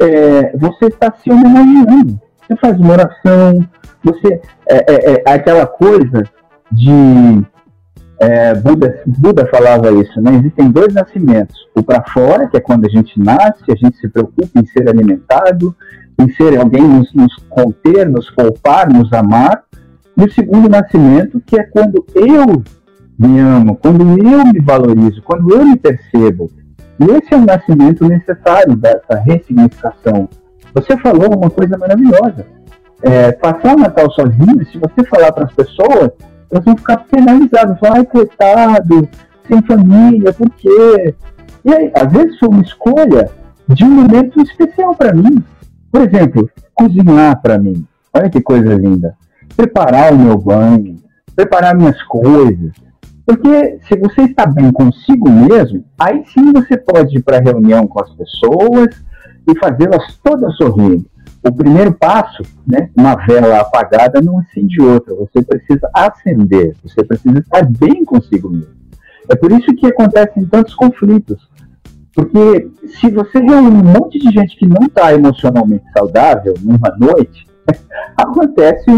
é, 0.00 0.56
você 0.56 0.86
está 0.86 1.12
se 1.12 1.30
homenageando. 1.30 2.20
Você 2.46 2.56
faz 2.56 2.78
uma 2.78 2.92
oração, 2.92 3.66
você. 4.02 4.40
É, 4.68 4.92
é, 4.92 5.24
é 5.26 5.34
aquela 5.34 5.66
coisa 5.66 6.24
de. 6.70 7.44
É, 8.18 8.54
Buda, 8.54 9.02
Buda 9.06 9.46
falava 9.46 9.90
isso, 9.92 10.20
né? 10.20 10.36
Existem 10.36 10.70
dois 10.70 10.94
nascimentos. 10.94 11.56
O 11.76 11.82
para 11.82 12.02
fora, 12.04 12.48
que 12.48 12.56
é 12.56 12.60
quando 12.60 12.86
a 12.86 12.88
gente 12.88 13.18
nasce, 13.20 13.64
a 13.70 13.76
gente 13.76 13.96
se 13.98 14.08
preocupa 14.08 14.58
em 14.58 14.64
ser 14.66 14.88
alimentado, 14.88 15.76
em 16.18 16.32
ser 16.32 16.58
alguém 16.58 16.82
nos, 16.82 17.12
nos 17.12 17.34
conter, 17.50 18.08
nos 18.08 18.30
poupar, 18.30 18.88
nos 18.88 19.12
amar. 19.12 19.64
E 20.16 20.24
o 20.24 20.32
segundo 20.32 20.66
nascimento, 20.66 21.42
que 21.44 21.60
é 21.60 21.64
quando 21.64 22.06
eu 22.14 22.62
me 23.18 23.38
amo, 23.38 23.76
quando 23.76 24.00
eu 24.00 24.44
me 24.46 24.60
valorizo, 24.60 25.22
quando 25.22 25.52
eu 25.52 25.64
me 25.64 25.76
percebo. 25.76 26.50
E 26.98 27.04
esse 27.04 27.34
é 27.34 27.36
o 27.36 27.44
nascimento 27.44 28.06
necessário 28.08 28.76
dessa 28.76 29.16
ressignificação. 29.16 30.28
Você 30.74 30.96
falou 30.98 31.36
uma 31.36 31.50
coisa 31.50 31.76
maravilhosa. 31.76 32.46
É, 33.02 33.32
passar 33.32 33.76
o 33.76 33.78
Natal 33.78 34.10
sozinho, 34.12 34.64
se 34.66 34.78
você 34.78 35.04
falar 35.04 35.32
para 35.32 35.44
as 35.44 35.52
pessoas, 35.52 36.10
elas 36.50 36.64
vão 36.64 36.76
ficar 36.76 36.98
penalizadas. 37.10 37.78
Falar, 37.78 37.96
ai, 37.96 38.06
coitado, 38.06 39.08
sem 39.46 39.62
família, 39.62 40.32
por 40.32 40.50
quê? 40.50 41.14
E 41.64 41.74
aí, 41.74 41.92
às 41.94 42.12
vezes 42.12 42.38
foi 42.38 42.48
uma 42.48 42.62
escolha 42.62 43.30
de 43.68 43.84
um 43.84 43.90
momento 43.90 44.40
especial 44.40 44.94
para 44.94 45.14
mim. 45.14 45.42
Por 45.90 46.02
exemplo, 46.02 46.48
cozinhar 46.74 47.40
para 47.42 47.58
mim. 47.58 47.86
Olha 48.12 48.30
que 48.30 48.40
coisa 48.40 48.74
linda. 48.74 49.16
Preparar 49.56 50.12
o 50.12 50.18
meu 50.18 50.38
banho, 50.38 50.96
preparar 51.34 51.74
minhas 51.74 52.00
coisas. 52.04 52.72
Porque 53.26 53.80
se 53.88 53.98
você 53.98 54.22
está 54.22 54.46
bem 54.46 54.70
consigo 54.70 55.28
mesmo, 55.28 55.84
aí 55.98 56.22
sim 56.26 56.52
você 56.52 56.76
pode 56.76 57.18
ir 57.18 57.22
para 57.22 57.38
a 57.38 57.40
reunião 57.40 57.86
com 57.88 58.00
as 58.00 58.10
pessoas 58.14 59.04
e 59.48 59.58
fazê-las 59.58 60.16
todas 60.22 60.56
sorrindo. 60.56 61.04
O 61.42 61.52
primeiro 61.52 61.92
passo, 61.92 62.42
né, 62.66 62.88
uma 62.96 63.16
vela 63.16 63.60
apagada 63.60 64.20
não 64.20 64.38
acende 64.38 64.80
outra. 64.80 65.14
Você 65.16 65.42
precisa 65.42 65.90
acender, 65.92 66.76
você 66.82 67.04
precisa 67.04 67.38
estar 67.40 67.66
bem 67.78 68.04
consigo 68.04 68.48
mesmo. 68.48 68.74
É 69.28 69.34
por 69.34 69.50
isso 69.50 69.74
que 69.74 69.86
acontecem 69.86 70.44
tantos 70.46 70.74
conflitos. 70.74 71.48
Porque 72.14 72.70
se 72.86 73.10
você 73.10 73.38
reúne 73.40 73.68
um 73.68 74.00
monte 74.00 74.18
de 74.18 74.30
gente 74.30 74.56
que 74.56 74.66
não 74.66 74.86
está 74.86 75.12
emocionalmente 75.12 75.84
saudável 75.92 76.54
numa 76.62 76.96
noite, 76.96 77.46
acontece 78.16 78.90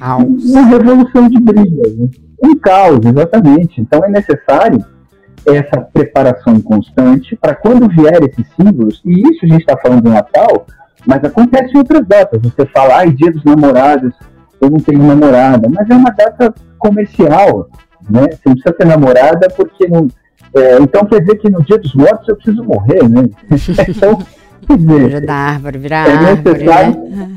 uma 0.00 0.62
revolução 0.62 1.28
de 1.28 1.38
brigas. 1.40 1.96
Né? 1.96 2.08
Um 2.44 2.56
caos, 2.58 3.00
exatamente. 3.04 3.80
Então 3.80 4.04
é 4.04 4.08
necessário 4.08 4.84
essa 5.46 5.80
preparação 5.80 6.60
constante 6.60 7.36
para 7.36 7.54
quando 7.54 7.88
vier 7.88 8.22
esses 8.22 8.46
símbolos, 8.54 9.00
e 9.04 9.20
isso 9.20 9.44
a 9.44 9.48
gente 9.48 9.60
está 9.60 9.76
falando 9.76 10.02
do 10.02 10.10
Natal, 10.10 10.66
mas 11.06 11.22
acontece 11.24 11.74
em 11.74 11.78
outras 11.78 12.06
datas. 12.06 12.40
Você 12.42 12.66
fala, 12.66 12.98
ai, 12.98 13.10
dia 13.10 13.30
dos 13.30 13.44
namorados, 13.44 14.14
eu 14.60 14.70
não 14.70 14.78
tenho 14.78 15.02
namorada, 15.02 15.68
mas 15.68 15.88
é 15.88 15.94
uma 15.94 16.10
data 16.10 16.54
comercial, 16.78 17.68
né? 18.08 18.22
Você 18.30 18.40
não 18.46 18.54
precisa 18.54 18.74
ter 18.74 18.86
namorada 18.86 19.48
porque 19.54 19.86
não 19.86 20.08
é, 20.54 20.78
então 20.78 21.04
quer 21.04 21.20
dizer 21.20 21.36
que 21.38 21.50
no 21.50 21.64
dia 21.64 21.78
dos 21.78 21.92
mortos 21.94 22.28
eu 22.28 22.36
preciso 22.36 22.62
morrer, 22.62 23.08
né? 23.08 23.28
então, 23.88 24.18
quer 24.66 24.76
dizer, 24.76 25.28
árvore, 25.28 25.78
virar 25.78 26.08
é 26.08 26.12
árvore, 26.12 26.64
né? 26.64 27.33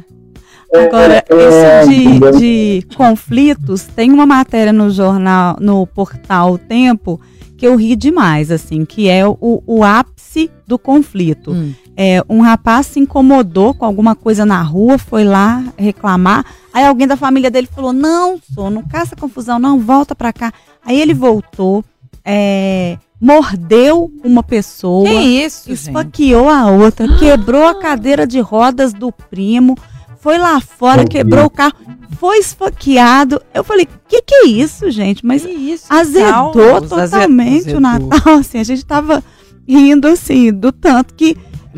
É, 0.74 0.86
Agora, 0.86 1.24
é, 1.30 1.84
isso 1.84 2.38
de, 2.38 2.40
de, 2.40 2.96
conflitos, 2.96 3.84
tem 3.84 4.12
uma 4.12 4.26
matéria 4.26 4.74
no 4.74 4.90
jornal, 4.90 5.56
no 5.60 5.88
portal 5.88 6.54
o 6.54 6.58
Tempo, 6.58 7.20
que 7.58 7.66
eu 7.66 7.76
ri 7.76 7.96
demais, 7.96 8.52
assim, 8.52 8.86
que 8.86 9.10
é 9.10 9.26
o, 9.26 9.64
o 9.66 9.84
ápice 9.84 10.52
do 10.68 10.78
conflito. 10.78 11.52
Hum. 11.52 11.74
É, 11.96 12.22
um 12.30 12.42
rapaz 12.42 12.86
se 12.86 13.00
incomodou 13.00 13.74
com 13.74 13.84
alguma 13.84 14.16
coisa 14.16 14.46
na 14.46 14.62
rua, 14.62 15.00
foi 15.00 15.24
lá 15.24 15.64
reclamar. 15.76 16.46
Aí 16.72 16.86
alguém 16.86 17.08
da 17.08 17.18
família 17.18 17.50
dele 17.50 17.68
falou: 17.74 17.92
Não, 17.92 18.40
sou, 18.54 18.70
não 18.70 18.84
caça 18.84 19.16
confusão, 19.16 19.58
não, 19.58 19.80
volta 19.80 20.14
pra 20.14 20.32
cá. 20.32 20.54
Aí 20.86 21.02
ele 21.02 21.16
voltou, 21.16 21.84
é, 22.24 23.00
mordeu 23.20 24.12
uma 24.24 24.44
pessoa, 24.44 25.10
que 25.10 25.44
isso, 25.44 25.72
esfaqueou 25.72 26.50
gente? 26.50 26.54
a 26.54 26.68
outra, 26.68 27.18
quebrou 27.18 27.66
a 27.66 27.80
cadeira 27.80 28.28
de 28.28 28.40
rodas 28.40 28.94
do 28.94 29.12
primo, 29.12 29.76
foi 30.20 30.38
lá 30.38 30.60
fora, 30.60 31.06
quebrou 31.06 31.46
o 31.46 31.50
carro, 31.50 31.76
foi 32.20 32.40
esfaqueado. 32.40 33.42
Eu 33.54 33.64
falei, 33.64 33.88
que 34.08 34.22
que 34.22 34.36
é 34.36 34.48
isso, 34.48 34.90
gente? 34.90 35.26
Mas 35.26 35.44
isso, 35.44 35.86
azedou 35.90 36.54
Deus, 36.54 36.90
totalmente 36.90 37.70
azedou. 37.70 37.78
o 37.78 37.80
Natal, 37.80 38.34
assim, 38.40 38.60
a 38.60 38.64
gente 38.64 38.86
tava 38.86 39.24
rindo 39.68 40.08
assim, 40.08 40.52
do 40.52 40.72
tanto 40.72 41.14
que 41.14 41.38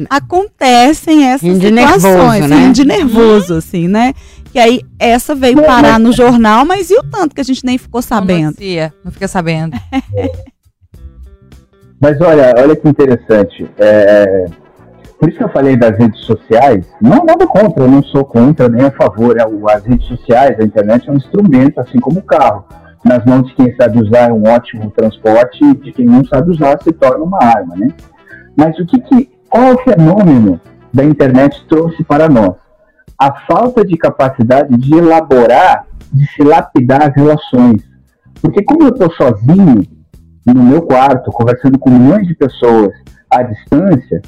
acontecem 0.09 1.25
essas 1.25 1.41
rindo 1.41 1.67
situações, 1.67 2.41
nervoso, 2.41 2.47
né? 2.47 2.71
de 2.71 2.85
nervoso, 2.85 3.53
assim, 3.55 3.87
né? 3.87 4.13
Que 4.51 4.59
aí 4.59 4.81
essa 4.97 5.35
veio 5.35 5.61
parar 5.63 5.99
no 5.99 6.11
jornal, 6.11 6.65
mas 6.65 6.89
e 6.89 6.95
o 6.95 7.03
tanto 7.03 7.35
que 7.35 7.41
a 7.41 7.43
gente 7.43 7.65
nem 7.65 7.77
ficou 7.77 8.01
sabendo? 8.01 8.55
Não 9.03 9.11
fica 9.11 9.27
sabendo. 9.27 9.77
Mas 12.01 12.19
olha, 12.21 12.53
olha 12.57 12.77
que 12.77 12.87
interessante. 12.87 13.69
É, 13.77 14.45
por 15.19 15.27
isso 15.27 15.37
que 15.37 15.43
eu 15.43 15.49
falei 15.49 15.75
das 15.75 15.97
redes 15.97 16.21
sociais, 16.21 16.87
não 17.01 17.25
nada 17.25 17.45
contra, 17.45 17.83
eu 17.83 17.91
não 17.91 18.01
sou 18.03 18.23
contra 18.23 18.69
nem 18.69 18.85
a 18.85 18.91
favor. 18.91 19.37
É, 19.37 19.43
as 19.73 19.83
redes 19.83 20.07
sociais, 20.07 20.57
a 20.57 20.63
internet 20.63 21.09
é 21.09 21.11
um 21.11 21.17
instrumento, 21.17 21.79
assim 21.81 21.99
como 21.99 22.19
o 22.19 22.23
carro. 22.23 22.63
Nas 23.03 23.25
mãos 23.25 23.47
de 23.47 23.53
quem 23.53 23.75
sabe 23.75 24.01
usar 24.01 24.29
é 24.29 24.33
um 24.33 24.43
ótimo 24.43 24.89
transporte, 24.91 25.63
e 25.63 25.75
de 25.75 25.91
quem 25.91 26.05
não 26.05 26.23
sabe 26.23 26.51
usar 26.51 26.81
se 26.81 26.93
torna 26.93 27.23
uma 27.23 27.37
arma, 27.43 27.75
né? 27.75 27.89
Mas 28.55 28.79
o 28.79 28.85
que, 28.85 28.99
que 29.01 29.29
qual 29.49 29.63
é 29.63 29.73
o 29.73 29.83
fenômeno 29.83 30.61
da 30.93 31.03
internet 31.03 31.65
trouxe 31.67 32.01
para 32.03 32.29
nós? 32.29 32.55
A 33.17 33.33
falta 33.41 33.83
de 33.85 33.97
capacidade 33.97 34.77
de 34.77 34.93
elaborar, 34.93 35.85
de 36.13 36.25
se 36.27 36.43
lapidar 36.43 37.03
as 37.03 37.13
relações. 37.13 37.83
Porque 38.41 38.63
como 38.63 38.83
eu 38.83 38.89
estou 38.89 39.11
sozinho, 39.11 39.83
no 40.45 40.63
meu 40.63 40.81
quarto, 40.83 41.29
conversando 41.31 41.77
com 41.77 41.89
milhões 41.89 42.25
de 42.25 42.35
pessoas 42.35 42.93
à 43.29 43.43
distância, 43.43 44.21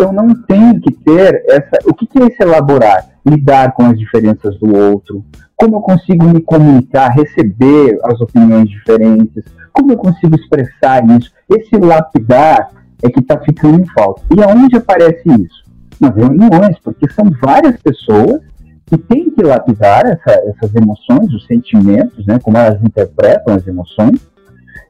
eu 0.00 0.12
não 0.12 0.34
tenho 0.42 0.80
que 0.80 0.92
ter 0.92 1.44
essa. 1.48 1.78
O 1.84 1.94
que, 1.94 2.06
que 2.06 2.18
é 2.18 2.26
esse 2.26 2.42
elaborar? 2.42 3.06
Lidar 3.26 3.72
com 3.72 3.84
as 3.84 3.98
diferenças 3.98 4.58
do 4.58 4.74
outro, 4.74 5.24
como 5.56 5.76
eu 5.76 5.80
consigo 5.80 6.24
me 6.24 6.40
comunicar, 6.40 7.08
receber 7.08 7.98
as 8.04 8.20
opiniões 8.20 8.68
diferentes, 8.68 9.44
como 9.72 9.92
eu 9.92 9.96
consigo 9.98 10.34
expressar 10.34 11.04
isso. 11.18 11.30
Esse 11.48 11.76
lapidar 11.76 12.70
é 13.02 13.10
que 13.10 13.20
está 13.20 13.38
ficando 13.38 13.80
em 13.80 13.86
falta. 13.86 14.22
E 14.34 14.42
aonde 14.42 14.76
aparece 14.76 15.22
isso? 15.28 15.64
Nas 16.00 16.14
reuniões, 16.16 16.78
porque 16.82 17.10
são 17.12 17.26
várias 17.42 17.76
pessoas 17.82 18.40
que 18.86 18.96
têm 18.96 19.30
que 19.30 19.42
lapidar 19.42 20.06
essa, 20.06 20.32
essas 20.48 20.74
emoções, 20.74 21.32
os 21.32 21.46
sentimentos, 21.46 22.26
né, 22.26 22.38
como 22.42 22.56
elas 22.56 22.82
interpretam 22.82 23.54
as 23.54 23.66
emoções, 23.66 24.20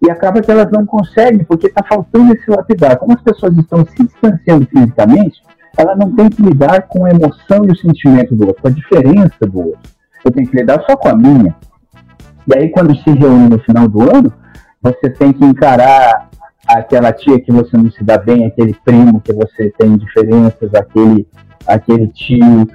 e 0.02 0.10
acaba 0.10 0.40
que 0.40 0.50
elas 0.50 0.70
não 0.70 0.86
conseguem, 0.86 1.44
porque 1.44 1.66
está 1.66 1.84
faltando 1.86 2.32
esse 2.32 2.50
lapidar. 2.50 2.96
Como 2.96 3.12
as 3.12 3.22
pessoas 3.22 3.56
estão 3.56 3.84
se 3.84 4.02
distanciando 4.02 4.66
fisicamente, 4.66 5.42
ela 5.76 5.94
não 5.94 6.10
tem 6.12 6.30
que 6.30 6.42
lidar 6.42 6.82
com 6.88 7.04
a 7.04 7.10
emoção 7.10 7.64
e 7.64 7.70
o 7.70 7.76
sentimento 7.76 8.34
do 8.34 8.46
outro, 8.46 8.62
com 8.62 8.68
a 8.68 8.72
diferença 8.72 9.46
do 9.46 9.58
outro. 9.58 9.90
Eu 10.24 10.30
tenho 10.30 10.48
que 10.48 10.56
lidar 10.56 10.82
só 10.88 10.96
com 10.96 11.08
a 11.08 11.14
minha. 11.14 11.54
E 12.46 12.58
aí, 12.58 12.70
quando 12.70 12.96
se 12.96 13.10
reúne 13.10 13.48
no 13.48 13.58
final 13.60 13.86
do 13.86 14.02
ano, 14.02 14.32
você 14.82 15.10
tem 15.10 15.32
que 15.32 15.44
encarar 15.44 16.28
aquela 16.66 17.12
tia 17.12 17.40
que 17.40 17.52
você 17.52 17.76
não 17.76 17.90
se 17.90 18.02
dá 18.02 18.16
bem, 18.16 18.46
aquele 18.46 18.74
primo 18.84 19.20
que 19.20 19.32
você 19.32 19.70
tem 19.78 19.96
diferenças, 19.96 20.74
aquele, 20.74 21.26
aquele 21.66 22.08
tio. 22.08 22.66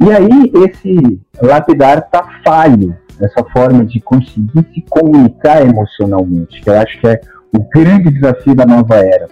E 0.00 0.12
aí, 0.12 0.52
esse 0.64 1.20
lapidar 1.42 1.98
está 1.98 2.24
falho 2.44 2.96
essa 3.20 3.44
forma 3.52 3.84
de 3.84 4.00
conseguir 4.00 4.66
se 4.72 4.82
comunicar 4.88 5.62
emocionalmente, 5.62 6.60
que 6.60 6.70
eu 6.70 6.78
acho 6.78 7.00
que 7.00 7.06
é 7.08 7.20
o 7.52 7.60
grande 7.70 8.10
desafio 8.10 8.54
da 8.54 8.66
nova 8.66 8.96
era. 8.96 9.28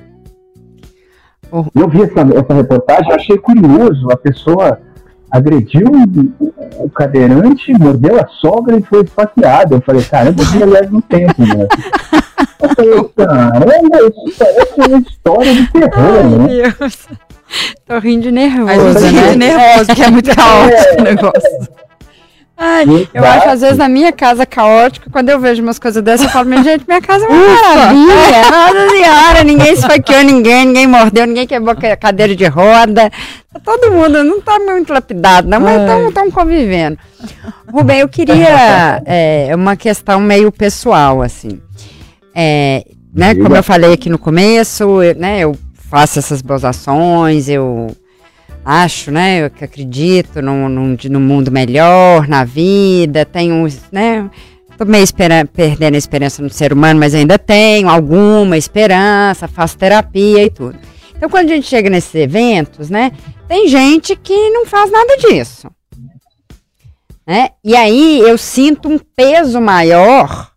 Oh. 1.50 1.64
Eu 1.74 1.88
vi 1.88 2.02
essa, 2.02 2.20
essa 2.20 2.54
reportagem, 2.54 3.12
achei 3.12 3.38
curioso, 3.38 4.10
a 4.10 4.16
pessoa 4.16 4.80
agrediu 5.30 5.86
o, 6.40 6.84
o 6.84 6.90
cadeirante, 6.90 7.72
mordeu 7.72 8.18
a 8.18 8.26
sogra 8.26 8.76
e 8.76 8.82
foi 8.82 9.02
esfaqueada. 9.02 9.76
Eu 9.76 9.80
falei, 9.80 10.02
caramba, 10.02 10.42
eu 10.42 10.46
viajei 10.46 10.88
no 10.88 11.02
tempo, 11.02 11.42
né? 11.42 11.66
Eu 12.62 12.74
falei, 12.74 13.10
caramba, 13.16 13.96
isso 14.00 14.38
parece 14.38 14.88
uma 14.88 14.98
história 14.98 15.54
de 15.54 15.72
terror, 15.72 15.90
Ai, 15.96 16.24
né? 16.24 16.74
Deus. 16.78 17.08
Tô 17.86 17.98
rindo 17.98 18.22
de 18.22 18.32
nervoso. 18.32 18.98
A 18.98 19.00
gente 19.00 19.14
né? 19.14 19.32
de 19.32 19.38
nervoso, 19.38 19.94
que 19.94 20.02
é 20.02 20.10
muito 20.10 20.34
caótico 20.34 21.00
o 21.00 21.04
negócio. 21.04 21.85
Ai, 22.58 23.06
eu 23.12 23.22
acho, 23.22 23.48
às 23.50 23.60
vezes, 23.60 23.76
na 23.76 23.86
minha 23.86 24.10
casa 24.12 24.46
caótica, 24.46 25.10
quando 25.10 25.28
eu 25.28 25.38
vejo 25.38 25.62
umas 25.62 25.78
coisas 25.78 26.02
dessas, 26.02 26.24
eu 26.24 26.32
falo, 26.32 26.48
minha 26.48 26.62
gente, 26.62 26.86
minha 26.88 27.02
casa 27.02 27.26
é 27.26 27.28
uma 27.28 27.36
maravilha. 27.36 28.42
Nossa 28.50 28.90
senhora, 28.90 29.44
ninguém 29.44 29.72
esfaqueou 29.74 30.24
ninguém, 30.24 30.64
ninguém 30.64 30.86
mordeu, 30.86 31.26
ninguém 31.26 31.46
quebrou 31.46 31.76
cadeira 32.00 32.34
de 32.34 32.46
roda. 32.46 33.10
Tá 33.52 33.60
todo 33.62 33.92
mundo 33.92 34.24
não 34.24 34.40
tá 34.40 34.58
muito 34.58 34.90
lapidado, 34.90 35.46
não, 35.46 35.60
mas 35.60 36.08
estão 36.08 36.30
convivendo. 36.30 36.98
Rubem, 37.70 38.00
eu 38.00 38.08
queria 38.08 39.02
é, 39.04 39.50
uma 39.54 39.76
questão 39.76 40.18
meio 40.18 40.50
pessoal, 40.50 41.20
assim. 41.20 41.60
É, 42.34 42.86
né, 43.14 43.34
como 43.34 43.54
eu 43.54 43.62
falei 43.62 43.92
aqui 43.92 44.08
no 44.08 44.18
começo, 44.18 45.02
eu, 45.02 45.14
né, 45.14 45.40
eu 45.40 45.54
faço 45.90 46.18
essas 46.18 46.40
boas 46.40 46.64
ações, 46.64 47.50
eu 47.50 47.94
acho, 48.66 49.12
né, 49.12 49.44
eu 49.44 49.50
que 49.50 49.64
acredito 49.64 50.42
num, 50.42 50.68
num 50.68 51.20
mundo 51.20 51.52
melhor, 51.52 52.26
na 52.26 52.44
vida, 52.44 53.24
tenho, 53.24 53.64
né, 53.92 54.28
tô 54.76 54.84
meio 54.84 55.04
espera, 55.04 55.44
perdendo 55.46 55.94
a 55.94 55.98
esperança 55.98 56.42
no 56.42 56.50
ser 56.50 56.72
humano, 56.72 56.98
mas 56.98 57.14
ainda 57.14 57.38
tenho 57.38 57.88
alguma 57.88 58.58
esperança, 58.58 59.46
faço 59.46 59.78
terapia 59.78 60.42
e 60.42 60.50
tudo. 60.50 60.76
Então, 61.16 61.30
quando 61.30 61.48
a 61.48 61.54
gente 61.54 61.68
chega 61.68 61.88
nesses 61.88 62.14
eventos, 62.16 62.90
né, 62.90 63.12
tem 63.46 63.68
gente 63.68 64.16
que 64.16 64.50
não 64.50 64.66
faz 64.66 64.90
nada 64.90 65.16
disso. 65.16 65.70
Né? 67.24 67.50
E 67.64 67.76
aí 67.76 68.18
eu 68.20 68.36
sinto 68.36 68.88
um 68.88 68.98
peso 68.98 69.60
maior 69.60 70.50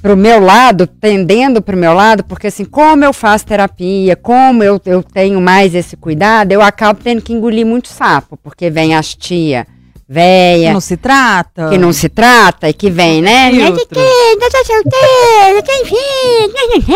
pro 0.00 0.16
meu 0.16 0.40
lado, 0.40 0.86
tendendo 0.86 1.60
pro 1.60 1.76
meu 1.76 1.92
lado, 1.92 2.24
porque 2.24 2.46
assim, 2.46 2.64
como 2.64 3.04
eu 3.04 3.12
faço 3.12 3.46
terapia, 3.46 4.16
como 4.16 4.62
eu, 4.62 4.80
eu 4.86 5.02
tenho 5.02 5.40
mais 5.40 5.74
esse 5.74 5.96
cuidado, 5.96 6.52
eu 6.52 6.62
acabo 6.62 7.00
tendo 7.02 7.22
que 7.22 7.32
engolir 7.32 7.66
muito 7.66 7.88
sapo, 7.88 8.36
porque 8.36 8.70
vem 8.70 8.94
as 8.94 9.14
tia 9.14 9.66
véia. 10.10 10.66
Que 10.66 10.72
não 10.72 10.80
se 10.80 10.96
trata. 10.96 11.68
Que 11.68 11.78
não 11.78 11.92
se 11.92 12.08
trata 12.08 12.68
e 12.68 12.72
que 12.72 12.90
vem, 12.90 13.22
né? 13.22 13.52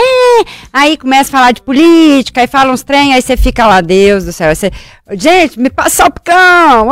Aí 0.72 0.96
começa 0.96 1.30
a 1.30 1.38
falar 1.38 1.52
de 1.52 1.62
política, 1.62 2.40
aí 2.40 2.48
fala 2.48 2.72
uns 2.72 2.82
trem, 2.82 3.14
aí 3.14 3.22
você 3.22 3.36
fica 3.36 3.64
lá, 3.64 3.80
Deus 3.80 4.24
do 4.24 4.32
céu. 4.32 4.52
Você, 4.52 4.72
gente, 5.12 5.60
me 5.60 5.70
passa 5.70 6.06
o 6.06 6.10
picão. 6.10 6.88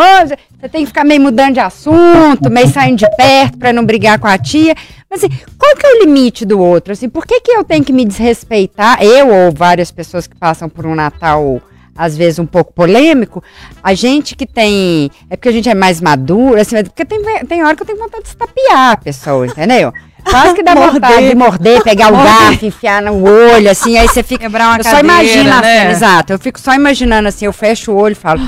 Você 0.60 0.68
tem 0.68 0.82
que 0.82 0.86
ficar 0.86 1.02
meio 1.02 1.20
mudando 1.20 1.54
de 1.54 1.60
assunto, 1.60 2.48
meio 2.48 2.68
saindo 2.68 2.98
de 2.98 3.16
perto 3.16 3.58
para 3.58 3.72
não 3.72 3.84
brigar 3.84 4.20
com 4.20 4.28
a 4.28 4.38
tia. 4.38 4.76
Assim, 5.12 5.28
qual 5.58 5.76
que 5.76 5.86
é 5.86 5.90
o 5.90 6.04
limite 6.04 6.44
do 6.44 6.58
outro? 6.58 6.92
Assim, 6.92 7.08
por 7.08 7.26
que, 7.26 7.40
que 7.40 7.52
eu 7.52 7.62
tenho 7.62 7.84
que 7.84 7.92
me 7.92 8.04
desrespeitar? 8.04 9.02
Eu 9.02 9.28
ou 9.28 9.52
várias 9.52 9.90
pessoas 9.90 10.26
que 10.26 10.34
passam 10.34 10.68
por 10.68 10.86
um 10.86 10.94
Natal 10.94 11.60
às 11.96 12.16
vezes 12.16 12.38
um 12.38 12.46
pouco 12.46 12.72
polêmico, 12.72 13.42
a 13.82 13.94
gente 13.94 14.34
que 14.34 14.46
tem. 14.46 15.10
É 15.28 15.36
porque 15.36 15.48
a 15.48 15.52
gente 15.52 15.68
é 15.68 15.74
mais 15.74 16.00
madura, 16.00 16.62
assim, 16.62 16.82
porque 16.84 17.04
tem, 17.04 17.22
tem 17.46 17.62
hora 17.62 17.76
que 17.76 17.82
eu 17.82 17.86
tenho 17.86 17.98
vontade 17.98 18.24
de 18.24 18.30
estapear 18.30 18.92
a 18.92 18.96
pessoa, 18.96 19.46
entendeu? 19.46 19.92
Quase 20.24 20.54
que 20.54 20.62
dá 20.62 20.72
morder. 20.74 20.92
vontade 20.94 21.28
de 21.28 21.34
morder, 21.34 21.82
pegar 21.82 22.12
o 22.12 22.16
garfo, 22.16 22.64
enfiar 22.64 23.02
no 23.02 23.22
olho, 23.22 23.70
assim, 23.70 23.98
aí 23.98 24.08
você 24.08 24.22
fica. 24.22 24.42
Quebrar 24.44 24.68
uma 24.68 24.78
eu 24.78 24.84
cadeira, 24.84 24.98
só 24.98 25.04
imagina, 25.04 25.60
né? 25.60 25.82
assim, 25.82 25.90
exato. 25.90 26.32
Eu 26.32 26.38
fico 26.38 26.58
só 26.58 26.74
imaginando 26.74 27.28
assim, 27.28 27.44
eu 27.44 27.52
fecho 27.52 27.92
o 27.92 27.96
olho 27.96 28.12
e 28.12 28.16
falo. 28.16 28.40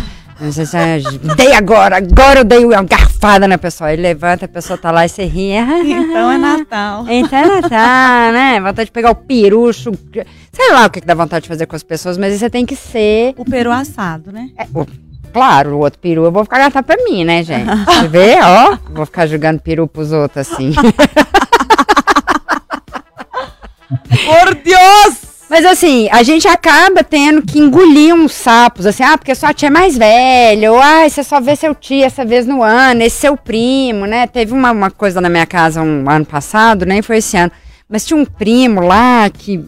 Dei 1.37 1.53
agora, 1.53 1.99
agora 1.99 2.41
eu 2.41 2.45
dei 2.45 2.65
uma 2.65 2.85
garfada 3.25 3.49
na 3.49 3.57
pessoa. 3.57 3.89
Aí 3.89 3.97
levanta, 3.97 4.45
a 4.45 4.49
pessoa 4.49 4.79
tá 4.79 4.91
lá 4.91 5.07
e 5.07 5.09
você 5.09 5.25
ri. 5.25 5.53
Então 5.85 6.31
é 6.31 6.39
Natal. 6.39 7.07
Então 7.09 7.39
é 7.39 7.61
Natal, 7.61 8.33
né? 8.33 8.61
Vontade 8.61 8.87
de 8.87 8.93
pegar 8.93 9.11
o 9.11 9.15
perucho. 9.15 9.93
Sei 10.53 10.73
lá 10.73 10.87
o 10.87 10.91
que, 10.91 11.01
que 11.01 11.07
dá 11.07 11.15
vontade 11.15 11.45
de 11.45 11.49
fazer 11.49 11.67
com 11.67 11.75
as 11.75 11.83
pessoas, 11.83 12.19
mas 12.19 12.39
você 12.39 12.51
tem 12.51 12.67
que 12.67 12.77
ser. 12.77 13.35
O 13.37 13.45
peru 13.45 13.71
assado, 13.71 14.31
né? 14.31 14.51
É, 14.59 14.67
o, 14.75 14.87
claro, 15.33 15.77
o 15.77 15.79
outro 15.81 15.99
peru 15.99 16.25
eu 16.25 16.33
vou 16.33 16.45
ficar 16.45 16.59
gastando 16.59 16.85
pra 16.85 16.97
mim, 16.97 17.25
né, 17.25 17.43
gente? 17.43 17.65
Você 17.87 18.09
vê, 18.09 18.37
ó. 18.43 18.77
Vou 18.93 19.07
ficar 19.07 19.27
jogando 19.27 19.61
peru 19.61 19.89
pros 19.89 20.13
outros 20.13 20.49
assim. 20.49 20.73
Por 24.25 24.55
Deus! 24.55 25.24
Mas 25.55 25.65
assim, 25.65 26.09
a 26.11 26.25
gente 26.25 26.49
acaba 26.49 27.05
tendo 27.05 27.41
que 27.41 27.61
engolir 27.61 28.13
uns 28.13 28.33
sapos, 28.33 28.87
assim, 28.87 29.05
ah, 29.05 29.17
porque 29.17 29.37
sua 29.37 29.55
tia 29.55 29.69
é 29.69 29.71
mais 29.71 29.97
velha, 29.97 30.73
ou 30.73 30.81
ah, 30.83 31.09
você 31.09 31.23
só 31.23 31.41
vê 31.41 31.55
seu 31.55 31.73
tio 31.73 32.05
essa 32.05 32.25
vez 32.25 32.45
no 32.45 32.61
ano, 32.61 33.03
esse 33.03 33.19
seu 33.19 33.37
primo, 33.37 34.05
né? 34.05 34.27
Teve 34.27 34.53
uma, 34.53 34.73
uma 34.73 34.91
coisa 34.91 35.21
na 35.21 35.29
minha 35.29 35.47
casa 35.47 35.81
um 35.81 36.11
ano 36.11 36.27
passado, 36.27 36.85
nem 36.85 37.03
foi 37.03 37.19
esse 37.19 37.37
ano, 37.37 37.53
mas 37.89 38.05
tinha 38.05 38.19
um 38.19 38.25
primo 38.25 38.81
lá 38.81 39.31
que 39.31 39.65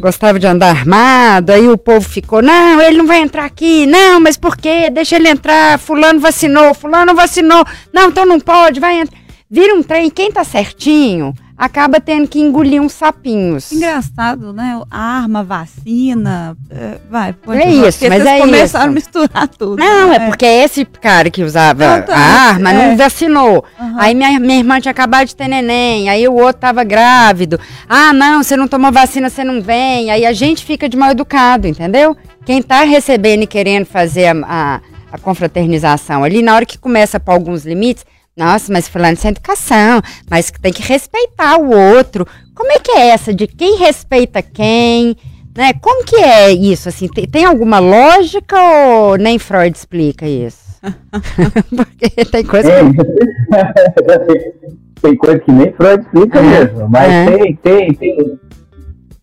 gostava 0.00 0.40
de 0.40 0.48
andar 0.48 0.70
armado, 0.70 1.52
aí 1.52 1.68
o 1.68 1.78
povo 1.78 2.08
ficou, 2.08 2.42
não, 2.42 2.80
ele 2.80 2.98
não 2.98 3.06
vai 3.06 3.20
entrar 3.20 3.44
aqui, 3.44 3.86
não, 3.86 4.18
mas 4.18 4.36
por 4.36 4.56
quê? 4.56 4.90
Deixa 4.90 5.14
ele 5.14 5.28
entrar, 5.28 5.78
fulano 5.78 6.18
vacinou, 6.18 6.74
fulano 6.74 7.14
vacinou, 7.14 7.64
não, 7.92 8.08
então 8.08 8.26
não 8.26 8.40
pode, 8.40 8.80
vai 8.80 9.02
entrar. 9.02 9.20
Vira 9.48 9.72
um 9.72 9.84
trem, 9.84 10.10
quem 10.10 10.32
tá 10.32 10.42
certinho 10.42 11.32
acaba 11.60 12.00
tendo 12.00 12.26
que 12.26 12.40
engolir 12.40 12.80
uns 12.80 12.94
sapinhos. 12.94 13.70
Engraçado, 13.70 14.50
né? 14.50 14.80
Arma, 14.90 15.44
vacina, 15.44 16.56
é, 16.70 16.96
vai, 17.10 17.34
pode 17.34 17.60
É 17.60 17.70
isso, 17.70 18.08
mas 18.08 18.24
é 18.24 18.38
começaram 18.38 18.64
isso. 18.64 18.76
a 18.76 18.86
misturar 18.86 19.48
tudo. 19.48 19.76
Não, 19.76 20.08
né? 20.08 20.16
é 20.16 20.20
porque 20.20 20.46
esse 20.46 20.86
cara 20.86 21.28
que 21.28 21.42
usava 21.42 22.00
tá, 22.00 22.16
a 22.16 22.18
arma 22.52 22.70
é. 22.70 22.72
não 22.72 22.96
vacinou. 22.96 23.62
Aham. 23.78 23.94
Aí 23.98 24.14
minha, 24.14 24.40
minha 24.40 24.58
irmã 24.58 24.80
tinha 24.80 24.90
acabado 24.90 25.26
de 25.26 25.36
ter 25.36 25.48
neném, 25.48 26.08
aí 26.08 26.26
o 26.26 26.32
outro 26.32 26.62
tava 26.62 26.82
grávido. 26.82 27.60
Ah, 27.86 28.14
não, 28.14 28.42
você 28.42 28.56
não 28.56 28.66
tomou 28.66 28.90
vacina, 28.90 29.28
você 29.28 29.44
não 29.44 29.60
vem. 29.60 30.10
Aí 30.10 30.24
a 30.24 30.32
gente 30.32 30.64
fica 30.64 30.88
de 30.88 30.96
mal 30.96 31.10
educado, 31.10 31.68
entendeu? 31.68 32.16
Quem 32.46 32.62
tá 32.62 32.84
recebendo 32.84 33.42
e 33.42 33.46
querendo 33.46 33.84
fazer 33.84 34.28
a, 34.28 34.36
a, 34.46 34.80
a 35.12 35.18
confraternização 35.18 36.24
ali, 36.24 36.40
na 36.40 36.54
hora 36.54 36.64
que 36.64 36.78
começa 36.78 37.20
para 37.20 37.34
alguns 37.34 37.66
limites, 37.66 38.06
nossa, 38.40 38.72
mas 38.72 38.88
fulano 38.88 39.16
sem 39.18 39.30
educação, 39.32 40.00
mas 40.30 40.50
tem 40.50 40.72
que 40.72 40.82
respeitar 40.82 41.58
o 41.60 41.70
outro. 41.70 42.26
Como 42.54 42.72
é 42.72 42.78
que 42.78 42.90
é 42.90 43.08
essa 43.08 43.34
de 43.34 43.46
quem 43.46 43.76
respeita 43.76 44.40
quem? 44.40 45.14
Né? 45.54 45.74
Como 45.74 46.04
que 46.06 46.16
é 46.16 46.50
isso? 46.50 46.88
Assim, 46.88 47.06
tem, 47.06 47.26
tem 47.28 47.44
alguma 47.44 47.78
lógica 47.78 48.56
ou 48.58 49.16
nem 49.18 49.38
Freud 49.38 49.76
explica 49.76 50.26
isso? 50.26 50.80
Porque 51.76 52.24
tem 52.24 52.44
coisa 52.44 52.70
que... 52.70 53.04
Tem, 53.04 54.70
tem 55.02 55.16
coisa 55.16 55.38
que 55.40 55.52
nem 55.52 55.72
Freud 55.74 56.02
explica 56.02 56.38
É. 56.38 56.42
mesmo, 56.42 56.88
mas 56.88 57.12
É. 57.12 57.26
tem, 57.26 57.56
tem, 57.56 57.94
tem, 57.94 58.40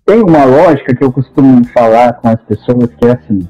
tem 0.05 0.21
uma 0.21 0.45
lógica 0.45 0.95
que 0.95 1.03
eu 1.03 1.11
costumo 1.11 1.65
falar 1.69 2.13
com 2.13 2.27
as 2.29 2.41
pessoas 2.43 2.89
que 2.99 3.07
é 3.07 3.13
assim, 3.13 3.47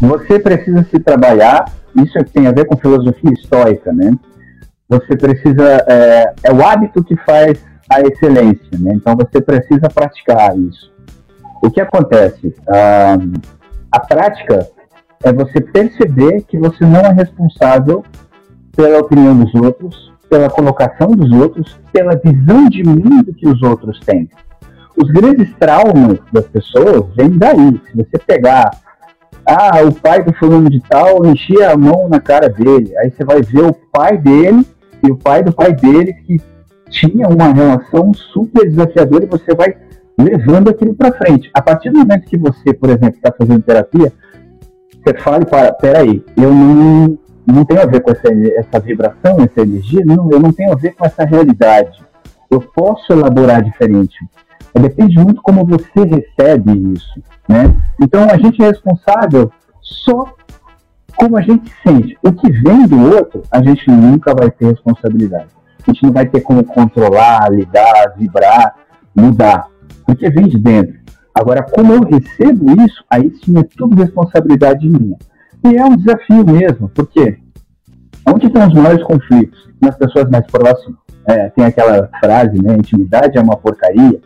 você 0.00 0.40
precisa 0.40 0.84
se 0.90 0.98
trabalhar, 0.98 1.66
isso 2.02 2.18
é 2.18 2.24
que 2.24 2.32
tem 2.32 2.46
a 2.46 2.52
ver 2.52 2.64
com 2.64 2.76
filosofia 2.76 3.32
estoica, 3.32 3.92
né? 3.92 4.12
Você 4.90 5.16
precisa, 5.16 5.84
é, 5.86 6.34
é 6.42 6.52
o 6.52 6.66
hábito 6.66 7.04
que 7.04 7.16
faz 7.18 7.64
a 7.88 8.00
excelência, 8.00 8.76
né? 8.76 8.92
Então 8.94 9.14
você 9.16 9.40
precisa 9.40 9.88
praticar 9.88 10.58
isso. 10.58 10.92
O 11.62 11.70
que 11.70 11.80
acontece? 11.80 12.52
Ah, 12.68 13.16
a 13.92 14.00
prática 14.00 14.68
é 15.22 15.32
você 15.32 15.60
perceber 15.60 16.42
que 16.42 16.58
você 16.58 16.84
não 16.84 17.00
é 17.00 17.12
responsável 17.12 18.02
pela 18.74 18.98
opinião 18.98 19.38
dos 19.38 19.54
outros, 19.54 20.12
pela 20.28 20.50
colocação 20.50 21.12
dos 21.12 21.30
outros, 21.32 21.78
pela 21.92 22.16
visão 22.16 22.68
de 22.68 22.82
mundo 22.82 23.32
que 23.32 23.46
os 23.46 23.62
outros 23.62 24.00
têm. 24.00 24.28
Os 24.96 25.08
grandes 25.12 25.54
traumas 25.56 26.18
das 26.32 26.46
pessoas 26.48 27.14
vêm 27.14 27.38
daí. 27.38 27.80
Se 27.86 27.96
você 27.96 28.18
pegar, 28.26 28.70
ah, 29.46 29.82
o 29.84 29.92
pai 29.92 30.24
do 30.24 30.32
fulano 30.32 30.68
de 30.68 30.80
tal 30.80 31.24
enchia 31.26 31.70
a 31.70 31.76
mão 31.76 32.08
na 32.08 32.18
cara 32.18 32.48
dele, 32.48 32.92
aí 32.98 33.10
você 33.10 33.24
vai 33.24 33.40
ver 33.40 33.62
o 33.62 33.72
pai 33.92 34.18
dele 34.18 34.66
e 35.02 35.10
o 35.10 35.16
pai 35.16 35.42
do 35.42 35.52
pai 35.52 35.72
dele 35.74 36.12
que 36.12 36.40
tinha 36.88 37.28
uma 37.28 37.52
relação 37.52 38.12
super 38.12 38.68
desafiadora 38.68 39.24
e 39.24 39.28
você 39.28 39.54
vai 39.54 39.76
levando 40.18 40.68
aquilo 40.68 40.94
para 40.94 41.12
frente. 41.12 41.50
A 41.54 41.62
partir 41.62 41.90
do 41.90 41.98
momento 41.98 42.26
que 42.26 42.36
você, 42.36 42.74
por 42.74 42.90
exemplo, 42.90 43.16
está 43.16 43.32
fazendo 43.32 43.62
terapia, 43.62 44.12
você 45.02 45.16
fala, 45.18 45.44
para, 45.46 45.72
peraí, 45.72 46.22
eu 46.36 46.52
não, 46.52 47.18
não 47.46 47.64
tenho 47.64 47.82
a 47.82 47.86
ver 47.86 48.00
com 48.00 48.10
essa, 48.10 48.28
essa 48.56 48.80
vibração, 48.80 49.38
essa 49.40 49.62
energia, 49.62 50.02
não, 50.04 50.30
eu 50.30 50.38
não 50.40 50.52
tenho 50.52 50.72
a 50.72 50.76
ver 50.76 50.94
com 50.94 51.06
essa 51.06 51.24
realidade. 51.24 52.04
Eu 52.50 52.60
posso 52.60 53.12
elaborar 53.12 53.62
diferente. 53.62 54.18
Depende 54.78 55.16
muito 55.16 55.42
como 55.42 55.64
você 55.64 56.04
recebe 56.04 56.92
isso, 56.94 57.22
né? 57.48 57.74
Então 58.00 58.24
a 58.24 58.36
gente 58.36 58.62
é 58.62 58.68
responsável 58.68 59.50
só 59.80 60.24
como 61.20 61.36
a 61.36 61.42
gente 61.42 61.70
sente. 61.86 62.18
O 62.22 62.32
que 62.32 62.50
vem 62.50 62.86
do 62.86 62.98
outro, 63.14 63.42
a 63.50 63.62
gente 63.62 63.90
nunca 63.90 64.34
vai 64.34 64.50
ter 64.50 64.68
responsabilidade. 64.68 65.48
A 65.86 65.92
gente 65.92 66.02
não 66.02 66.12
vai 66.12 66.26
ter 66.26 66.40
como 66.40 66.64
controlar, 66.64 67.50
lidar, 67.50 68.14
vibrar, 68.16 68.74
mudar, 69.14 69.66
porque 70.06 70.30
vem 70.30 70.48
de 70.48 70.58
dentro. 70.58 70.98
Agora, 71.34 71.62
como 71.62 71.92
eu 71.92 72.00
recebo 72.00 72.70
isso, 72.82 73.04
aí 73.10 73.30
sim 73.44 73.58
é 73.58 73.62
tudo 73.76 74.00
responsabilidade 74.00 74.88
minha. 74.88 75.16
E 75.62 75.76
é 75.76 75.84
um 75.84 75.94
desafio 75.94 76.44
mesmo, 76.44 76.88
porque 76.88 77.38
onde 78.26 78.46
estão 78.46 78.66
os 78.66 78.72
maiores 78.74 79.02
conflitos? 79.02 79.68
Nas 79.78 79.96
pessoas 79.96 80.30
mais 80.30 80.46
próximas. 80.46 80.98
É, 81.26 81.50
tem 81.50 81.66
aquela 81.66 82.08
frase, 82.18 82.62
né? 82.62 82.74
Intimidade 82.74 83.36
é 83.36 83.42
uma 83.42 83.56
porcaria. 83.56 84.20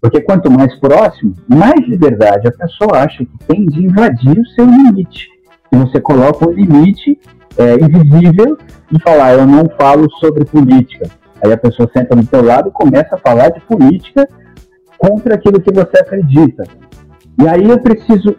Porque 0.00 0.20
quanto 0.20 0.48
mais 0.50 0.74
próximo, 0.78 1.34
mais 1.48 1.86
liberdade 1.88 2.46
a 2.46 2.52
pessoa 2.52 3.00
acha 3.00 3.24
que 3.24 3.38
tem 3.48 3.66
de 3.66 3.84
invadir 3.84 4.38
o 4.38 4.46
seu 4.46 4.64
limite. 4.64 5.35
E 5.72 5.76
você 5.76 6.00
coloca 6.00 6.48
um 6.48 6.52
limite 6.52 7.18
é, 7.56 7.74
invisível 7.74 8.56
e 8.92 9.00
falar, 9.00 9.34
eu 9.34 9.46
não 9.46 9.68
falo 9.78 10.10
sobre 10.20 10.44
política. 10.44 11.08
Aí 11.42 11.52
a 11.52 11.56
pessoa 11.56 11.90
senta 11.92 12.14
do 12.14 12.26
teu 12.26 12.42
lado 12.42 12.68
e 12.68 12.72
começa 12.72 13.14
a 13.14 13.18
falar 13.18 13.50
de 13.50 13.60
política 13.60 14.28
contra 14.98 15.34
aquilo 15.34 15.60
que 15.60 15.72
você 15.72 15.98
acredita. 15.98 16.64
E 17.40 17.46
aí 17.46 17.68
eu 17.68 17.78
preciso 17.78 18.36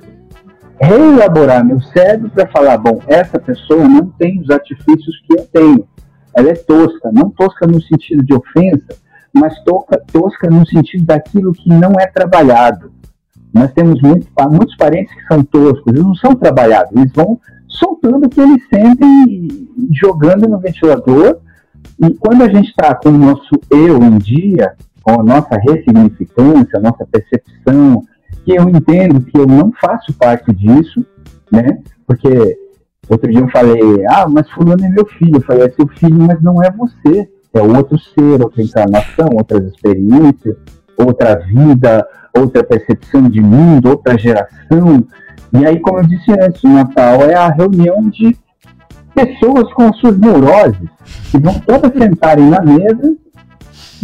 reelaborar 0.79 1.65
meu 1.65 1.81
cérebro 1.81 2.29
para 2.29 2.47
falar, 2.47 2.77
bom, 2.77 2.99
essa 3.07 3.39
pessoa 3.39 3.87
não 3.87 4.09
tem 4.09 4.39
os 4.41 4.49
artifícios 4.49 5.21
que 5.25 5.39
eu 5.39 5.45
tenho. 5.51 5.87
Ela 6.35 6.49
é 6.49 6.53
tosca, 6.53 7.11
não 7.11 7.29
tosca 7.29 7.65
no 7.65 7.81
sentido 7.81 8.23
de 8.23 8.33
ofensa, 8.33 8.95
mas 9.33 9.59
tosca, 9.63 10.01
tosca 10.11 10.49
no 10.49 10.65
sentido 10.67 11.05
daquilo 11.05 11.51
que 11.51 11.69
não 11.69 11.93
é 11.99 12.05
trabalhado. 12.07 12.91
Nós 13.53 13.71
temos 13.73 14.01
muito, 14.01 14.27
muitos 14.51 14.75
parentes 14.75 15.13
que 15.13 15.27
são 15.27 15.43
toscos, 15.43 15.87
eles 15.87 16.03
não 16.03 16.15
são 16.15 16.35
trabalhados, 16.35 16.91
eles 16.95 17.11
vão 17.13 17.39
soltando 17.67 18.25
o 18.25 18.29
que 18.29 18.39
eles 18.39 18.61
sentem 18.73 19.67
jogando 19.91 20.47
no 20.47 20.59
ventilador. 20.59 21.39
E 21.99 22.13
quando 22.15 22.43
a 22.43 22.49
gente 22.49 22.69
está 22.69 22.93
com 22.95 23.09
o 23.09 23.17
nosso 23.17 23.59
eu 23.71 24.01
em 24.03 24.17
dia, 24.17 24.75
com 25.01 25.21
a 25.21 25.23
nossa 25.23 25.57
ressignificância, 25.57 26.77
a 26.77 26.81
nossa 26.81 27.05
percepção, 27.05 28.03
que 28.43 28.55
eu 28.55 28.69
entendo 28.69 29.21
que 29.21 29.37
eu 29.37 29.47
não 29.47 29.71
faço 29.73 30.13
parte 30.13 30.53
disso, 30.53 31.05
né? 31.51 31.79
Porque 32.05 32.57
outro 33.09 33.31
dia 33.31 33.41
eu 33.41 33.49
falei, 33.49 34.05
ah, 34.07 34.27
mas 34.29 34.49
fulano 34.51 34.85
é 34.85 34.89
meu 34.89 35.05
filho. 35.05 35.37
Eu 35.37 35.41
falei, 35.41 35.65
é 35.65 35.69
seu 35.69 35.87
filho, 35.87 36.19
mas 36.19 36.41
não 36.41 36.61
é 36.61 36.71
você. 36.71 37.29
É 37.53 37.61
outro 37.61 37.97
ser, 37.97 38.41
outra 38.41 38.61
encarnação, 38.61 39.29
outras 39.33 39.63
experiências, 39.65 40.55
outra 40.97 41.35
vida, 41.35 42.05
outra 42.35 42.63
percepção 42.63 43.29
de 43.29 43.41
mundo, 43.41 43.89
outra 43.89 44.17
geração. 44.17 45.05
E 45.53 45.65
aí, 45.65 45.79
como 45.79 45.99
eu 45.99 46.03
disse 46.03 46.31
antes, 46.31 46.63
o 46.63 46.69
Natal 46.69 47.21
é 47.21 47.35
a 47.35 47.49
reunião 47.49 48.09
de 48.09 48.35
pessoas 49.13 49.71
com 49.73 49.83
as 49.83 49.97
suas 49.97 50.17
neuroses, 50.19 50.89
que 51.31 51.39
vão 51.39 51.59
todas 51.59 51.91
sentarem 51.91 52.49
na 52.49 52.61
mesa 52.61 53.15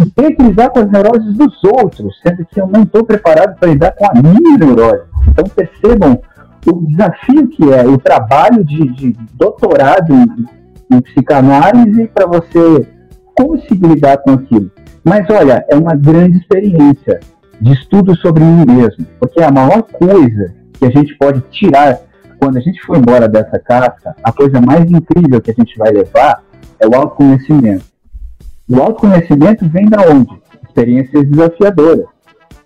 e 0.02 0.06
ter 0.10 0.32
que 0.36 0.42
lidar 0.42 0.70
com 0.70 0.80
as 0.80 0.90
neuroses 0.90 1.36
dos 1.36 1.64
outros, 1.64 2.16
sendo 2.26 2.46
que 2.46 2.60
eu 2.60 2.68
não 2.68 2.84
estou 2.84 3.04
preparado 3.04 3.58
para 3.60 3.70
lidar 3.70 3.92
com 3.92 4.06
a 4.06 4.14
minha 4.14 4.58
neurose. 4.58 5.04
Então 5.28 5.46
percebam 5.46 6.20
o 6.66 6.88
desafio 6.88 7.48
que 7.48 7.72
é 7.72 7.86
o 7.86 7.98
trabalho 7.98 8.64
de, 8.64 8.88
de 8.94 9.16
doutorado 9.34 10.14
em, 10.14 10.96
em 10.96 11.02
psicanálise 11.02 12.08
para 12.08 12.26
você 12.26 12.88
conseguir 13.36 13.88
lidar 13.88 14.18
com 14.18 14.32
aquilo. 14.32 14.72
Mas 15.04 15.30
olha, 15.30 15.66
é 15.70 15.76
uma 15.76 15.96
grande 15.96 16.38
experiência 16.38 17.20
de 17.60 17.74
estudo 17.74 18.16
sobre 18.18 18.44
mim 18.44 18.66
mesmo, 18.66 19.06
porque 19.20 19.42
a 19.42 19.52
maior 19.52 19.84
coisa 19.84 20.54
que 20.74 20.86
a 20.86 20.90
gente 20.90 21.16
pode 21.18 21.42
tirar 21.52 22.00
quando 22.40 22.58
a 22.58 22.62
gente 22.62 22.82
for 22.82 22.98
embora 22.98 23.28
dessa 23.28 23.58
casca, 23.60 24.16
a 24.24 24.32
coisa 24.32 24.60
mais 24.60 24.90
incrível 24.90 25.42
que 25.42 25.52
a 25.52 25.54
gente 25.54 25.78
vai 25.78 25.92
levar 25.92 26.44
é 26.80 26.88
o 26.88 26.96
autoconhecimento. 26.96 27.86
O 28.70 28.82
autoconhecimento 28.82 29.68
vem 29.70 29.86
da 29.90 30.02
onde? 30.02 30.42
Experiências 30.64 31.30
desafiadoras. 31.30 32.06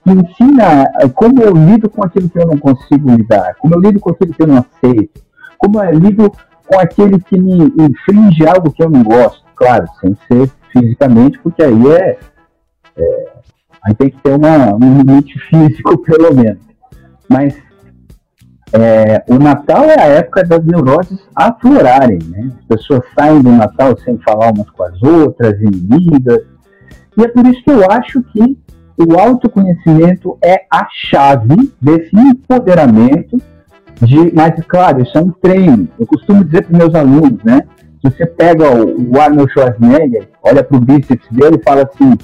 Que 0.03 0.11
ensina 0.11 0.89
como 1.13 1.41
eu 1.41 1.53
lido 1.53 1.89
com 1.89 2.03
aquilo 2.03 2.29
que 2.29 2.39
eu 2.39 2.47
não 2.47 2.57
consigo 2.57 3.11
lidar, 3.11 3.55
como 3.59 3.75
eu 3.75 3.79
lido 3.81 3.99
com 3.99 4.11
aquilo 4.11 4.33
que 4.33 4.41
eu 4.41 4.47
não 4.47 4.57
aceito, 4.57 5.21
como 5.57 5.83
eu 5.83 5.91
lido 5.91 6.31
com 6.65 6.79
aquele 6.79 7.19
que 7.19 7.39
me 7.39 7.71
infringe 7.77 8.47
algo 8.47 8.71
que 8.71 8.83
eu 8.83 8.89
não 8.89 9.03
gosto. 9.03 9.43
Claro, 9.55 9.85
sem 9.99 10.15
ser 10.27 10.49
fisicamente, 10.72 11.39
porque 11.39 11.63
aí 11.63 11.88
é, 11.88 12.20
é 12.97 13.28
aí 13.84 13.95
tem 13.95 14.09
que 14.09 14.18
ter 14.22 14.36
uma, 14.36 14.76
um 14.76 14.97
limite 14.97 15.38
físico, 15.49 15.97
pelo 15.99 16.36
menos. 16.36 16.61
Mas 17.30 17.55
é, 18.74 19.24
o 19.28 19.36
Natal 19.36 19.86
é 19.86 19.99
a 19.99 20.05
época 20.05 20.43
das 20.43 20.63
neuroses 20.65 21.20
aflorarem, 21.36 22.20
né? 22.28 22.51
As 22.59 22.65
pessoas 22.65 23.01
saem 23.18 23.41
do 23.41 23.51
Natal 23.51 23.97
sem 23.99 24.18
falar 24.20 24.51
umas 24.51 24.70
com 24.70 24.84
as 24.84 25.01
outras, 25.01 25.59
inimigas. 25.61 26.41
E 27.18 27.24
é 27.24 27.28
por 27.28 27.45
isso 27.47 27.63
que 27.63 27.72
eu 27.72 27.89
acho 27.89 28.22
que 28.24 28.57
o 28.97 29.20
autoconhecimento 29.20 30.38
é 30.43 30.65
a 30.72 30.88
chave 30.91 31.72
desse 31.80 32.15
empoderamento 32.15 33.38
de, 34.01 34.34
mas 34.34 34.53
claro, 34.68 35.01
isso 35.01 35.18
é 35.18 35.22
um 35.22 35.32
treino. 35.32 35.88
Eu 35.99 36.05
costumo 36.05 36.43
dizer 36.43 36.65
para 36.65 36.78
meus 36.78 36.93
alunos, 36.93 37.43
né? 37.43 37.61
Se 38.01 38.09
você 38.09 38.25
pega 38.25 38.65
o, 38.69 39.19
Arnold 39.19 39.51
Schwarzenegger, 39.51 40.29
olha 40.43 40.63
para 40.63 40.77
o 40.77 40.81
bíceps 40.81 41.27
dele 41.31 41.57
e 41.59 41.63
fala 41.63 41.83
assim, 41.83 42.15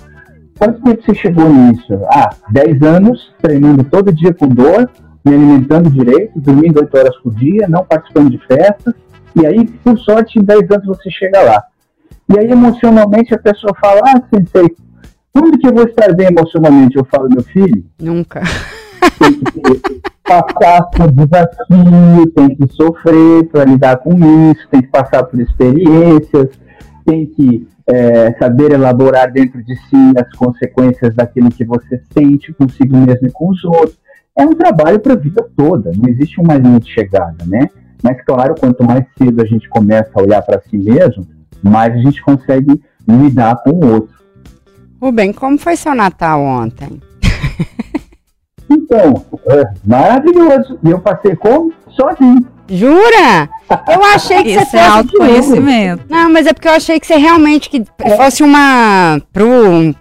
quanto 0.58 0.82
tempo 0.82 1.04
você 1.04 1.16
chegou 1.16 1.50
nisso? 1.50 2.00
Ah, 2.06 2.30
10 2.52 2.82
anos, 2.84 3.34
treinando 3.42 3.84
todo 3.84 4.14
dia 4.14 4.34
com 4.34 4.48
dor, 4.48 4.90
me 5.26 5.34
alimentando 5.34 5.90
direito, 5.90 6.40
dormindo 6.40 6.80
8 6.80 6.98
horas 6.98 7.18
por 7.18 7.34
dia, 7.34 7.68
não 7.68 7.86
participando 7.86 8.30
de 8.30 8.38
festas, 8.46 8.94
e 9.36 9.46
aí, 9.46 9.66
por 9.66 9.98
sorte, 10.00 10.38
em 10.38 10.44
10 10.44 10.72
anos 10.72 10.86
você 10.86 11.10
chega 11.10 11.42
lá. 11.42 11.64
E 12.30 12.40
aí, 12.40 12.52
emocionalmente, 12.52 13.34
a 13.34 13.40
pessoa 13.40 13.74
fala, 13.80 14.02
ah, 14.06 14.22
sensei, 14.34 14.76
quando 15.34 15.58
que 15.58 15.68
eu 15.68 15.74
vou 15.74 15.86
estar 15.86 16.14
bem 16.14 16.28
emocionalmente? 16.28 16.96
Eu 16.96 17.06
falo, 17.06 17.28
meu 17.30 17.44
filho... 17.44 17.84
Nunca. 18.00 18.42
Tem 19.20 19.34
que 19.34 20.13
passar 20.42 20.84
por 20.84 21.12
desafio, 21.12 22.32
tem 22.36 22.56
que 22.56 22.68
sofrer 22.74 23.48
para 23.50 23.66
lidar 23.66 23.98
com 23.98 24.14
isso, 24.52 24.68
tem 24.70 24.82
que 24.82 24.88
passar 24.88 25.24
por 25.24 25.40
experiências, 25.40 26.50
tem 27.06 27.26
que 27.26 27.68
é, 27.88 28.34
saber 28.40 28.72
elaborar 28.72 29.32
dentro 29.32 29.64
de 29.64 29.76
si 29.76 30.14
as 30.18 30.36
consequências 30.36 31.14
daquilo 31.16 31.52
que 31.52 31.66
você 31.66 32.02
sente 32.14 32.54
consigo 32.54 32.98
mesmo 32.98 33.28
e 33.28 33.32
com 33.32 33.50
os 33.50 33.64
outros 33.64 34.00
é 34.36 34.44
um 34.44 34.54
trabalho 34.54 35.00
para 35.00 35.14
a 35.14 35.18
vida 35.18 35.46
toda, 35.56 35.92
não 35.96 36.10
existe 36.10 36.40
uma 36.42 36.56
linha 36.56 36.80
de 36.80 36.92
chegada, 36.92 37.46
né? 37.46 37.70
Mas, 38.02 38.22
claro, 38.26 38.56
quanto 38.60 38.84
mais 38.84 39.06
cedo 39.18 39.42
a 39.42 39.46
gente 39.46 39.70
começa 39.70 40.10
a 40.16 40.22
olhar 40.22 40.42
para 40.42 40.62
si 40.62 40.78
mesmo, 40.78 41.26
mais 41.62 41.94
a 41.94 41.98
gente 41.98 42.22
consegue 42.22 42.82
lidar 43.08 43.62
com 43.64 43.70
o 43.70 43.94
outro. 43.94 44.16
Rubem, 45.02 45.32
como 45.32 45.58
foi 45.58 45.76
seu 45.76 45.94
Natal 45.94 46.42
ontem? 46.42 47.00
Então, 48.74 49.26
é 49.48 49.64
maravilhoso. 49.86 50.80
E 50.84 50.90
eu 50.90 51.00
passei 51.00 51.36
como? 51.36 51.72
Sozinho. 51.90 52.48
Jura? 52.68 53.50
Eu 53.88 54.04
achei 54.16 54.44
que 54.44 54.50
Esse 54.50 54.66
você 54.66 54.78
é 54.78 54.84
fosse... 54.84 54.98
autoconhecimento. 54.98 56.06
Não, 56.10 56.32
mas 56.32 56.48
é 56.48 56.54
porque 56.54 56.68
eu 56.68 56.74
achei 56.74 57.00
que 57.00 57.06
você 57.06 57.18
realmente 57.18 57.70
que 57.70 57.84
fosse 58.18 58.42
uma 58.42 59.22
pro 59.32 59.48
um 59.48 59.94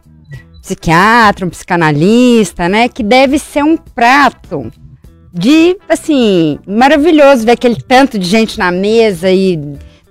psiquiatra, 0.62 1.44
um 1.44 1.50
psicanalista, 1.50 2.68
né? 2.68 2.88
Que 2.88 3.02
deve 3.02 3.38
ser 3.38 3.64
um 3.64 3.76
prato 3.76 4.70
de, 5.32 5.76
assim, 5.88 6.58
maravilhoso 6.66 7.44
ver 7.44 7.52
aquele 7.52 7.76
tanto 7.76 8.18
de 8.18 8.26
gente 8.26 8.58
na 8.58 8.70
mesa 8.70 9.30
e 9.30 9.56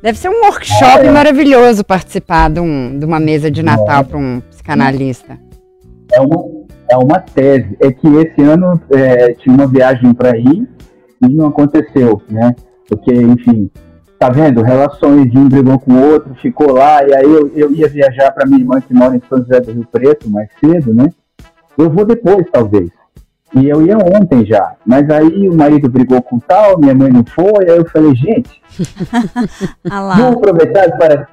deve 0.01 0.17
ser 0.17 0.29
um 0.29 0.41
workshop 0.43 1.07
maravilhoso 1.09 1.83
participar 1.83 2.49
de, 2.49 2.59
um, 2.59 2.97
de 2.97 3.05
uma 3.05 3.19
mesa 3.19 3.49
de 3.49 3.63
Natal 3.63 4.03
para 4.03 4.17
um 4.17 4.41
psicanalista. 4.49 5.39
É 6.11 6.19
uma, 6.19 6.43
é 6.91 6.97
uma 6.97 7.19
tese. 7.19 7.77
É 7.79 7.91
que 7.91 8.07
esse 8.07 8.41
ano 8.41 8.79
é, 8.91 9.33
tinha 9.33 9.55
uma 9.55 9.65
viagem 9.65 10.13
para 10.13 10.37
ir 10.37 10.67
e 11.21 11.29
não 11.29 11.47
aconteceu, 11.47 12.21
né? 12.29 12.53
Porque, 12.87 13.13
enfim, 13.13 13.71
tá 14.19 14.29
vendo? 14.29 14.61
Relações 14.61 15.31
de 15.31 15.37
um 15.37 15.47
brigou 15.47 15.79
com 15.79 15.93
o 15.93 16.11
outro, 16.11 16.35
ficou 16.35 16.73
lá, 16.73 17.03
e 17.07 17.15
aí 17.15 17.23
eu, 17.23 17.49
eu 17.55 17.71
ia 17.71 17.87
viajar 17.87 18.31
para 18.31 18.45
minha 18.45 18.59
irmã 18.59 18.81
que 18.81 18.93
mora 18.93 19.15
em 19.15 19.21
São 19.29 19.37
José 19.39 19.61
do 19.61 19.71
Rio 19.71 19.87
Preto 19.89 20.29
mais 20.29 20.49
cedo, 20.59 20.93
né? 20.93 21.09
Eu 21.77 21.89
vou 21.89 22.03
depois, 22.05 22.45
talvez. 22.51 22.89
E 23.53 23.67
eu 23.67 23.85
ia 23.85 23.97
ontem 23.97 24.45
já, 24.45 24.73
mas 24.85 25.09
aí 25.09 25.49
o 25.49 25.55
marido 25.55 25.89
brigou 25.89 26.21
com 26.21 26.39
tal, 26.39 26.79
minha 26.79 26.95
mãe 26.95 27.11
não 27.11 27.23
foi, 27.25 27.69
aí 27.69 27.77
eu 27.77 27.89
falei, 27.89 28.15
gente, 28.15 28.61
Ah 29.89 30.15
vamos 30.15 30.37
aproveitar 30.37 30.89
para. 30.97 31.27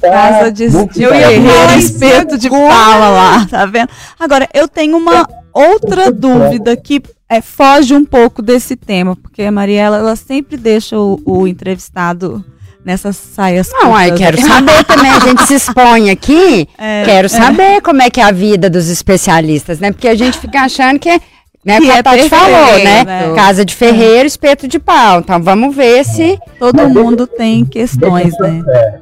Casa 0.00 0.50
de, 0.50 0.66
vou 0.68 0.86
guerreiro, 0.86 1.78
espeto 1.78 2.36
de 2.36 2.50
pala 2.50 3.08
lá, 3.08 3.46
tá 3.46 3.66
vendo? 3.66 3.88
Agora, 4.18 4.48
eu 4.52 4.66
tenho 4.66 4.96
uma 4.96 5.28
outra 5.52 6.10
dúvida 6.10 6.76
que 6.76 7.00
é, 7.28 7.40
foge 7.40 7.94
um 7.94 8.04
pouco 8.04 8.42
desse 8.42 8.74
tema, 8.74 9.14
porque 9.14 9.42
a 9.42 9.52
Mariela, 9.52 9.98
ela 9.98 10.16
sempre 10.16 10.56
deixa 10.56 10.98
o, 10.98 11.20
o 11.24 11.46
entrevistado 11.46 12.44
nessas 12.84 13.16
saias 13.16 13.70
Não, 13.70 13.94
aí 13.94 14.10
curtas. 14.10 14.26
quero 14.26 14.48
saber 14.48 14.84
também, 14.84 15.10
a 15.10 15.20
gente 15.20 15.42
se 15.46 15.54
expõe 15.54 16.10
aqui, 16.10 16.68
É, 16.76 17.04
quero 17.04 17.28
saber 17.28 17.80
como 17.80 18.02
é 18.02 18.10
que 18.10 18.20
é 18.20 18.24
a 18.24 18.32
vida 18.32 18.68
dos 18.68 18.88
especialistas, 18.88 19.78
né? 19.78 19.92
Porque 19.92 20.08
a 20.08 20.16
gente 20.16 20.38
fica 20.38 20.62
achando 20.62 20.98
que 20.98 21.08
é, 21.08 21.20
né, 21.64 21.78
Que 21.78 21.90
é 21.90 21.98
a 21.98 22.02
Tati 22.02 22.28
perfeito, 22.28 22.44
falou, 22.44 22.84
né? 22.84 23.04
né? 23.04 23.34
Casa 23.34 23.64
de 23.64 23.74
ferreiro, 23.74 24.26
espeto 24.26 24.66
de 24.66 24.78
pau. 24.78 25.20
Então 25.20 25.42
vamos 25.42 25.74
ver 25.74 26.04
se 26.04 26.38
Todo 26.58 26.88
mundo 26.88 27.26
tem 27.26 27.64
questões, 27.64 28.36
Deixa 28.36 28.52
né? 28.52 28.62
é, 28.68 29.00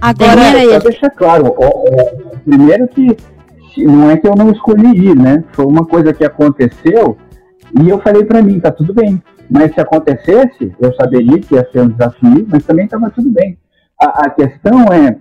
Agora. 0.00 0.42
Só 0.72 0.78
deixar 0.78 1.10
claro, 1.10 1.54
ó, 1.58 1.66
ó, 1.66 2.38
primeiro 2.44 2.88
que 2.88 3.16
não 3.78 4.10
é 4.10 4.16
que 4.16 4.26
eu 4.26 4.34
não 4.34 4.50
escolhi 4.50 5.10
ir, 5.10 5.16
né? 5.16 5.44
Foi 5.52 5.64
uma 5.64 5.84
coisa 5.84 6.12
que 6.12 6.24
aconteceu 6.24 7.16
e 7.80 7.88
eu 7.88 8.00
falei 8.00 8.24
pra 8.24 8.42
mim, 8.42 8.60
tá 8.60 8.70
tudo 8.70 8.94
bem. 8.94 9.22
Mas 9.50 9.72
se 9.72 9.80
acontecesse, 9.80 10.74
eu 10.78 10.94
saberia 10.94 11.38
que 11.38 11.54
ia 11.54 11.66
ser 11.72 11.80
um 11.80 11.88
desafio, 11.88 12.46
mas 12.48 12.64
também 12.64 12.84
estava 12.84 13.10
tudo 13.10 13.30
bem. 13.30 13.58
A, 14.00 14.26
a 14.26 14.30
questão 14.30 14.84
é, 14.92 15.16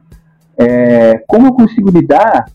é 0.57 1.23
como 1.27 1.47
eu 1.47 1.53
consigo 1.53 1.89
lidar 1.89 2.45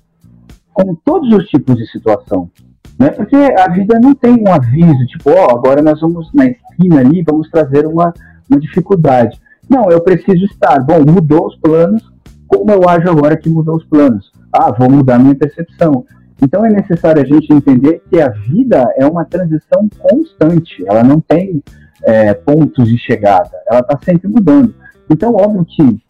com 0.73 0.95
todos 1.05 1.33
os 1.33 1.47
tipos 1.49 1.77
de 1.77 1.87
situação. 1.87 2.51
Né? 2.99 3.11
Porque 3.11 3.37
a 3.37 3.69
vida 3.69 3.99
não 3.99 4.15
tem 4.15 4.33
um 4.41 4.53
aviso, 4.53 5.07
tipo, 5.07 5.31
ó, 5.31 5.51
agora 5.51 5.83
nós 5.83 6.01
vamos 6.01 6.31
na 6.33 6.47
esquina 6.47 7.01
ali, 7.01 7.23
vamos 7.23 7.51
trazer 7.51 7.87
uma, 7.87 8.13
uma 8.49 8.61
dificuldade. 8.61 9.41
Não, 9.69 9.91
eu 9.91 10.01
preciso 10.01 10.45
estar. 10.45 10.79
Bom, 10.81 11.01
mudou 11.01 11.47
os 11.47 11.57
planos, 11.57 12.03
como 12.47 12.71
eu 12.71 12.89
ajo 12.89 13.09
agora 13.09 13.37
que 13.37 13.49
mudou 13.49 13.77
os 13.77 13.85
planos? 13.85 14.33
Ah, 14.53 14.71
vou 14.71 14.91
mudar 14.91 15.19
minha 15.19 15.35
percepção. 15.35 16.05
Então 16.43 16.67
é 16.67 16.69
necessário 16.69 17.23
a 17.23 17.25
gente 17.25 17.53
entender 17.53 18.03
que 18.11 18.21
a 18.21 18.29
vida 18.29 18.87
é 18.97 19.07
uma 19.07 19.25
transição 19.25 19.89
constante, 19.99 20.85
ela 20.87 21.03
não 21.03 21.21
tem 21.21 21.63
é, 22.03 22.35
pontos 22.35 22.89
de 22.89 22.99
chegada, 22.99 23.51
ela 23.69 23.81
está 23.81 23.99
sempre 24.05 24.29
mudando. 24.29 24.75
Então, 25.09 25.35
óbvio 25.35 25.65
que 25.65 26.03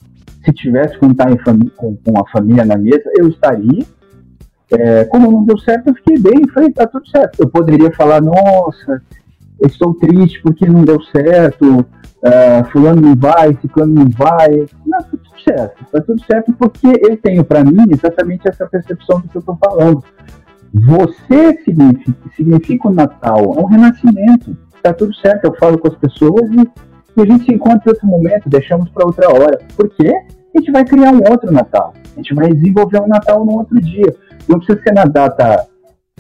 se 0.44 0.52
tivesse 0.52 0.98
com, 0.98 1.08
com, 1.76 1.96
com 1.96 2.18
a 2.18 2.28
família 2.30 2.64
na 2.64 2.76
mesa, 2.76 3.04
eu 3.16 3.28
estaria. 3.28 3.84
É, 4.78 5.04
como 5.04 5.30
não 5.30 5.44
deu 5.44 5.58
certo, 5.58 5.88
eu 5.88 5.94
fiquei 5.94 6.18
bem, 6.18 6.48
falei, 6.48 6.72
tá 6.72 6.86
tudo 6.86 7.06
certo. 7.08 7.40
Eu 7.40 7.48
poderia 7.48 7.90
falar, 7.92 8.22
nossa, 8.22 9.02
estou 9.60 9.94
triste 9.94 10.40
porque 10.42 10.66
não 10.66 10.82
deu 10.82 11.00
certo, 11.02 11.80
uh, 11.80 12.64
fulano 12.70 13.02
não 13.02 13.14
vai, 13.14 13.56
ciclano 13.60 13.94
não 13.94 14.08
vai. 14.08 14.66
Não, 14.86 14.98
tá 14.98 15.04
tudo 15.10 15.40
certo, 15.44 15.84
tá 15.90 16.00
tudo 16.00 16.24
certo 16.24 16.52
porque 16.54 16.86
eu 16.86 17.16
tenho 17.18 17.44
para 17.44 17.64
mim 17.64 17.84
exatamente 17.90 18.48
essa 18.48 18.66
percepção 18.66 19.20
do 19.20 19.28
que 19.28 19.36
eu 19.36 19.40
estou 19.40 19.58
falando. 19.62 20.02
Você 20.74 21.62
significa, 21.64 22.30
significa 22.34 22.88
o 22.88 22.94
Natal, 22.94 23.54
é 23.56 23.60
um 23.60 23.66
renascimento. 23.66 24.56
Tá 24.82 24.92
tudo 24.92 25.14
certo, 25.14 25.44
eu 25.44 25.54
falo 25.56 25.78
com 25.78 25.88
as 25.88 25.94
pessoas 25.94 26.50
e, 26.50 27.20
e 27.20 27.22
a 27.22 27.26
gente 27.26 27.44
se 27.44 27.54
encontra 27.54 27.82
em 27.86 27.90
outro 27.90 28.06
momento, 28.06 28.48
deixamos 28.48 28.88
para 28.88 29.06
outra 29.06 29.28
hora. 29.28 29.58
Por 29.76 29.88
quê? 29.90 30.12
A 30.54 30.58
gente 30.58 30.72
vai 30.72 30.84
criar 30.84 31.12
um 31.12 31.20
outro 31.30 31.52
Natal. 31.52 31.94
A 32.12 32.16
gente 32.16 32.34
vai 32.34 32.52
desenvolver 32.52 33.00
um 33.00 33.06
Natal 33.06 33.44
no 33.44 33.58
outro 33.58 33.80
dia. 33.80 34.14
Não 34.48 34.58
precisa 34.58 34.82
ser 34.82 34.92
na 34.92 35.04
data 35.04 35.66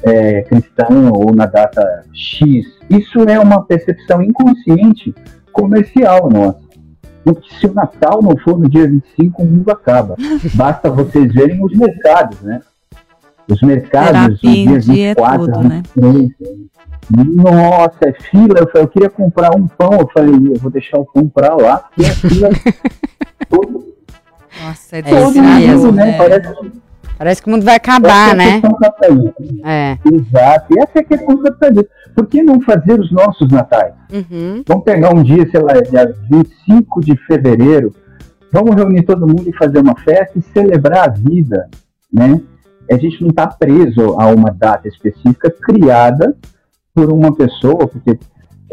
é, 0.02 0.42
cristã 0.42 1.10
ou 1.12 1.34
na 1.34 1.46
data 1.46 2.04
X. 2.12 2.66
Isso 2.90 3.20
é 3.28 3.38
uma 3.38 3.64
percepção 3.64 4.22
inconsciente 4.22 5.14
comercial 5.52 6.28
nossa. 6.30 6.72
Porque 7.24 7.54
se 7.54 7.66
o 7.66 7.74
Natal 7.74 8.20
não 8.20 8.36
for 8.38 8.58
no 8.58 8.68
dia 8.68 8.88
25, 8.88 9.42
o 9.42 9.46
mundo 9.46 9.70
acaba. 9.70 10.16
Basta 10.54 10.90
vocês 10.90 11.32
verem 11.32 11.64
os 11.64 11.72
mercados, 11.76 12.40
né? 12.40 12.60
Os 13.48 13.60
mercados, 13.62 14.40
Terapia 14.40 14.70
no 14.70 14.78
dia 14.80 15.14
24, 15.14 15.42
é 15.42 15.46
tudo, 15.46 15.68
né? 15.68 15.82
Nossa, 17.10 17.98
é 18.08 18.12
fila. 18.12 18.58
Eu, 18.58 18.66
falei, 18.68 18.84
eu 18.84 18.88
queria 18.88 19.10
comprar 19.10 19.54
um 19.54 19.66
pão. 19.68 19.92
Eu 20.00 20.08
falei, 20.12 20.34
eu 20.34 20.58
vou 20.58 20.70
deixar 20.70 20.98
o 20.98 21.04
pão 21.04 21.28
pra 21.28 21.54
lá, 21.54 21.78
porque 21.78 22.02
é 22.02 22.14
fila 22.14 22.48
todo. 23.48 23.92
Nossa, 24.64 24.96
é 24.96 25.02
todo 25.02 25.42
mesmo, 25.42 25.92
né? 25.92 26.04
né? 26.06 26.18
Parece, 26.18 26.72
Parece 27.22 27.40
que 27.40 27.48
o 27.48 27.52
mundo 27.52 27.64
vai 27.64 27.76
acabar, 27.76 28.34
né? 28.34 28.60
É. 29.64 29.96
Exato. 30.12 30.74
E 30.74 30.78
essa 30.80 30.90
é 30.96 30.98
a 30.98 31.04
questão 31.04 31.36
capitalista. 31.40 31.88
Por 32.16 32.26
que 32.26 32.42
não 32.42 32.60
fazer 32.60 32.98
os 32.98 33.12
nossos 33.12 33.48
natais? 33.48 33.94
Uhum. 34.12 34.64
Vamos 34.66 34.82
pegar 34.82 35.14
um 35.14 35.22
dia, 35.22 35.48
sei 35.48 35.60
lá, 35.60 35.74
dia 35.74 36.12
25 36.28 37.00
de 37.00 37.16
fevereiro, 37.18 37.94
vamos 38.52 38.74
reunir 38.74 39.04
todo 39.04 39.24
mundo 39.24 39.48
e 39.48 39.56
fazer 39.56 39.78
uma 39.78 39.94
festa 40.00 40.36
e 40.36 40.42
celebrar 40.42 41.10
a 41.10 41.12
vida, 41.12 41.68
né? 42.12 42.40
A 42.90 42.96
gente 42.96 43.22
não 43.22 43.30
está 43.30 43.46
preso 43.46 44.20
a 44.20 44.26
uma 44.26 44.50
data 44.50 44.88
específica 44.88 45.48
criada 45.48 46.36
por 46.92 47.12
uma 47.12 47.32
pessoa, 47.32 47.86
porque 47.86 48.18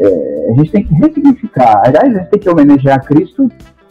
é, 0.00 0.50
a 0.50 0.54
gente 0.56 0.72
tem 0.72 0.82
que 0.82 0.94
ressignificar. 0.94 1.82
Aliás, 1.86 2.16
a 2.16 2.18
gente 2.18 2.30
tem 2.30 2.40
que 2.40 2.50
homenagear 2.50 3.04
Cristo 3.04 3.48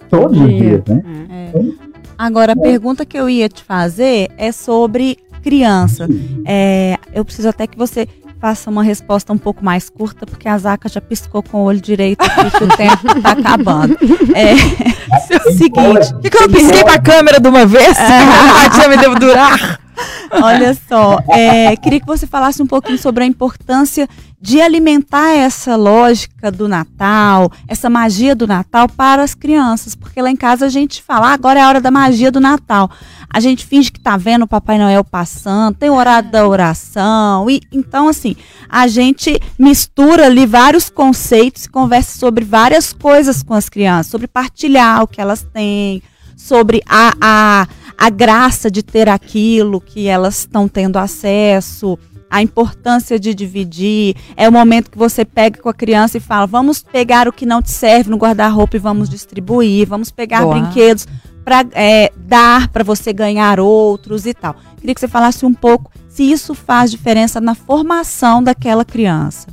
todos 0.09 0.37
os 0.37 0.49
dias, 0.49 0.83
né? 0.85 1.01
É. 1.29 1.47
Então, 1.47 1.88
Agora, 2.19 2.51
a 2.51 2.59
é. 2.59 2.61
pergunta 2.61 3.05
que 3.05 3.17
eu 3.17 3.29
ia 3.29 3.47
te 3.47 3.63
fazer 3.63 4.29
é 4.37 4.51
sobre 4.51 5.17
criança. 5.41 6.05
É, 6.45 6.97
eu 7.13 7.23
preciso 7.23 7.47
até 7.47 7.65
que 7.65 7.77
você 7.77 8.05
faça 8.41 8.69
uma 8.69 8.83
resposta 8.83 9.31
um 9.31 9.37
pouco 9.37 9.63
mais 9.63 9.89
curta, 9.89 10.25
porque 10.25 10.47
a 10.47 10.57
Zaca 10.57 10.89
já 10.89 10.99
piscou 10.99 11.41
com 11.41 11.61
o 11.61 11.63
olho 11.63 11.79
direito 11.79 12.21
aqui 12.27 12.51
que 12.57 12.63
o 12.65 12.67
tempo 12.75 13.21
tá 13.21 13.31
acabando. 13.31 13.97
É, 14.35 14.51
é 14.51 15.37
o 15.47 15.51
seguinte. 15.55 16.13
Por 16.13 16.29
que, 16.29 16.43
eu 16.43 16.49
pisquei 16.49 16.83
pra 16.83 16.99
câmera 16.99 17.39
de 17.39 17.47
uma 17.47 17.65
vez? 17.65 17.97
Ah, 17.97 18.69
tinha 18.69 18.89
me 18.89 18.97
devo 18.97 19.15
durar. 19.15 19.78
Olha 20.31 20.77
só, 20.87 21.19
é, 21.29 21.75
queria 21.75 21.99
que 21.99 22.05
você 22.05 22.27
falasse 22.27 22.61
um 22.61 22.67
pouquinho 22.67 22.97
sobre 22.97 23.23
a 23.23 23.27
importância 23.27 24.07
de 24.41 24.61
alimentar 24.61 25.35
essa 25.35 25.75
lógica 25.75 26.49
do 26.49 26.67
Natal, 26.67 27.51
essa 27.67 27.89
magia 27.89 28.33
do 28.33 28.47
Natal 28.47 28.87
para 28.87 29.21
as 29.21 29.35
crianças, 29.35 29.95
porque 29.95 30.21
lá 30.21 30.31
em 30.31 30.35
casa 30.35 30.65
a 30.65 30.69
gente 30.69 31.03
fala, 31.03 31.29
ah, 31.29 31.33
agora 31.33 31.59
é 31.59 31.63
a 31.63 31.67
hora 31.67 31.81
da 31.81 31.91
magia 31.91 32.31
do 32.31 32.39
Natal. 32.39 32.89
A 33.29 33.39
gente 33.39 33.65
finge 33.65 33.91
que 33.91 33.99
tá 33.99 34.15
vendo 34.15 34.43
o 34.43 34.47
Papai 34.47 34.77
Noel 34.77 35.03
passando, 35.03 35.75
tem 35.75 35.89
o 35.89 35.95
horário 35.95 36.31
da 36.31 36.47
oração, 36.47 37.49
e 37.49 37.61
então 37.71 38.07
assim, 38.07 38.35
a 38.69 38.87
gente 38.87 39.39
mistura 39.57 40.27
ali 40.27 40.45
vários 40.45 40.89
conceitos 40.89 41.65
e 41.65 41.69
conversa 41.69 42.17
sobre 42.17 42.45
várias 42.45 42.93
coisas 42.93 43.43
com 43.43 43.53
as 43.53 43.67
crianças, 43.67 44.07
sobre 44.07 44.27
partilhar 44.27 45.03
o 45.03 45.07
que 45.07 45.19
elas 45.19 45.45
têm, 45.53 46.01
sobre 46.39 46.81
a, 46.87 47.13
a, 47.21 47.67
a 47.97 48.09
graça 48.09 48.71
de 48.71 48.81
ter 48.81 49.09
aquilo 49.09 49.81
que 49.81 50.07
elas 50.07 50.39
estão 50.39 50.69
tendo 50.69 50.97
acesso, 50.97 51.99
a 52.29 52.41
importância 52.41 53.19
de 53.19 53.35
dividir. 53.35 54.15
É 54.37 54.47
o 54.47 54.51
momento 54.51 54.89
que 54.89 54.97
você 54.97 55.25
pega 55.25 55.61
com 55.61 55.67
a 55.67 55.73
criança 55.73 56.17
e 56.17 56.21
fala: 56.21 56.47
vamos 56.47 56.81
pegar 56.81 57.27
o 57.27 57.33
que 57.33 57.45
não 57.45 57.61
te 57.61 57.71
serve 57.71 58.09
no 58.09 58.17
guarda-roupa 58.17 58.77
e 58.77 58.79
vamos 58.79 59.09
distribuir, 59.09 59.85
vamos 59.85 60.09
pegar 60.09 60.43
Boa. 60.43 60.55
brinquedos 60.55 61.05
para 61.43 61.65
é, 61.73 62.11
dar 62.15 62.69
para 62.69 62.83
você 62.83 63.11
ganhar 63.11 63.59
outros 63.59 64.25
e 64.25 64.33
tal. 64.33 64.55
Queria 64.77 64.95
que 64.95 65.01
você 65.01 65.07
falasse 65.07 65.45
um 65.45 65.53
pouco 65.53 65.91
se 66.07 66.23
isso 66.23 66.55
faz 66.55 66.89
diferença 66.89 67.41
na 67.41 67.53
formação 67.53 68.41
daquela 68.41 68.85
criança. 68.85 69.47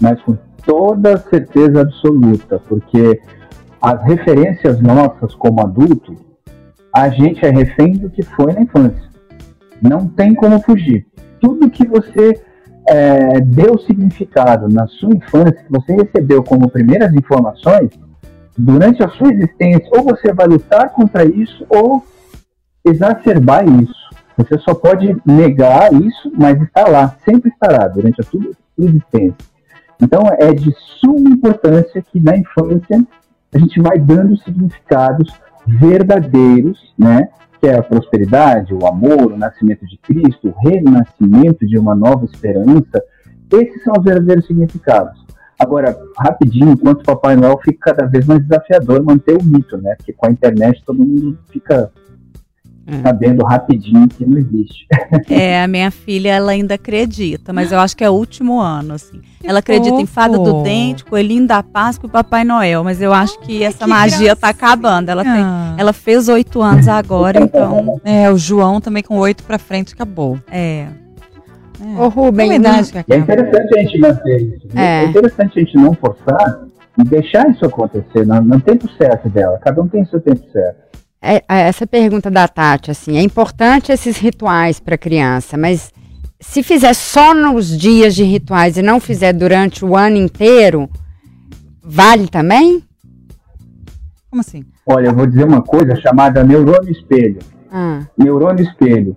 Mas 0.00 0.20
com 0.22 0.36
toda 0.66 1.16
certeza 1.30 1.82
absoluta, 1.82 2.60
porque 2.68 3.20
as 3.84 4.02
referências 4.02 4.80
nossas 4.80 5.34
como 5.34 5.60
adulto, 5.60 6.16
a 6.90 7.10
gente 7.10 7.44
é 7.44 7.50
refém 7.50 7.92
do 7.92 8.08
que 8.08 8.22
foi 8.22 8.54
na 8.54 8.62
infância. 8.62 9.10
Não 9.82 10.08
tem 10.08 10.34
como 10.34 10.58
fugir. 10.62 11.06
Tudo 11.38 11.68
que 11.68 11.86
você 11.86 12.40
é, 12.88 13.40
deu 13.42 13.78
significado 13.78 14.70
na 14.70 14.86
sua 14.86 15.14
infância, 15.14 15.62
que 15.64 15.70
você 15.70 15.92
recebeu 15.92 16.42
como 16.42 16.70
primeiras 16.70 17.12
informações, 17.12 17.90
durante 18.56 19.02
a 19.02 19.08
sua 19.10 19.30
existência, 19.30 19.90
ou 19.92 20.02
você 20.02 20.32
vai 20.32 20.46
lutar 20.46 20.88
contra 20.90 21.22
isso 21.26 21.66
ou 21.68 22.02
exacerbar 22.86 23.68
isso. 23.68 24.04
Você 24.38 24.58
só 24.60 24.74
pode 24.74 25.14
negar 25.26 25.92
isso, 25.92 26.32
mas 26.34 26.60
está 26.62 26.88
lá, 26.88 27.14
sempre 27.22 27.50
estará, 27.50 27.86
durante 27.88 28.18
a 28.18 28.24
sua 28.24 28.40
existência. 28.78 29.46
Então 30.00 30.22
é 30.38 30.54
de 30.54 30.74
suma 31.00 31.28
importância 31.28 32.00
que 32.00 32.18
na 32.18 32.36
infância 32.36 33.04
a 33.54 33.58
gente 33.58 33.80
vai 33.80 33.98
dando 33.98 34.36
significados 34.38 35.32
verdadeiros, 35.66 36.92
né? 36.98 37.28
Que 37.60 37.68
é 37.68 37.78
a 37.78 37.82
prosperidade, 37.82 38.74
o 38.74 38.86
amor, 38.86 39.32
o 39.32 39.36
nascimento 39.36 39.86
de 39.86 39.96
Cristo, 39.98 40.48
o 40.48 40.68
renascimento 40.68 41.66
de 41.66 41.78
uma 41.78 41.94
nova 41.94 42.24
esperança. 42.24 43.02
Esses 43.52 43.82
são 43.84 43.94
os 43.96 44.04
verdadeiros 44.04 44.46
significados. 44.46 45.24
Agora, 45.58 45.96
rapidinho, 46.18 46.72
enquanto 46.72 47.04
Papai 47.04 47.36
Noel 47.36 47.58
fica 47.64 47.94
cada 47.94 48.06
vez 48.06 48.26
mais 48.26 48.42
desafiador 48.42 49.02
manter 49.02 49.36
o 49.36 49.42
mito, 49.42 49.78
né? 49.78 49.94
Porque 49.96 50.12
com 50.12 50.26
a 50.26 50.30
internet 50.30 50.82
todo 50.84 50.98
mundo 50.98 51.38
fica 51.50 51.90
é. 52.86 53.02
sabendo 53.02 53.44
rapidinho 53.44 54.08
que 54.08 54.24
não 54.24 54.38
existe. 54.38 54.86
É, 55.30 55.62
a 55.62 55.68
minha 55.68 55.90
filha, 55.90 56.30
ela 56.30 56.52
ainda 56.52 56.74
acredita, 56.74 57.52
mas 57.52 57.72
eu 57.72 57.78
acho 57.78 57.96
que 57.96 58.04
é 58.04 58.10
o 58.10 58.12
último 58.12 58.60
ano, 58.60 58.94
assim. 58.94 59.20
Que 59.40 59.46
ela 59.46 59.60
acredita 59.60 59.90
fofo. 59.90 60.02
em 60.02 60.06
fada 60.06 60.38
do 60.38 60.62
dente, 60.62 61.04
coelhinho 61.04 61.46
da 61.46 61.62
Páscoa 61.62 62.08
e 62.08 62.10
Papai 62.10 62.44
Noel, 62.44 62.84
mas 62.84 63.00
eu 63.00 63.12
acho 63.12 63.38
que 63.40 63.62
essa 63.62 63.84
que 63.84 63.90
magia 63.90 64.36
tá 64.36 64.48
acabando. 64.48 65.10
Ela, 65.10 65.22
tem, 65.22 65.32
ah. 65.32 65.74
ela 65.78 65.92
fez 65.92 66.28
oito 66.28 66.60
anos 66.60 66.88
agora, 66.88 67.40
então... 67.40 68.00
É, 68.04 68.30
o 68.30 68.36
João 68.36 68.80
também 68.80 69.02
com 69.02 69.16
oito 69.18 69.42
pra 69.44 69.58
frente 69.58 69.94
acabou. 69.94 70.38
É. 70.50 70.88
É. 71.80 72.00
Ô, 72.00 72.08
Rubem, 72.08 72.52
é, 72.52 72.54
é 72.54 73.16
interessante 73.18 73.78
a 73.78 73.82
gente 73.82 73.98
manter 73.98 74.42
isso. 74.42 74.68
É. 74.74 75.04
é 75.04 75.06
interessante 75.06 75.58
a 75.58 75.62
gente 75.62 75.76
não 75.76 75.92
forçar 75.94 76.64
e 76.98 77.04
deixar 77.04 77.48
isso 77.50 77.64
acontecer 77.64 78.26
no, 78.26 78.40
no 78.40 78.60
tempo 78.60 78.88
certo 78.96 79.28
dela. 79.28 79.58
Cada 79.58 79.82
um 79.82 79.88
tem 79.88 80.04
seu 80.06 80.20
tempo 80.20 80.42
certo. 80.52 80.93
É, 81.26 81.36
é, 81.48 81.60
essa 81.68 81.86
pergunta 81.86 82.30
da 82.30 82.46
Tati, 82.46 82.90
assim, 82.90 83.16
é 83.16 83.22
importante 83.22 83.90
esses 83.90 84.18
rituais 84.18 84.78
para 84.78 84.98
criança, 84.98 85.56
mas 85.56 85.90
se 86.38 86.62
fizer 86.62 86.92
só 86.92 87.32
nos 87.32 87.78
dias 87.78 88.14
de 88.14 88.22
rituais 88.22 88.76
e 88.76 88.82
não 88.82 89.00
fizer 89.00 89.32
durante 89.32 89.82
o 89.86 89.96
ano 89.96 90.18
inteiro, 90.18 90.86
vale 91.82 92.28
também? 92.28 92.84
Como 94.30 94.40
assim? 94.40 94.66
Olha, 94.84 95.06
eu 95.06 95.14
vou 95.14 95.26
dizer 95.26 95.44
uma 95.44 95.62
coisa 95.62 95.96
chamada 95.96 96.44
neurônio 96.44 96.92
espelho. 96.92 97.38
Ah. 97.72 98.02
Neurônio 98.18 98.62
espelho 98.62 99.16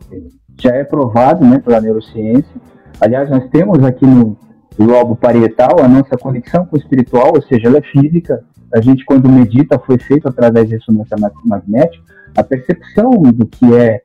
já 0.58 0.74
é 0.74 0.86
provado, 0.86 1.46
né, 1.46 1.60
pela 1.60 1.82
neurociência. 1.82 2.56
Aliás, 3.02 3.30
nós 3.30 3.50
temos 3.50 3.84
aqui 3.84 4.06
no 4.06 4.38
lobo 4.80 5.18
parietal 5.18 5.82
a 5.84 5.88
nossa 5.90 6.16
conexão 6.18 6.66
com 6.66 6.78
o 6.78 6.80
espiritual, 6.80 7.34
ou 7.36 7.42
seja, 7.42 7.68
ela 7.68 7.80
é 7.80 7.82
física, 7.82 8.46
a 8.74 8.82
gente 8.82 9.06
quando 9.06 9.30
medita 9.30 9.80
foi 9.80 9.98
feito 9.98 10.28
através 10.28 10.68
de 10.68 10.76
ressonância 10.76 11.18
magnética, 11.46 12.04
a 12.36 12.44
percepção 12.44 13.12
do 13.12 13.46
que 13.46 13.74
é, 13.74 14.02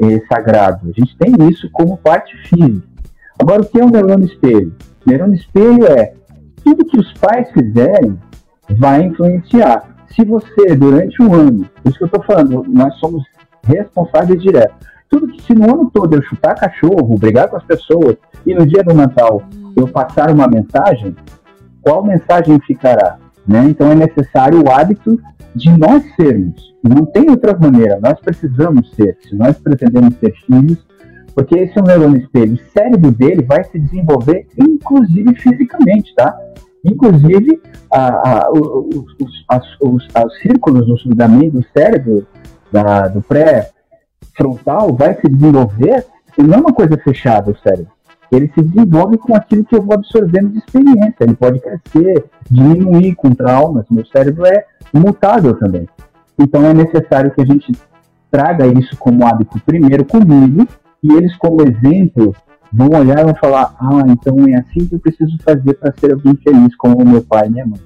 é, 0.00 0.20
sagrado. 0.26 0.88
A 0.90 1.00
gente 1.00 1.16
tem 1.16 1.34
isso 1.48 1.68
como 1.72 1.96
parte 1.96 2.36
física. 2.48 2.86
Agora, 3.38 3.62
o 3.62 3.66
que 3.66 3.80
é 3.80 3.84
um 3.84 3.90
neurônio 3.90 4.26
espelho? 4.26 4.74
neurônio 5.06 5.36
espelho 5.36 5.86
é 5.86 6.14
tudo 6.64 6.84
que 6.84 6.98
os 6.98 7.12
pais 7.14 7.48
fizerem, 7.52 8.18
vai 8.68 9.02
influenciar. 9.04 9.88
Se 10.08 10.24
você, 10.24 10.74
durante 10.74 11.22
um 11.22 11.32
ano, 11.32 11.64
por 11.82 11.88
isso 11.88 11.98
que 11.98 12.04
eu 12.04 12.06
estou 12.06 12.22
falando, 12.24 12.64
nós 12.66 12.94
somos 12.96 13.22
responsáveis 13.64 14.42
diretos. 14.42 14.76
Tudo 15.08 15.28
que 15.28 15.42
se 15.42 15.54
no 15.54 15.64
ano 15.64 15.90
todo 15.92 16.14
eu 16.14 16.22
chutar 16.22 16.54
cachorro, 16.54 17.18
brigar 17.18 17.48
com 17.48 17.56
as 17.56 17.64
pessoas, 17.64 18.16
e 18.44 18.54
no 18.54 18.66
dia 18.66 18.82
do 18.82 18.94
Natal 18.94 19.42
eu 19.76 19.86
passar 19.86 20.30
uma 20.30 20.48
mensagem, 20.48 21.14
qual 21.82 22.04
mensagem 22.04 22.58
ficará? 22.66 23.18
Né? 23.46 23.66
Então 23.68 23.90
é 23.90 23.94
necessário 23.94 24.62
o 24.62 24.70
hábito 24.70 25.20
de 25.54 25.70
nós 25.76 26.02
sermos. 26.16 26.74
Não 26.82 27.06
tem 27.06 27.30
outra 27.30 27.56
maneira, 27.56 27.98
nós 28.00 28.20
precisamos 28.20 28.92
ser. 28.94 29.16
Se 29.22 29.34
nós 29.34 29.58
pretendemos 29.58 30.14
ser 30.18 30.32
filhos, 30.46 30.84
porque 31.34 31.54
esse 31.58 31.78
é 31.78 31.82
o 31.82 31.84
neurônio 31.84 32.22
espelho, 32.22 32.54
o 32.54 32.72
cérebro 32.72 33.10
dele 33.10 33.42
vai 33.42 33.62
se 33.64 33.78
desenvolver, 33.78 34.46
inclusive 34.58 35.34
fisicamente, 35.34 36.14
tá? 36.14 36.34
Inclusive, 36.84 37.60
a, 37.92 38.46
a, 38.46 38.50
os, 38.52 39.16
os, 39.20 39.44
as, 39.48 39.64
os, 39.80 40.06
os 40.06 40.38
círculos 40.40 40.86
do, 40.86 41.14
da 41.14 41.26
do 41.26 41.64
cérebro, 41.76 42.26
da, 42.70 43.08
do 43.08 43.20
pré-frontal, 43.20 44.94
vai 44.94 45.14
se 45.20 45.28
desenvolver, 45.28 46.06
e 46.38 46.42
não 46.42 46.54
é 46.54 46.60
uma 46.60 46.72
coisa 46.72 46.96
fechada 46.98 47.50
o 47.50 47.58
cérebro. 47.58 47.92
Ele 48.30 48.50
se 48.54 48.62
desenvolve 48.62 49.18
com 49.18 49.34
aquilo 49.34 49.64
que 49.64 49.74
eu 49.74 49.82
vou 49.82 49.94
absorvendo 49.94 50.50
de 50.50 50.58
experiência. 50.58 51.16
Ele 51.20 51.34
pode 51.34 51.60
crescer, 51.60 52.24
diminuir 52.50 53.14
com 53.14 53.30
traumas. 53.30 53.86
Meu 53.90 54.04
cérebro 54.06 54.46
é 54.46 54.64
mutável 54.92 55.54
também. 55.54 55.88
Então 56.38 56.64
é 56.64 56.74
necessário 56.74 57.30
que 57.30 57.40
a 57.40 57.46
gente 57.46 57.72
traga 58.30 58.66
isso 58.66 58.96
como 58.96 59.26
hábito 59.26 59.60
primeiro 59.60 60.04
comigo 60.04 60.66
e 61.02 61.12
eles 61.12 61.34
como 61.36 61.62
exemplo 61.62 62.34
vão 62.72 62.88
olhar 62.88 63.20
e 63.20 63.24
vão 63.24 63.34
falar, 63.34 63.74
ah, 63.80 64.02
então 64.08 64.46
é 64.48 64.56
assim 64.56 64.86
que 64.86 64.94
eu 64.96 64.98
preciso 64.98 65.38
fazer 65.42 65.74
para 65.74 65.94
ser 65.98 66.12
alguém 66.12 66.36
feliz 66.36 66.76
como 66.76 67.04
meu 67.04 67.22
pai 67.22 67.46
e 67.46 67.50
minha 67.50 67.66
mãe. 67.66 67.80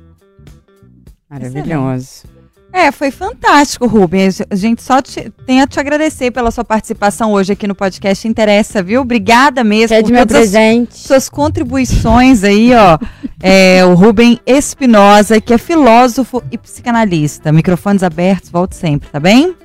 Maravilhoso. 1.28 2.39
É, 2.72 2.92
foi 2.92 3.10
fantástico, 3.10 3.86
Rubens. 3.86 4.40
A 4.48 4.54
gente 4.54 4.82
só 4.82 5.02
te, 5.02 5.28
tem 5.44 5.60
a 5.60 5.66
te 5.66 5.80
agradecer 5.80 6.30
pela 6.30 6.50
sua 6.52 6.64
participação 6.64 7.32
hoje 7.32 7.52
aqui 7.52 7.66
no 7.66 7.74
podcast 7.74 8.26
Interessa, 8.28 8.80
viu? 8.82 9.00
Obrigada 9.00 9.64
mesmo 9.64 9.88
Quer 9.88 10.02
por 10.04 10.12
meu 10.12 10.26
presente. 10.26 10.96
suas 10.96 11.28
contribuições 11.28 12.44
aí, 12.44 12.72
ó. 12.72 12.96
é, 13.42 13.84
o 13.84 13.94
Rubem 13.94 14.38
Espinosa, 14.46 15.40
que 15.40 15.52
é 15.52 15.58
filósofo 15.58 16.42
e 16.50 16.56
psicanalista. 16.56 17.50
Microfones 17.50 18.04
abertos, 18.04 18.50
volte 18.50 18.76
sempre, 18.76 19.08
tá 19.08 19.18
bem? 19.18 19.56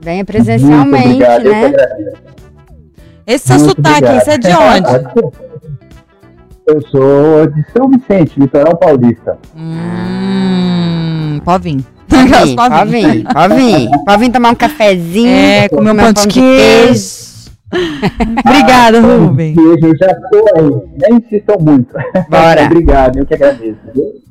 Venha 0.00 0.24
presencialmente, 0.24 1.18
né? 1.18 1.72
Esse 3.24 3.46
seu 3.46 3.58
sotaque, 3.60 4.06
esse 4.16 4.30
é 4.30 4.38
de 4.38 4.48
onde? 4.52 5.36
Eu 6.66 6.82
sou 6.88 7.46
de 7.46 7.64
São 7.70 7.88
Vicente, 7.88 8.40
litoral 8.40 8.76
paulista. 8.76 9.38
Hum, 9.56 11.40
pode 11.44 11.62
vir. 11.62 11.95
Pode 12.08 12.46
vir, 12.46 12.56
pode 12.56 12.90
vir, 12.90 13.24
pode 13.24 13.54
vir. 13.54 13.90
Pode 14.04 14.24
vir 14.24 14.32
tomar 14.32 14.50
um 14.50 14.54
cafezinho. 14.54 15.28
É, 15.28 15.68
comer 15.68 15.92
um 15.92 15.96
pão 15.96 16.12
de 16.12 16.26
queijo. 16.28 17.26
Obrigada, 18.46 19.00
Rubem. 19.00 19.54
Eu 19.56 19.96
já 19.98 20.14
tô 20.30 20.38
aí. 20.56 21.08
Nem 21.08 21.18
insistam 21.18 21.56
muito. 21.60 21.92
Bora. 22.28 22.64
Obrigado, 22.66 23.18
eu 23.18 23.26
que 23.26 23.34
agradeço. 23.34 23.78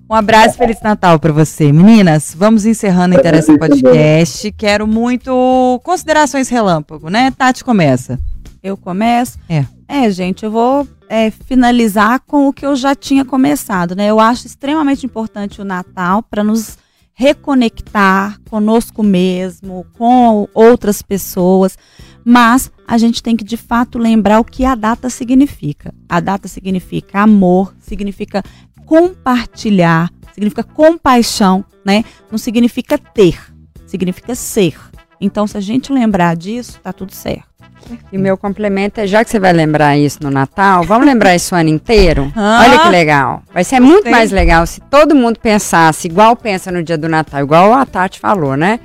Um 0.09 0.13
abraço, 0.13 0.57
Feliz 0.57 0.79
Natal 0.81 1.19
para 1.19 1.33
você. 1.33 1.71
Meninas, 1.71 2.35
vamos 2.37 2.65
encerrando 2.65 3.15
o 3.15 3.19
Interessa 3.19 3.57
Podcast. 3.57 4.51
Quero 4.51 4.87
muito 4.87 5.81
considerações 5.83 6.47
relâmpago, 6.47 7.09
né? 7.09 7.31
Tati, 7.31 7.63
começa. 7.63 8.19
Eu 8.63 8.77
começo? 8.77 9.37
É. 9.49 9.65
É, 9.87 10.09
gente, 10.09 10.45
eu 10.45 10.51
vou 10.51 10.87
é, 11.09 11.29
finalizar 11.31 12.19
com 12.25 12.47
o 12.47 12.53
que 12.53 12.65
eu 12.65 12.75
já 12.75 12.95
tinha 12.95 13.25
começado, 13.25 13.95
né? 13.95 14.07
Eu 14.07 14.19
acho 14.19 14.47
extremamente 14.47 15.05
importante 15.05 15.61
o 15.61 15.65
Natal 15.65 16.23
para 16.23 16.43
nos 16.43 16.77
reconectar 17.15 18.39
conosco 18.49 19.01
mesmo, 19.01 19.85
com 19.97 20.47
outras 20.53 21.01
pessoas, 21.01 21.77
mas 22.23 22.69
a 22.85 22.97
gente 22.97 23.23
tem 23.23 23.35
que 23.35 23.43
de 23.43 23.55
fato 23.57 23.97
lembrar 23.97 24.39
o 24.39 24.43
que 24.43 24.65
a 24.65 24.75
data 24.75 25.09
significa. 25.09 25.93
A 26.09 26.19
data 26.19 26.47
significa 26.47 27.21
amor, 27.21 27.73
significa 27.79 28.43
compartilhar, 28.85 30.11
significa 30.33 30.63
compaixão, 30.63 31.63
né? 31.85 32.03
Não 32.29 32.37
significa 32.37 32.97
ter, 32.97 33.39
significa 33.87 34.35
ser. 34.35 34.77
Então, 35.19 35.47
se 35.47 35.57
a 35.57 35.61
gente 35.61 35.93
lembrar 35.93 36.35
disso, 36.35 36.79
tá 36.83 36.91
tudo 36.91 37.13
certo. 37.13 37.54
E 38.11 38.17
meu 38.17 38.37
complemento 38.37 38.99
é, 38.99 39.07
já 39.07 39.23
que 39.23 39.29
você 39.29 39.39
vai 39.39 39.53
lembrar 39.53 39.97
isso 39.97 40.19
no 40.21 40.31
Natal, 40.31 40.83
vamos 40.83 41.05
lembrar 41.05 41.35
isso 41.35 41.53
o 41.53 41.57
ano 41.57 41.69
inteiro? 41.69 42.31
Ah, 42.35 42.61
Olha 42.63 42.79
que 42.79 42.89
legal. 42.89 43.43
Vai 43.53 43.63
ser 43.63 43.79
muito 43.79 44.09
mais 44.09 44.31
legal 44.31 44.65
se 44.65 44.81
todo 44.81 45.15
mundo 45.15 45.39
pensasse 45.39 46.07
igual 46.07 46.35
pensa 46.35 46.71
no 46.71 46.83
dia 46.83 46.97
do 46.97 47.09
Natal, 47.09 47.41
igual 47.41 47.73
a 47.73 47.85
Tati 47.85 48.19
falou, 48.19 48.55
né? 48.55 48.79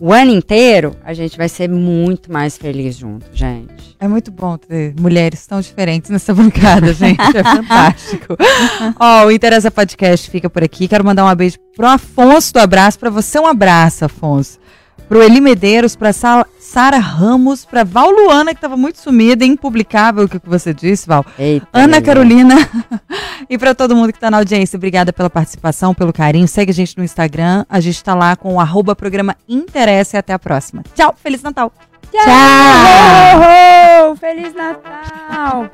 O 0.00 0.12
ano 0.12 0.30
inteiro, 0.30 0.94
a 1.04 1.12
gente 1.12 1.36
vai 1.36 1.48
ser 1.48 1.68
muito 1.68 2.32
mais 2.32 2.56
feliz 2.56 2.96
junto, 2.96 3.26
gente. 3.32 3.96
É 3.98 4.06
muito 4.06 4.30
bom 4.30 4.56
ter 4.56 4.94
mulheres 4.96 5.44
tão 5.44 5.60
diferentes 5.60 6.08
nessa 6.08 6.32
bancada, 6.32 6.94
gente. 6.94 7.20
É 7.36 7.42
fantástico. 7.42 8.36
Ó, 9.00 9.24
oh, 9.24 9.26
o 9.26 9.30
Interessa 9.32 9.72
Podcast 9.72 10.30
fica 10.30 10.48
por 10.48 10.62
aqui. 10.62 10.86
Quero 10.86 11.04
mandar 11.04 11.24
um 11.24 11.34
beijo 11.34 11.58
pro 11.74 11.88
Afonso 11.88 12.52
do 12.52 12.60
Abraço. 12.60 12.96
Para 12.96 13.10
você, 13.10 13.40
um 13.40 13.46
abraço, 13.46 14.04
Afonso 14.04 14.60
para 15.08 15.18
o 15.18 15.22
Eli 15.22 15.40
Medeiros, 15.40 15.96
pra 15.96 16.12
Sara 16.12 16.98
Ramos, 16.98 17.64
para 17.64 17.82
Val 17.82 18.10
Luana, 18.10 18.52
que 18.52 18.58
estava 18.58 18.76
muito 18.76 18.98
sumida, 18.98 19.44
impublicável 19.44 20.24
o 20.24 20.28
que 20.28 20.38
você 20.44 20.74
disse, 20.74 21.06
Val. 21.06 21.24
Eita, 21.38 21.66
Ana 21.72 22.02
Carolina 22.02 22.54
e 23.48 23.56
para 23.56 23.74
todo 23.74 23.96
mundo 23.96 24.12
que 24.12 24.18
está 24.18 24.30
na 24.30 24.36
audiência, 24.36 24.76
obrigada 24.76 25.12
pela 25.12 25.30
participação, 25.30 25.94
pelo 25.94 26.12
carinho. 26.12 26.46
Segue 26.46 26.70
a 26.70 26.74
gente 26.74 26.96
no 26.98 27.04
Instagram, 27.04 27.64
a 27.68 27.80
gente 27.80 27.96
está 27.96 28.14
lá 28.14 28.36
com 28.36 28.54
o 28.54 28.60
arroba 28.60 28.94
programa 28.94 29.34
Interesse 29.48 30.16
e 30.16 30.18
até 30.18 30.34
a 30.34 30.38
próxima. 30.38 30.82
Tchau, 30.94 31.14
Feliz 31.16 31.42
Natal! 31.42 31.72
Tchau! 32.12 32.24
Tchau. 32.24 34.16
Feliz 34.16 34.54
Natal! 34.54 35.70